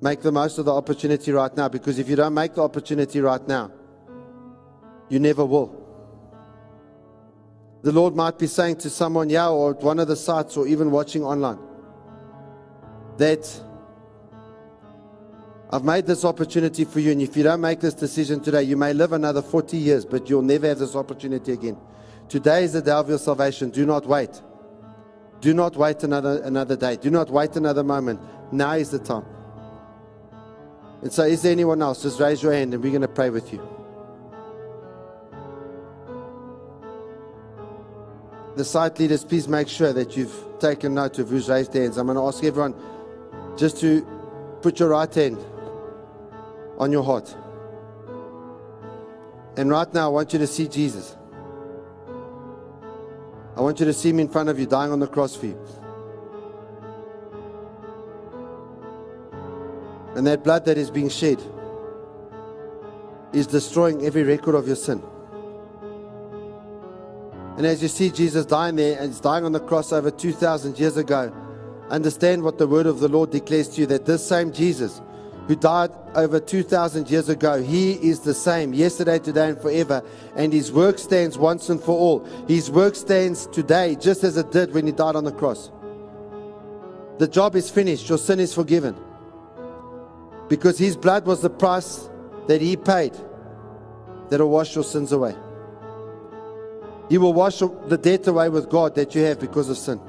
Make 0.02 0.22
the 0.22 0.32
most 0.32 0.58
of 0.58 0.66
the 0.66 0.74
opportunity 0.74 1.32
right 1.32 1.56
now 1.56 1.70
because 1.70 2.00
if 2.00 2.10
you 2.10 2.16
don't 2.16 2.34
make 2.34 2.54
the 2.54 2.64
opportunity 2.64 3.22
right 3.22 3.46
now, 3.48 3.72
you 5.10 5.20
never 5.20 5.46
will. 5.46 5.85
The 7.86 7.92
Lord 7.92 8.16
might 8.16 8.40
be 8.40 8.48
saying 8.48 8.78
to 8.78 8.90
someone, 8.90 9.30
yeah, 9.30 9.48
or 9.48 9.76
at 9.76 9.84
one 9.84 10.00
of 10.00 10.08
the 10.08 10.16
sites, 10.16 10.58
or 10.58 10.66
even 10.66 10.90
watching 10.90 11.24
online, 11.24 11.60
that 13.18 13.62
I've 15.70 15.84
made 15.84 16.08
this 16.08 16.26
opportunity 16.26 16.84
for 16.84 17.00
you, 17.00 17.12
and 17.12 17.22
if 17.22 17.38
you 17.38 17.44
don't 17.44 17.62
make 17.62 17.82
this 17.82 17.94
decision 17.94 18.40
today, 18.40 18.64
you 18.64 18.76
may 18.76 18.92
live 18.92 19.14
another 19.14 19.44
40 19.44 19.78
years, 19.78 20.04
but 20.04 20.28
you'll 20.28 20.42
never 20.42 20.68
have 20.68 20.80
this 20.80 20.96
opportunity 20.96 21.52
again. 21.52 21.78
Today 22.28 22.64
is 22.64 22.74
the 22.74 22.82
day 22.82 22.90
of 22.90 23.08
your 23.08 23.20
salvation. 23.20 23.70
Do 23.70 23.86
not 23.86 24.08
wait. 24.08 24.42
Do 25.40 25.54
not 25.54 25.76
wait 25.76 26.02
another, 26.02 26.42
another 26.42 26.76
day. 26.76 26.96
Do 26.96 27.12
not 27.12 27.30
wait 27.30 27.56
another 27.56 27.84
moment. 27.84 28.20
Now 28.52 28.72
is 28.72 28.90
the 28.90 28.98
time. 28.98 29.26
And 31.04 31.14
so, 31.14 31.22
is 31.22 31.44
there 31.44 31.52
anyone 31.52 31.84
else? 31.84 32.02
Just 32.02 32.20
raise 32.20 32.42
your 32.42 32.52
hand 32.52 32.74
and 32.74 32.82
we're 32.82 32.90
going 32.90 33.04
to 33.04 33.08
pray 33.08 33.30
with 33.30 33.54
you. 33.54 33.75
The 38.56 38.64
site 38.64 38.98
leaders, 39.00 39.26
please 39.26 39.50
make 39.50 39.68
sure 39.68 39.92
that 39.92 40.16
you've 40.16 40.34
taken 40.60 40.94
note 40.94 41.20
of 41.20 41.30
who's 41.30 41.50
raised 41.50 41.74
hands. 41.74 41.98
I'm 41.98 42.08
going 42.08 42.18
to 42.18 42.24
ask 42.24 42.44
everyone 42.44 42.74
just 43.58 43.80
to 43.82 44.08
put 44.62 44.80
your 44.80 44.90
right 44.90 45.14
hand 45.14 45.38
on 46.78 46.92
your 46.92 47.04
heart. 47.04 47.36
And 49.58 49.70
right 49.70 49.94
now, 49.94 50.06
I 50.06 50.08
want 50.08 50.32
you 50.34 50.40
to 50.40 50.48
see 50.48 50.68
Jesus. 50.68 51.18
I 53.58 53.62
want 53.62 53.80
you 53.80 53.86
to 53.86 53.94
see 53.94 54.10
him 54.10 54.20
in 54.20 54.30
front 54.30 54.50
of 54.50 54.58
you, 54.58 54.66
dying 54.66 54.92
on 54.92 55.00
the 55.00 55.08
cross 55.08 55.36
for 55.36 55.48
you. 55.48 55.60
And 60.16 60.26
that 60.28 60.44
blood 60.46 60.64
that 60.66 60.78
is 60.78 60.90
being 60.90 61.10
shed 61.10 61.42
is 63.34 63.48
destroying 63.48 64.06
every 64.06 64.24
record 64.24 64.56
of 64.56 64.66
your 64.66 64.78
sin. 64.78 65.02
And 67.58 67.66
as 67.66 67.82
you 67.82 67.88
see 67.88 68.12
Jesus 68.12 68.46
dying 68.46 68.76
there, 68.76 69.00
and 69.00 69.08
he's 69.08 69.22
dying 69.22 69.46
on 69.46 69.54
the 69.54 69.60
cross 69.60 69.94
over 69.94 70.12
2,000 70.12 70.78
years 70.78 70.98
ago, 70.98 71.34
understand 71.90 72.44
what 72.44 72.58
the 72.58 72.68
word 72.68 72.86
of 72.86 73.00
the 73.00 73.08
Lord 73.08 73.32
declares 73.32 73.70
to 73.70 73.82
you 73.82 73.88
that 73.88 74.06
this 74.06 74.28
same 74.28 74.52
Jesus 74.52 75.02
who 75.48 75.56
died 75.56 75.92
over 76.16 76.40
2,000 76.40 77.10
years 77.10 77.30
ago, 77.30 77.62
he 77.62 77.94
is 77.94 78.22
the 78.22 78.34
same 78.34 78.74
yesterday, 78.74 79.20
today, 79.20 79.50
and 79.50 79.62
forever. 79.62 80.04
And 80.36 80.52
his 80.52 80.72
work 80.72 80.98
stands 80.98 81.38
once 81.38 81.70
and 81.70 81.82
for 81.82 81.98
all. 81.98 82.26
His 82.48 82.72
work 82.72 82.96
stands 82.96 83.48
today 83.48 83.96
just 83.96 84.24
as 84.24 84.38
it 84.38 84.52
did 84.52 84.74
when 84.74 84.86
he 84.86 84.92
died 84.92 85.16
on 85.16 85.24
the 85.24 85.32
cross. 85.32 85.72
The 87.20 87.28
job 87.28 87.56
is 87.56 87.70
finished, 87.70 88.10
your 88.10 88.18
sin 88.18 88.40
is 88.40 88.54
forgiven. 88.54 88.96
Because 90.50 90.78
his 90.78 90.98
blood 90.98 91.26
was 91.26 91.42
the 91.42 91.50
price 91.50 92.10
that 92.48 92.62
he 92.62 92.76
paid 92.76 93.14
that 94.30 94.40
will 94.40 94.50
wash 94.50 94.76
your 94.76 94.84
sins 94.84 95.12
away. 95.12 95.36
He 97.10 97.18
will 97.18 97.34
wash 97.34 97.60
the 97.60 98.00
debt 98.02 98.28
away 98.28 98.50
with 98.50 98.70
God 98.70 98.96
that 98.96 99.14
you 99.14 99.22
have 99.24 99.40
because 99.40 99.70
of 99.70 99.78
sin. 99.78 100.00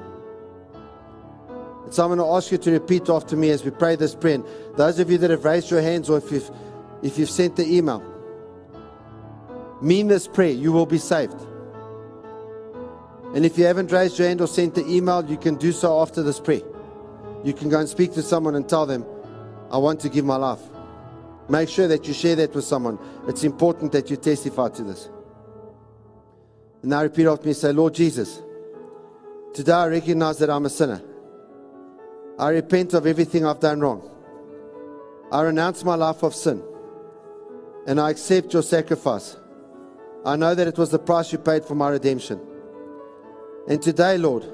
And 1.85 1.93
so 1.93 2.03
I'm 2.03 2.09
going 2.09 2.19
to 2.19 2.35
ask 2.35 2.51
you 2.51 2.57
to 2.57 2.71
repeat 2.71 3.09
after 3.09 3.37
me 3.37 3.49
as 3.51 3.63
we 3.63 3.71
pray 3.71 3.95
this 3.95 4.15
prayer. 4.15 4.43
Those 4.75 4.99
of 4.99 5.09
you 5.09 5.17
that 5.19 5.29
have 5.29 5.45
raised 5.45 5.71
your 5.71 5.81
hands 5.81 6.09
or 6.09 6.17
if 6.17 6.31
you've, 6.31 6.49
if 7.01 7.17
you've 7.17 7.29
sent 7.29 7.55
the 7.55 7.65
email, 7.65 8.03
mean 9.81 10.07
this 10.07 10.27
prayer, 10.27 10.51
you 10.51 10.71
will 10.71 10.85
be 10.85 10.97
saved. 10.97 11.39
And 13.33 13.45
if 13.45 13.57
you 13.57 13.65
haven't 13.65 13.91
raised 13.91 14.17
your 14.17 14.27
hand 14.27 14.41
or 14.41 14.47
sent 14.47 14.75
the 14.75 14.85
email, 14.85 15.23
you 15.23 15.37
can 15.37 15.55
do 15.55 15.71
so 15.71 16.01
after 16.01 16.23
this 16.23 16.39
prayer. 16.39 16.61
You 17.43 17.53
can 17.53 17.69
go 17.69 17.79
and 17.79 17.87
speak 17.87 18.13
to 18.13 18.23
someone 18.23 18.55
and 18.55 18.67
tell 18.67 18.85
them, 18.85 19.05
I 19.71 19.77
want 19.77 19.99
to 20.01 20.09
give 20.09 20.25
my 20.25 20.37
life. 20.37 20.61
Make 21.47 21.69
sure 21.69 21.87
that 21.87 22.07
you 22.07 22.13
share 22.13 22.35
that 22.37 22.55
with 22.55 22.65
someone. 22.65 22.97
It's 23.27 23.43
important 23.43 23.91
that 23.91 24.09
you 24.09 24.17
testify 24.17 24.69
to 24.69 24.83
this. 24.83 25.09
And 26.81 26.91
now 26.91 27.03
repeat 27.03 27.25
after 27.27 27.47
me 27.47 27.53
say, 27.53 27.71
Lord 27.71 27.93
Jesus, 27.93 28.41
today 29.53 29.71
I 29.71 29.87
recognize 29.87 30.37
that 30.39 30.49
I'm 30.49 30.65
a 30.65 30.69
sinner. 30.69 31.01
I 32.39 32.49
repent 32.49 32.93
of 32.93 33.07
everything 33.07 33.45
I've 33.45 33.59
done 33.59 33.79
wrong. 33.79 34.09
I 35.31 35.41
renounce 35.41 35.83
my 35.83 35.95
life 35.95 36.23
of 36.23 36.35
sin. 36.35 36.63
And 37.87 37.99
I 37.99 38.11
accept 38.11 38.53
your 38.53 38.63
sacrifice. 38.63 39.37
I 40.25 40.35
know 40.35 40.53
that 40.53 40.67
it 40.67 40.77
was 40.77 40.91
the 40.91 40.99
price 40.99 41.31
you 41.31 41.37
paid 41.37 41.65
for 41.65 41.73
my 41.73 41.89
redemption. 41.89 42.39
And 43.67 43.81
today, 43.81 44.17
Lord, 44.17 44.45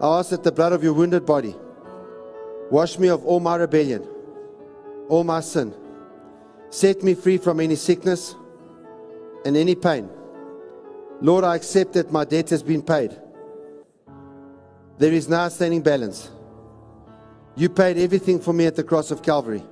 I 0.00 0.18
ask 0.18 0.30
that 0.30 0.42
the 0.42 0.52
blood 0.52 0.72
of 0.72 0.82
your 0.82 0.92
wounded 0.92 1.24
body 1.24 1.54
wash 2.70 2.98
me 2.98 3.08
of 3.08 3.24
all 3.24 3.40
my 3.40 3.56
rebellion, 3.56 4.06
all 5.08 5.24
my 5.24 5.40
sin. 5.40 5.74
Set 6.70 7.02
me 7.02 7.14
free 7.14 7.38
from 7.38 7.60
any 7.60 7.76
sickness 7.76 8.34
and 9.44 9.56
any 9.56 9.74
pain. 9.74 10.10
Lord, 11.20 11.44
I 11.44 11.56
accept 11.56 11.94
that 11.94 12.12
my 12.12 12.24
debt 12.24 12.50
has 12.50 12.62
been 12.62 12.82
paid. 12.82 13.16
There 14.98 15.12
is 15.12 15.28
no 15.28 15.48
standing 15.48 15.82
balance. 15.82 16.30
You 17.56 17.68
paid 17.68 17.98
everything 17.98 18.38
for 18.38 18.52
me 18.52 18.66
at 18.66 18.76
the 18.76 18.84
cross 18.84 19.10
of 19.10 19.22
Calvary. 19.22 19.62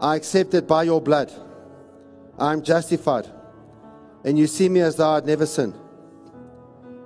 I 0.00 0.16
accept 0.16 0.50
that 0.52 0.66
by 0.66 0.84
your 0.84 1.00
blood, 1.00 1.32
I 2.38 2.52
am 2.52 2.62
justified, 2.62 3.28
and 4.24 4.38
you 4.38 4.46
see 4.46 4.68
me 4.68 4.80
as 4.80 4.96
though 4.96 5.10
I'd 5.10 5.26
never 5.26 5.46
sinned. 5.46 5.74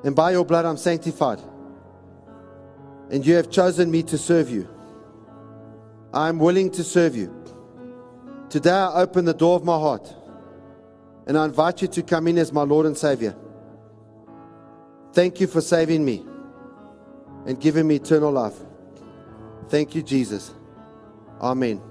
And 0.04 0.14
by 0.14 0.30
your 0.30 0.44
blood, 0.44 0.64
I'm 0.64 0.76
sanctified, 0.76 1.40
and 3.10 3.26
you 3.26 3.34
have 3.34 3.50
chosen 3.50 3.90
me 3.90 4.02
to 4.04 4.16
serve 4.16 4.48
you. 4.48 4.68
I 6.14 6.28
am 6.28 6.38
willing 6.38 6.70
to 6.72 6.84
serve 6.84 7.16
you. 7.16 7.34
Today, 8.48 8.70
I 8.70 9.02
open 9.02 9.24
the 9.24 9.34
door 9.34 9.56
of 9.56 9.64
my 9.64 9.78
heart, 9.78 10.14
and 11.28 11.36
I 11.36 11.44
invite 11.44 11.82
you 11.82 11.88
to 11.88 12.02
come 12.02 12.26
in 12.26 12.38
as 12.38 12.52
my 12.52 12.62
Lord 12.62 12.86
and 12.86 12.96
Savior. 12.96 13.36
Thank 15.12 15.40
you 15.40 15.46
for 15.46 15.60
saving 15.60 16.04
me 16.04 16.24
and 17.46 17.60
giving 17.60 17.86
me 17.86 17.96
eternal 17.96 18.32
life. 18.32 18.54
Thank 19.68 19.94
you, 19.94 20.02
Jesus. 20.02 20.54
Amen. 21.40 21.82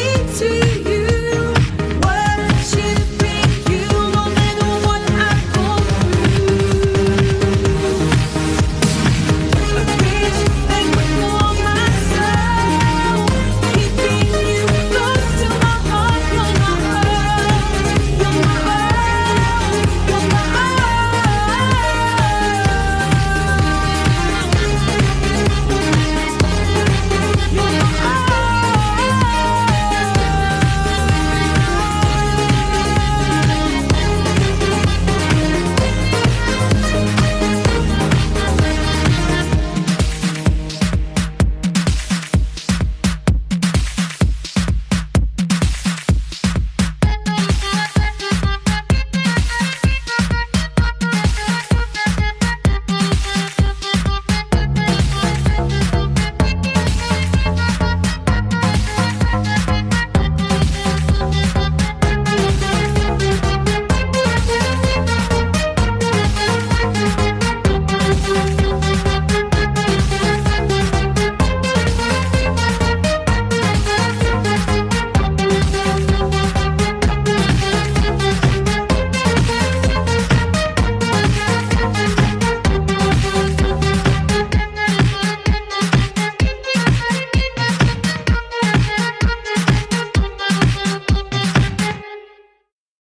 I 0.00 0.87